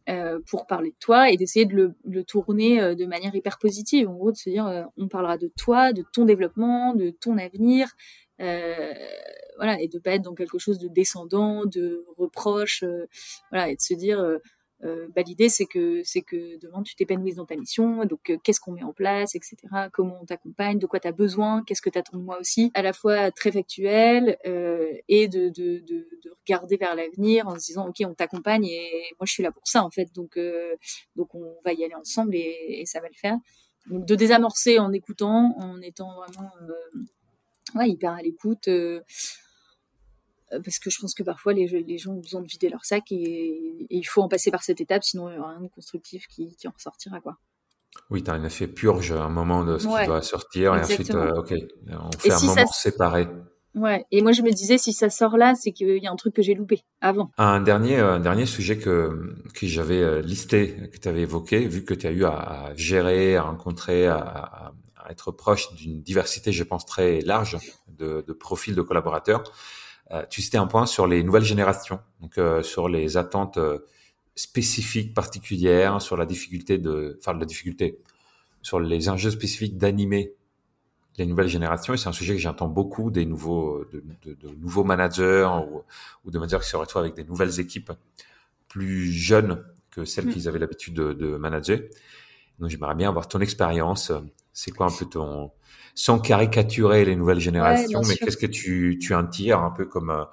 euh, 0.08 0.40
pour 0.48 0.66
parler 0.66 0.90
de 0.90 0.96
toi 0.98 1.30
et 1.30 1.36
d'essayer 1.36 1.66
de 1.66 1.74
le, 1.74 1.94
le 2.04 2.24
tourner 2.24 2.94
de 2.94 3.04
manière 3.06 3.34
hyper 3.34 3.58
positive. 3.58 4.08
En 4.08 4.14
gros, 4.14 4.32
de 4.32 4.36
se 4.36 4.48
dire, 4.50 4.88
on 4.96 5.08
parlera 5.08 5.36
de 5.36 5.52
toi, 5.56 5.92
de 5.92 6.04
ton 6.12 6.24
développement, 6.24 6.94
de 6.94 7.10
ton 7.10 7.36
avenir, 7.38 7.94
euh, 8.40 8.94
voilà, 9.56 9.80
et 9.80 9.88
de 9.88 9.98
pas 9.98 10.12
être 10.12 10.22
dans 10.22 10.34
quelque 10.34 10.58
chose 10.58 10.78
de 10.78 10.88
descendant, 10.88 11.64
de 11.66 12.04
reproche, 12.16 12.84
euh, 12.84 13.06
voilà, 13.50 13.68
et 13.70 13.74
de 13.74 13.80
se 13.80 13.94
dire, 13.94 14.20
euh, 14.20 14.38
euh, 14.84 15.08
bah, 15.14 15.22
l'idée 15.22 15.48
c'est 15.48 15.66
que 15.66 16.02
c'est 16.04 16.22
que 16.22 16.58
demain 16.58 16.82
tu 16.82 16.94
t'épanouisses 16.94 17.36
dans 17.36 17.46
ta 17.46 17.56
mission. 17.56 18.04
Donc 18.04 18.30
euh, 18.30 18.38
qu'est-ce 18.42 18.60
qu'on 18.60 18.72
met 18.72 18.82
en 18.82 18.92
place 18.92 19.34
etc 19.34 19.56
comment 19.92 20.18
on 20.22 20.24
t'accompagne 20.24 20.78
de 20.78 20.86
quoi 20.86 21.00
tu 21.00 21.08
as 21.08 21.12
besoin 21.12 21.64
qu'est-ce 21.64 21.82
que 21.82 21.90
tu 21.90 21.98
attends 21.98 22.18
de 22.18 22.22
moi 22.22 22.38
aussi 22.38 22.70
à 22.74 22.82
la 22.82 22.92
fois 22.92 23.30
très 23.30 23.50
factuel 23.52 24.38
euh, 24.46 24.92
et 25.08 25.28
de, 25.28 25.48
de, 25.48 25.80
de, 25.80 26.08
de, 26.24 26.30
regarder 26.46 26.76
vers 26.76 26.94
l'avenir 26.94 27.48
en 27.48 27.58
se 27.58 27.66
disant 27.66 27.88
ok 27.88 27.96
on 28.06 28.14
t'accompagne 28.14 28.66
et 28.66 28.90
moi 29.18 29.26
je 29.26 29.32
suis 29.32 29.42
là 29.42 29.52
pour 29.52 29.66
ça 29.66 29.84
en 29.84 29.90
fait. 29.90 30.14
Donc 30.14 30.36
euh, 30.36 30.74
donc 31.16 31.34
on 31.34 31.56
va 31.64 31.72
y 31.72 31.84
aller 31.84 31.94
ensemble 31.94 32.34
et, 32.34 32.80
et, 32.80 32.86
ça 32.86 33.00
va 33.00 33.08
le 33.08 33.14
faire. 33.14 33.36
Donc 33.90 34.06
de 34.06 34.14
désamorcer 34.14 34.78
en 34.78 34.92
écoutant 34.92 35.54
en 35.58 35.80
étant 35.80 36.14
vraiment 36.16 36.50
ouais, 37.74 37.88
hyper 37.88 38.12
à 38.12 38.22
l'écoute 38.22 38.68
euh, 38.68 39.00
parce 40.50 40.78
que 40.78 40.90
je 40.90 40.98
pense 41.00 41.14
que 41.14 41.22
parfois 41.22 41.52
les, 41.52 41.66
les, 41.66 41.98
gens 41.98 42.12
ont 42.12 42.20
besoin 42.20 42.40
de 42.40 42.46
vider 42.46 42.68
leur 42.68 42.84
sac 42.84 43.04
et, 43.10 43.86
il 43.90 44.04
faut 44.04 44.22
en 44.22 44.28
passer 44.28 44.50
par 44.50 44.62
cette 44.62 44.80
étape, 44.80 45.04
sinon 45.04 45.28
il 45.28 45.34
n'y 45.34 45.38
aura 45.38 45.50
rien 45.50 45.60
de 45.60 45.68
constructif 45.68 46.26
qui, 46.26 46.56
qui 46.56 46.68
en 46.68 46.72
ressortira. 46.72 47.20
Quoi. 47.20 47.36
Oui, 48.10 48.22
tu 48.22 48.30
as 48.30 48.34
un 48.34 48.44
effet 48.44 48.66
purge 48.66 49.12
à 49.12 49.22
un 49.22 49.28
moment 49.28 49.64
de 49.64 49.78
ce 49.78 49.86
qui 49.86 50.06
doit 50.06 50.22
sortir 50.22 50.74
et 50.74 50.80
ensuite, 50.80 51.14
euh, 51.14 51.32
ok, 51.34 51.54
on 51.88 52.18
fait 52.18 52.32
un 52.32 52.40
moment 52.40 52.66
séparé. 52.66 53.28
Ouais, 53.74 54.06
et 54.10 54.22
moi 54.22 54.32
je 54.32 54.42
me 54.42 54.50
disais 54.50 54.78
si 54.78 54.92
ça 54.92 55.10
sort 55.10 55.36
là, 55.36 55.54
c'est 55.54 55.72
qu'il 55.72 56.02
y 56.02 56.06
a 56.06 56.10
un 56.10 56.16
truc 56.16 56.34
que 56.34 56.42
j'ai 56.42 56.54
loupé 56.54 56.82
avant. 57.00 57.30
Un 57.38 57.60
dernier, 57.60 57.98
un 57.98 58.18
dernier 58.18 58.46
sujet 58.46 58.78
que, 58.78 59.36
que 59.54 59.66
j'avais 59.66 60.02
euh, 60.02 60.20
listé, 60.20 60.88
que 60.90 60.98
tu 60.98 61.08
avais 61.08 61.22
évoqué, 61.22 61.66
vu 61.68 61.84
que 61.84 61.94
tu 61.94 62.06
as 62.06 62.10
eu 62.10 62.24
à, 62.24 62.72
gérer, 62.74 63.36
à 63.36 63.42
rencontrer, 63.42 64.06
à, 64.06 64.72
à 64.96 65.10
être 65.10 65.30
proche 65.30 65.72
d'une 65.74 66.02
diversité, 66.02 66.52
je 66.52 66.64
pense, 66.64 66.86
très 66.86 67.20
large 67.20 67.58
de, 67.88 68.24
de 68.26 68.32
profils 68.32 68.74
de 68.74 68.82
collaborateurs. 68.82 69.44
Euh, 70.10 70.24
tu 70.30 70.40
citais 70.40 70.58
un 70.58 70.66
point 70.66 70.86
sur 70.86 71.06
les 71.06 71.22
nouvelles 71.22 71.44
générations, 71.44 72.00
donc 72.20 72.38
euh, 72.38 72.62
sur 72.62 72.88
les 72.88 73.16
attentes 73.16 73.58
euh, 73.58 73.80
spécifiques 74.34 75.12
particulières, 75.12 76.00
sur 76.00 76.16
la 76.16 76.24
difficulté 76.24 76.78
de, 76.78 77.18
enfin 77.20 77.34
la 77.34 77.44
difficulté, 77.44 77.98
sur 78.62 78.80
les 78.80 79.08
enjeux 79.10 79.30
spécifiques 79.30 79.76
d'animer 79.76 80.32
les 81.18 81.26
nouvelles 81.26 81.48
générations. 81.48 81.92
Et 81.92 81.98
c'est 81.98 82.08
un 82.08 82.12
sujet 82.12 82.34
que 82.34 82.40
j'entends 82.40 82.68
beaucoup 82.68 83.10
des 83.10 83.26
nouveaux, 83.26 83.84
de, 83.92 84.02
de, 84.24 84.34
de 84.34 84.54
nouveaux 84.56 84.84
managers 84.84 85.48
ou, 85.70 85.82
ou, 86.24 86.30
de 86.30 86.38
managers 86.38 86.60
qui 86.62 86.70
se 86.70 86.76
retrouvent 86.76 87.02
avec 87.02 87.14
des 87.14 87.24
nouvelles 87.24 87.60
équipes 87.60 87.92
plus 88.68 89.12
jeunes 89.12 89.62
que 89.90 90.04
celles 90.04 90.26
mmh. 90.26 90.32
qu'ils 90.32 90.48
avaient 90.48 90.58
l'habitude 90.58 90.94
de, 90.94 91.12
de, 91.12 91.36
manager. 91.36 91.80
Donc 92.58 92.70
j'aimerais 92.70 92.94
bien 92.94 93.08
avoir 93.08 93.28
ton 93.28 93.40
expérience. 93.40 94.12
C'est 94.52 94.70
quoi 94.70 94.86
un 94.86 94.96
peu 94.96 95.06
ton, 95.06 95.50
sans 95.98 96.20
caricaturer 96.20 97.04
les 97.04 97.16
nouvelles 97.16 97.40
générations, 97.40 98.02
mais 98.06 98.14
qu'est-ce 98.14 98.36
que 98.36 98.46
tu, 98.46 99.00
tu 99.02 99.14
en 99.14 99.26
tires 99.26 99.58
un 99.58 99.72
peu 99.72 99.84
comme 99.84 100.10
euh, 100.10 100.24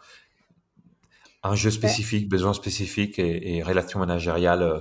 un 1.42 1.56
jeu 1.56 1.72
spécifique, 1.72 2.30
besoin 2.30 2.54
spécifique 2.54 3.18
et, 3.18 3.56
et 3.56 3.64
relation 3.64 3.98
managériale 3.98 4.62
euh, 4.62 4.80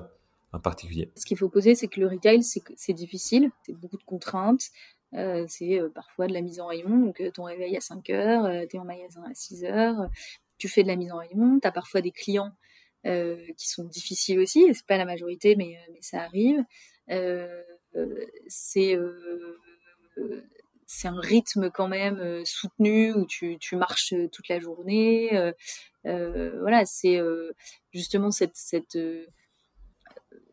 en 0.52 0.60
particulier? 0.60 1.10
Ce 1.16 1.24
qu'il 1.24 1.38
faut 1.38 1.48
poser, 1.48 1.74
c'est 1.74 1.88
que 1.88 2.00
le 2.00 2.08
retail, 2.08 2.42
c'est 2.42 2.92
difficile, 2.92 3.50
c'est 3.64 3.72
beaucoup 3.72 3.96
de 3.96 4.04
contraintes. 4.04 4.66
Euh, 5.14 5.46
c'est 5.48 5.80
parfois 5.94 6.26
de 6.26 6.34
la 6.34 6.42
mise 6.42 6.60
en 6.60 6.66
rayon, 6.66 6.98
donc 6.98 7.22
ton 7.32 7.44
réveil 7.44 7.78
à 7.78 7.80
5 7.80 8.10
heures, 8.10 8.68
tu 8.68 8.76
es 8.76 8.78
en 8.78 8.84
magasin 8.84 9.22
à 9.22 9.32
6 9.32 9.64
heures, 9.64 10.10
tu 10.58 10.68
fais 10.68 10.82
de 10.82 10.88
la 10.88 10.96
mise 10.96 11.12
en 11.12 11.16
rayon, 11.16 11.60
tu 11.60 11.66
as 11.66 11.72
parfois 11.72 12.02
des 12.02 12.10
clients 12.10 12.52
qui 13.04 13.68
sont 13.68 13.84
difficiles 13.84 14.38
aussi, 14.38 14.66
c'est 14.74 14.86
pas 14.86 14.98
la 14.98 15.04
majorité, 15.06 15.56
mais, 15.56 15.78
mais 15.92 16.02
ça 16.02 16.20
arrive. 16.20 16.62
c'est 18.48 18.98
c'est 20.86 21.08
un 21.08 21.20
rythme 21.20 21.70
quand 21.70 21.88
même 21.88 22.18
euh, 22.18 22.44
soutenu 22.44 23.12
où 23.12 23.26
tu, 23.26 23.58
tu, 23.58 23.76
marches 23.76 24.12
euh, 24.12 24.28
toute 24.28 24.48
la 24.48 24.60
journée. 24.60 25.52
Euh, 26.06 26.58
voilà, 26.60 26.84
c'est 26.84 27.18
justement 27.92 28.30
cette, 28.30 28.56
cette 28.56 28.98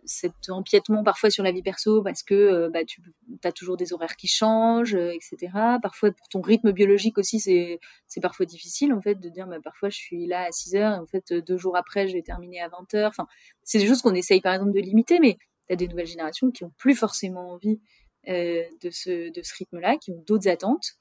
cet 0.04 0.50
empiètement 0.50 1.04
parfois 1.04 1.30
sur 1.30 1.44
la 1.44 1.52
vie 1.52 1.62
perso 1.62 2.02
parce 2.02 2.24
que 2.24 2.70
bah, 2.70 2.84
tu 2.86 3.02
as 3.44 3.52
toujours 3.52 3.78
des 3.78 3.94
horaires 3.94 4.16
qui 4.16 4.28
changent, 4.28 4.96
etc. 4.96 5.52
Parfois 5.82 6.12
pour 6.12 6.28
ton 6.30 6.42
rythme 6.42 6.72
biologique 6.72 7.18
aussi, 7.18 7.40
c'est 7.40 8.22
parfois 8.22 8.46
difficile 8.46 8.94
en 8.94 9.02
fait 9.02 9.16
de 9.16 9.30
dire 9.30 9.46
bah, 9.46 9.58
parfois 9.62 9.90
je 9.90 9.98
suis 9.98 10.26
là 10.26 10.46
à 10.46 10.52
6 10.52 10.76
heures 10.76 10.94
et 10.94 11.00
en 11.00 11.06
fait 11.06 11.34
deux 11.34 11.58
jours 11.58 11.76
après 11.76 12.08
je 12.08 12.14
vais 12.14 12.22
terminer 12.22 12.62
à 12.62 12.70
20 12.70 12.94
heures. 12.96 13.10
Enfin, 13.10 13.28
c'est 13.64 13.80
des 13.80 13.88
choses 13.88 14.02
qu'on 14.02 14.16
essaye 14.16 14.42
par 14.42 14.54
exemple 14.54 14.72
de 14.72 14.80
limiter, 14.80 15.20
mais 15.20 15.38
tu 15.68 15.74
as 15.74 15.76
des 15.76 15.88
nouvelles 15.88 16.08
générations 16.08 16.50
qui 16.50 16.64
ont 16.64 16.72
plus 16.78 16.96
forcément 16.96 17.52
envie 17.52 17.82
euh, 18.28 18.64
de 18.82 18.92
ce, 18.92 19.32
de 19.32 19.42
ce 19.42 19.56
rythme-là, 19.56 19.98
qui 19.98 20.12
ont 20.12 20.24
d'autres 20.28 20.48
attentes. 20.48 20.94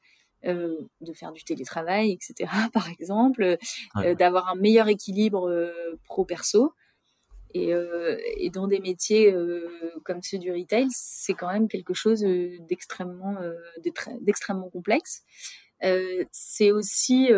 Euh, 0.46 0.88
de 1.02 1.12
faire 1.12 1.32
du 1.32 1.44
télétravail, 1.44 2.12
etc. 2.12 2.50
Par 2.72 2.88
exemple, 2.88 3.58
euh, 3.96 4.14
d'avoir 4.14 4.48
un 4.48 4.54
meilleur 4.54 4.88
équilibre 4.88 5.70
pro-perso. 6.04 6.72
Et, 7.52 7.72
et, 8.36 8.48
dans 8.48 8.68
des 8.68 8.78
métiers 8.78 9.34
comme 10.04 10.22
ceux 10.22 10.38
du 10.38 10.52
retail, 10.52 10.86
c'est 10.90 11.34
quand 11.34 11.52
même 11.52 11.66
quelque 11.66 11.94
chose 11.94 12.20
d'extrêmement 12.20 13.36
d'extrêmement 14.22 14.70
complexe. 14.70 15.24
c'est 16.30 16.70
aussi 16.70 17.28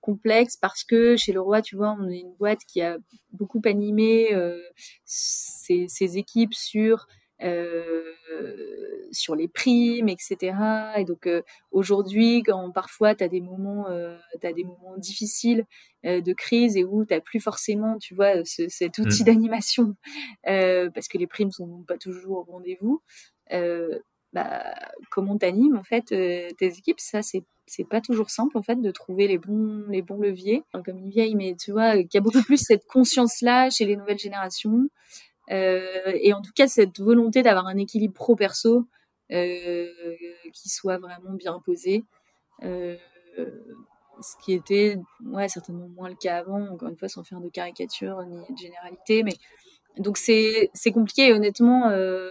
complexe 0.00 0.56
parce 0.56 0.84
que 0.84 1.16
chez 1.16 1.32
Leroy, 1.32 1.62
tu 1.62 1.74
vois, 1.74 1.96
on 1.98 2.08
est 2.08 2.20
une 2.20 2.34
boîte 2.36 2.60
qui 2.64 2.80
a 2.80 2.96
beaucoup 3.32 3.60
animé 3.64 4.30
ses, 5.04 5.88
ses, 5.88 6.16
équipes 6.16 6.54
sur 6.54 7.08
sur 9.12 9.34
les 9.34 9.48
primes, 9.48 10.08
etc. 10.08 10.56
Et 10.96 11.04
donc 11.04 11.26
euh, 11.26 11.42
aujourd'hui, 11.70 12.42
quand 12.42 12.70
parfois 12.70 13.14
tu 13.14 13.24
as 13.24 13.28
des 13.28 13.40
moments, 13.40 13.88
euh, 13.88 14.16
as 14.42 14.52
des 14.52 14.64
moments 14.64 14.96
difficiles 14.96 15.64
de 16.04 16.32
crise 16.32 16.76
et 16.76 16.84
où 16.84 17.04
t'as 17.04 17.20
plus 17.20 17.40
forcément, 17.40 17.98
tu 17.98 18.14
vois, 18.14 18.44
ce, 18.44 18.68
cet 18.68 18.98
mmh. 18.98 19.02
outil 19.02 19.24
d'animation 19.24 19.96
parce 20.44 21.08
que 21.08 21.18
les 21.18 21.26
primes 21.26 21.50
sont 21.50 21.84
pas 21.86 21.98
toujours 21.98 22.38
au 22.38 22.52
rendez-vous. 22.52 23.02
Bah, 24.34 24.62
comment 25.10 25.38
t'animes 25.38 25.76
en 25.76 25.84
fait 25.84 26.04
tes 26.04 26.66
équipes? 26.66 27.00
Ça, 27.00 27.22
c'est 27.22 27.44
c'est 27.70 27.84
pas 27.84 28.00
toujours 28.00 28.30
simple 28.30 28.56
en 28.56 28.62
fait 28.62 28.80
de 28.80 28.90
trouver 28.90 29.28
les 29.28 29.36
bons 29.36 29.84
les 29.88 30.00
bons 30.00 30.18
leviers. 30.18 30.62
comme 30.84 30.98
une 30.98 31.10
vieille, 31.10 31.34
mais 31.34 31.54
tu 31.58 31.72
vois, 31.72 31.96
qu'il 31.96 32.14
y 32.14 32.16
a 32.18 32.20
beaucoup 32.20 32.42
plus 32.42 32.58
cette 32.58 32.86
conscience 32.86 33.42
là 33.42 33.68
chez 33.70 33.84
les 33.84 33.96
nouvelles 33.96 34.18
générations. 34.18 34.88
Euh, 35.50 36.12
et 36.20 36.32
en 36.32 36.42
tout 36.42 36.52
cas, 36.54 36.68
cette 36.68 37.00
volonté 37.00 37.42
d'avoir 37.42 37.66
un 37.66 37.76
équilibre 37.76 38.14
pro-perso 38.14 38.86
euh, 39.32 39.86
qui 40.52 40.68
soit 40.68 40.98
vraiment 40.98 41.32
bien 41.32 41.60
posé 41.64 42.04
euh, 42.62 42.96
ce 44.20 44.36
qui 44.44 44.52
était 44.52 44.96
ouais, 45.24 45.48
certainement 45.48 45.88
moins 45.88 46.08
le 46.08 46.16
cas 46.16 46.38
avant, 46.38 46.66
encore 46.68 46.88
une 46.88 46.96
fois, 46.96 47.08
sans 47.08 47.24
faire 47.24 47.40
de 47.40 47.48
caricature 47.48 48.22
ni 48.24 48.36
de 48.36 48.58
généralité. 48.58 49.22
Mais 49.22 49.34
donc 49.98 50.18
c'est 50.18 50.70
compliqué 50.92 51.28
et 51.28 51.32
honnêtement, 51.32 51.88
euh, 51.90 52.30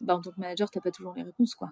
bah, 0.00 0.16
en 0.16 0.20
tant 0.20 0.30
que 0.30 0.40
manager, 0.40 0.70
t'as 0.70 0.80
pas 0.80 0.90
toujours 0.90 1.14
les 1.14 1.22
réponses. 1.22 1.54
quoi. 1.54 1.70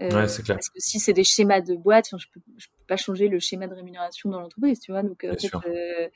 Euh, 0.00 0.10
ouais, 0.10 0.28
c'est 0.28 0.42
clair. 0.42 0.56
Parce 0.56 0.70
que 0.70 0.80
si 0.80 0.98
c'est 0.98 1.12
des 1.12 1.24
schémas 1.24 1.60
de 1.60 1.76
boîte, 1.76 2.08
je 2.16 2.26
peux, 2.32 2.40
je 2.56 2.66
peux 2.66 2.84
pas 2.88 2.96
changer 2.96 3.28
le 3.28 3.38
schéma 3.38 3.68
de 3.68 3.74
rémunération 3.74 4.30
dans 4.30 4.40
l'entreprise, 4.40 4.80
tu 4.80 4.90
vois. 4.90 5.02
Donc, 5.02 5.24
en 5.24 5.36
fait, 5.36 5.54
euh, 5.66 6.08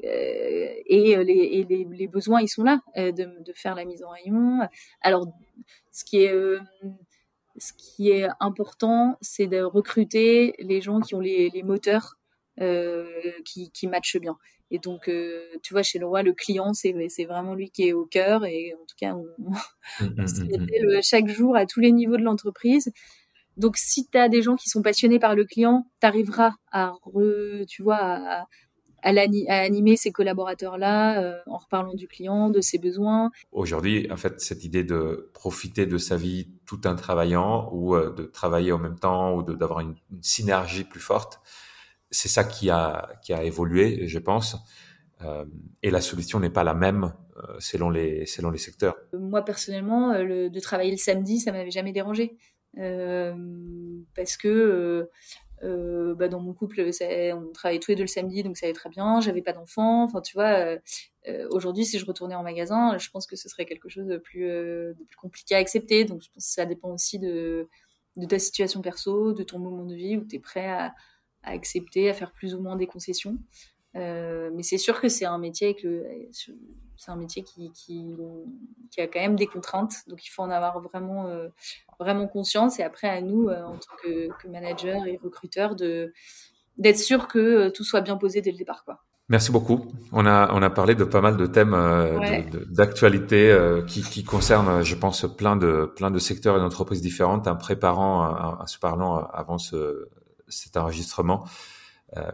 et, 0.00 1.16
les, 1.24 1.32
et 1.32 1.66
les, 1.68 1.84
les, 1.84 2.08
besoins, 2.08 2.40
ils 2.40 2.48
sont 2.48 2.64
là 2.64 2.80
euh, 2.96 3.12
de, 3.12 3.24
de, 3.24 3.52
faire 3.54 3.74
la 3.74 3.84
mise 3.84 4.02
en 4.02 4.10
rayon. 4.10 4.60
Alors, 5.00 5.26
ce 5.92 6.04
qui 6.04 6.22
est 6.22 6.32
euh, 6.32 6.60
ce 7.56 7.72
qui 7.72 8.10
est 8.10 8.26
important, 8.40 9.16
c'est 9.20 9.46
de 9.46 9.62
recruter 9.62 10.54
les 10.58 10.80
gens 10.80 11.00
qui 11.00 11.14
ont 11.14 11.20
les, 11.20 11.50
les 11.50 11.62
moteurs 11.62 12.16
euh, 12.60 13.06
qui, 13.44 13.70
qui 13.70 13.86
matchent 13.86 14.18
bien. 14.18 14.36
Et 14.70 14.78
donc, 14.78 15.08
euh, 15.08 15.44
tu 15.62 15.72
vois, 15.72 15.82
chez 15.82 15.98
le 15.98 16.06
roi, 16.06 16.22
le 16.22 16.32
client, 16.32 16.72
c'est 16.72 16.92
vraiment 17.24 17.54
lui 17.54 17.70
qui 17.70 17.88
est 17.88 17.92
au 17.92 18.06
cœur. 18.06 18.44
Et 18.44 18.74
en 18.74 18.84
tout 18.86 18.96
cas, 18.98 19.14
on, 19.14 19.26
on 19.46 19.50
mmh, 19.50 20.14
mmh, 20.16 20.96
mmh, 20.96 21.02
chaque 21.02 21.28
jour 21.28 21.56
à 21.56 21.66
tous 21.66 21.80
les 21.80 21.92
niveaux 21.92 22.16
de 22.16 22.22
l'entreprise. 22.22 22.90
Donc, 23.56 23.76
si 23.76 24.08
tu 24.08 24.18
as 24.18 24.28
des 24.28 24.42
gens 24.42 24.56
qui 24.56 24.68
sont 24.68 24.82
passionnés 24.82 25.20
par 25.20 25.36
le 25.36 25.44
client, 25.44 25.86
tu 26.00 26.06
arriveras 26.06 26.54
à, 26.72 26.94
re, 27.04 27.64
tu 27.68 27.82
vois, 27.82 28.00
à, 28.00 28.46
à, 29.04 29.60
animer 29.60 29.96
ces 29.96 30.12
collaborateurs-là 30.12 31.22
euh, 31.22 31.38
en 31.46 31.58
reparlant 31.58 31.94
du 31.94 32.08
client, 32.08 32.50
de 32.50 32.60
ses 32.60 32.78
besoins. 32.78 33.30
Aujourd'hui, 33.52 34.10
en 34.10 34.16
fait, 34.16 34.40
cette 34.40 34.64
idée 34.64 34.84
de 34.84 35.30
profiter 35.34 35.86
de 35.86 35.98
sa 35.98 36.16
vie 36.16 36.48
tout 36.66 36.86
en 36.86 36.96
travaillant 36.96 37.68
ou 37.72 37.94
euh, 37.94 38.12
de 38.12 38.24
travailler 38.24 38.72
en 38.72 38.78
même 38.78 38.98
temps 38.98 39.34
ou 39.34 39.42
d'avoir 39.42 39.80
une, 39.80 39.94
une, 40.10 40.22
synergie 40.22 40.84
plus 40.84 41.00
forte, 41.00 41.40
c'est 42.10 42.28
ça 42.28 42.44
qui 42.44 42.70
a, 42.70 43.10
qui 43.22 43.32
a 43.32 43.42
évolué, 43.42 44.08
je 44.08 44.18
pense. 44.18 44.56
Euh, 45.22 45.44
et 45.82 45.90
la 45.90 46.00
solution 46.00 46.40
n'est 46.40 46.50
pas 46.50 46.64
la 46.64 46.74
même 46.74 47.12
selon, 47.58 47.90
les, 47.90 48.26
selon 48.26 48.50
les 48.50 48.58
secteurs. 48.58 48.94
Moi, 49.12 49.44
personnellement, 49.44 50.16
le, 50.16 50.50
de 50.50 50.60
travailler 50.60 50.92
le 50.92 50.96
samedi, 50.96 51.40
ça 51.40 51.50
m'avait 51.50 51.72
jamais 51.72 51.92
dérangé. 51.92 52.36
parce 52.76 54.36
que 54.36 54.48
euh, 54.48 55.10
bah, 56.14 56.28
dans 56.28 56.40
mon 56.40 56.52
couple, 56.54 56.80
on 56.80 57.52
travaillait 57.52 57.80
tous 57.80 57.90
les 57.90 57.96
deux 57.96 58.04
le 58.04 58.08
samedi, 58.08 58.42
donc 58.42 58.56
ça 58.56 58.66
allait 58.66 58.72
très 58.72 58.88
bien. 58.88 59.20
J'avais 59.20 59.42
pas 59.42 59.52
d'enfants. 59.52 60.04
Enfin, 60.04 60.20
tu 60.20 60.34
vois, 60.34 60.58
euh, 60.58 60.78
euh, 61.28 61.46
aujourd'hui, 61.50 61.84
si 61.84 61.98
je 61.98 62.06
retournais 62.06 62.34
en 62.34 62.42
magasin, 62.42 62.96
je 62.98 63.10
pense 63.10 63.26
que 63.26 63.36
ce 63.36 63.48
serait 63.48 63.66
quelque 63.66 63.88
chose 63.88 64.06
de 64.06 64.18
plus, 64.18 64.46
de 64.46 65.04
plus 65.06 65.16
compliqué 65.16 65.54
à 65.54 65.58
accepter. 65.58 66.04
Donc, 66.04 66.22
je 66.22 66.28
pense 66.28 66.46
que 66.46 66.52
ça 66.52 66.66
dépend 66.66 66.92
aussi 66.92 67.18
de, 67.18 67.68
ta 68.28 68.38
situation 68.38 68.80
perso, 68.82 69.32
de 69.32 69.42
ton 69.42 69.58
moment 69.58 69.84
de 69.84 69.94
vie 69.94 70.16
où 70.16 70.24
tu 70.24 70.36
es 70.36 70.38
prêt 70.38 70.68
à, 70.68 70.94
accepter, 71.42 72.08
à 72.08 72.14
faire 72.14 72.32
plus 72.32 72.54
ou 72.54 72.62
moins 72.62 72.76
des 72.76 72.86
concessions. 72.86 73.38
Mais 73.94 74.62
c'est 74.62 74.78
sûr 74.78 75.00
que 75.00 75.08
c'est 75.08 75.24
un 75.24 75.38
métier 75.38 75.68
avec 75.68 75.82
le, 75.82 76.04
c'est 76.96 77.10
un 77.10 77.16
métier 77.16 77.42
qui, 77.42 77.70
qui, 77.72 78.16
qui, 78.90 79.00
a 79.00 79.06
quand 79.06 79.20
même 79.20 79.36
des 79.36 79.46
contraintes, 79.46 79.94
donc 80.08 80.24
il 80.24 80.28
faut 80.28 80.42
en 80.42 80.50
avoir 80.50 80.80
vraiment, 80.80 81.28
vraiment 81.98 82.26
conscience. 82.26 82.78
Et 82.78 82.82
après, 82.82 83.08
à 83.08 83.20
nous, 83.20 83.48
en 83.48 83.76
tant 83.76 83.96
que, 84.02 84.28
que 84.40 84.48
manager 84.48 85.06
et 85.06 85.18
recruteur, 85.22 85.76
de 85.76 86.12
d'être 86.76 86.98
sûr 86.98 87.28
que 87.28 87.68
tout 87.68 87.84
soit 87.84 88.00
bien 88.00 88.16
posé 88.16 88.40
dès 88.40 88.50
le 88.50 88.58
départ, 88.58 88.84
quoi. 88.84 89.00
Merci 89.30 89.52
beaucoup. 89.52 89.90
On 90.12 90.26
a, 90.26 90.52
on 90.52 90.60
a 90.60 90.68
parlé 90.68 90.94
de 90.94 91.04
pas 91.04 91.22
mal 91.22 91.38
de 91.38 91.46
thèmes 91.46 91.72
euh, 91.72 92.42
d'actualité 92.68 93.50
euh, 93.50 93.82
qui, 93.82 94.02
qui 94.02 94.22
concernent, 94.22 94.82
je 94.82 94.94
pense, 94.94 95.24
plein 95.34 95.56
de, 95.56 95.90
plein 95.96 96.10
de 96.10 96.18
secteurs 96.18 96.56
et 96.56 96.60
d'entreprises 96.60 97.00
différentes. 97.00 97.48
En 97.48 97.56
préparant, 97.56 98.58
en 98.60 98.66
se 98.66 98.78
parlant 98.78 99.26
avant 99.32 99.56
ce, 99.56 100.10
cet 100.48 100.76
enregistrement, 100.76 101.44
euh, 102.18 102.30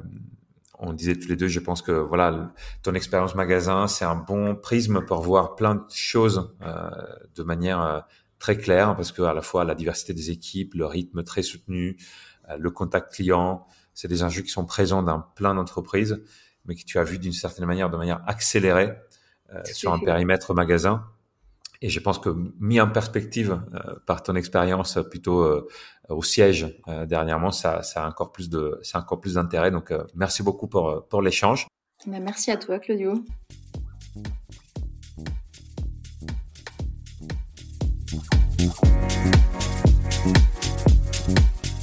on 0.80 0.92
disait 0.92 1.14
tous 1.14 1.28
les 1.28 1.36
deux, 1.36 1.48
je 1.48 1.60
pense 1.60 1.82
que 1.82 1.92
voilà, 1.92 2.52
ton 2.82 2.94
expérience 2.94 3.34
magasin, 3.34 3.86
c'est 3.86 4.04
un 4.04 4.16
bon 4.16 4.56
prisme 4.56 5.04
pour 5.04 5.20
voir 5.20 5.54
plein 5.54 5.74
de 5.76 5.84
choses 5.90 6.54
euh, 6.62 6.90
de 7.34 7.42
manière 7.42 7.82
euh, 7.82 8.00
très 8.38 8.56
claire, 8.56 8.96
parce 8.96 9.12
que 9.12 9.22
à 9.22 9.34
la 9.34 9.42
fois 9.42 9.64
la 9.64 9.74
diversité 9.74 10.14
des 10.14 10.30
équipes, 10.30 10.74
le 10.74 10.86
rythme 10.86 11.22
très 11.22 11.42
soutenu, 11.42 11.96
le 12.58 12.70
contact 12.70 13.12
client, 13.12 13.66
c'est 13.94 14.08
des 14.08 14.24
enjeux 14.24 14.42
qui 14.42 14.50
sont 14.50 14.64
présents 14.64 15.02
dans 15.02 15.20
plein 15.20 15.54
d'entreprises 15.54 16.20
mais 16.64 16.74
que 16.74 16.84
tu 16.84 16.98
as 16.98 17.04
vu 17.04 17.18
d'une 17.18 17.32
certaine 17.32 17.66
manière, 17.66 17.90
de 17.90 17.96
manière 17.96 18.22
accélérée 18.26 18.92
euh, 19.52 19.62
sur 19.64 19.92
un 19.92 19.98
périmètre 19.98 20.54
magasin. 20.54 21.04
Et 21.82 21.88
je 21.88 21.98
pense 22.00 22.18
que 22.18 22.28
mis 22.58 22.80
en 22.80 22.90
perspective 22.90 23.60
euh, 23.74 23.94
par 24.06 24.22
ton 24.22 24.34
expérience 24.36 24.98
plutôt 25.10 25.40
euh, 25.40 25.66
au 26.08 26.22
siège 26.22 26.76
dernièrement, 27.06 27.52
ça, 27.52 27.82
ça, 27.82 28.04
a 28.04 28.08
encore 28.08 28.32
plus 28.32 28.50
de, 28.50 28.78
c'est 28.82 28.96
encore 28.96 29.20
plus 29.20 29.34
d'intérêt. 29.34 29.70
Donc, 29.70 29.92
merci 30.14 30.42
beaucoup 30.42 30.66
pour, 30.66 31.06
pour 31.08 31.22
l'échange. 31.22 31.68
Merci 32.06 32.50
à 32.50 32.56
toi, 32.56 32.80
Claudio. 32.80 33.22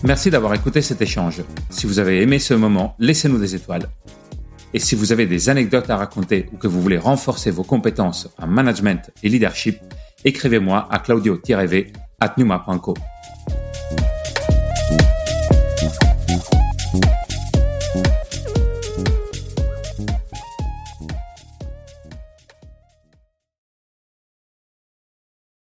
Merci 0.03 0.29
d'avoir 0.29 0.53
écouté 0.53 0.81
cet 0.81 1.01
échange. 1.01 1.43
Si 1.69 1.87
vous 1.87 1.99
avez 1.99 2.21
aimé 2.21 2.39
ce 2.39 2.53
moment, 2.53 2.95
laissez-nous 2.99 3.39
des 3.39 3.55
étoiles 3.55 3.89
et 4.73 4.79
si 4.79 4.95
vous 4.95 5.11
avez 5.11 5.25
des 5.25 5.49
anecdotes 5.49 5.89
à 5.89 5.97
raconter 5.97 6.49
ou 6.53 6.57
que 6.57 6.67
vous 6.67 6.81
voulez 6.81 6.97
renforcer 6.97 7.51
vos 7.51 7.63
compétences 7.63 8.29
en 8.37 8.47
management 8.47 9.11
et 9.23 9.29
leadership, 9.29 9.79
écrivez-moi 10.25 10.87
à 10.91 10.99
claudio-v 10.99 11.93
at. 12.19 12.35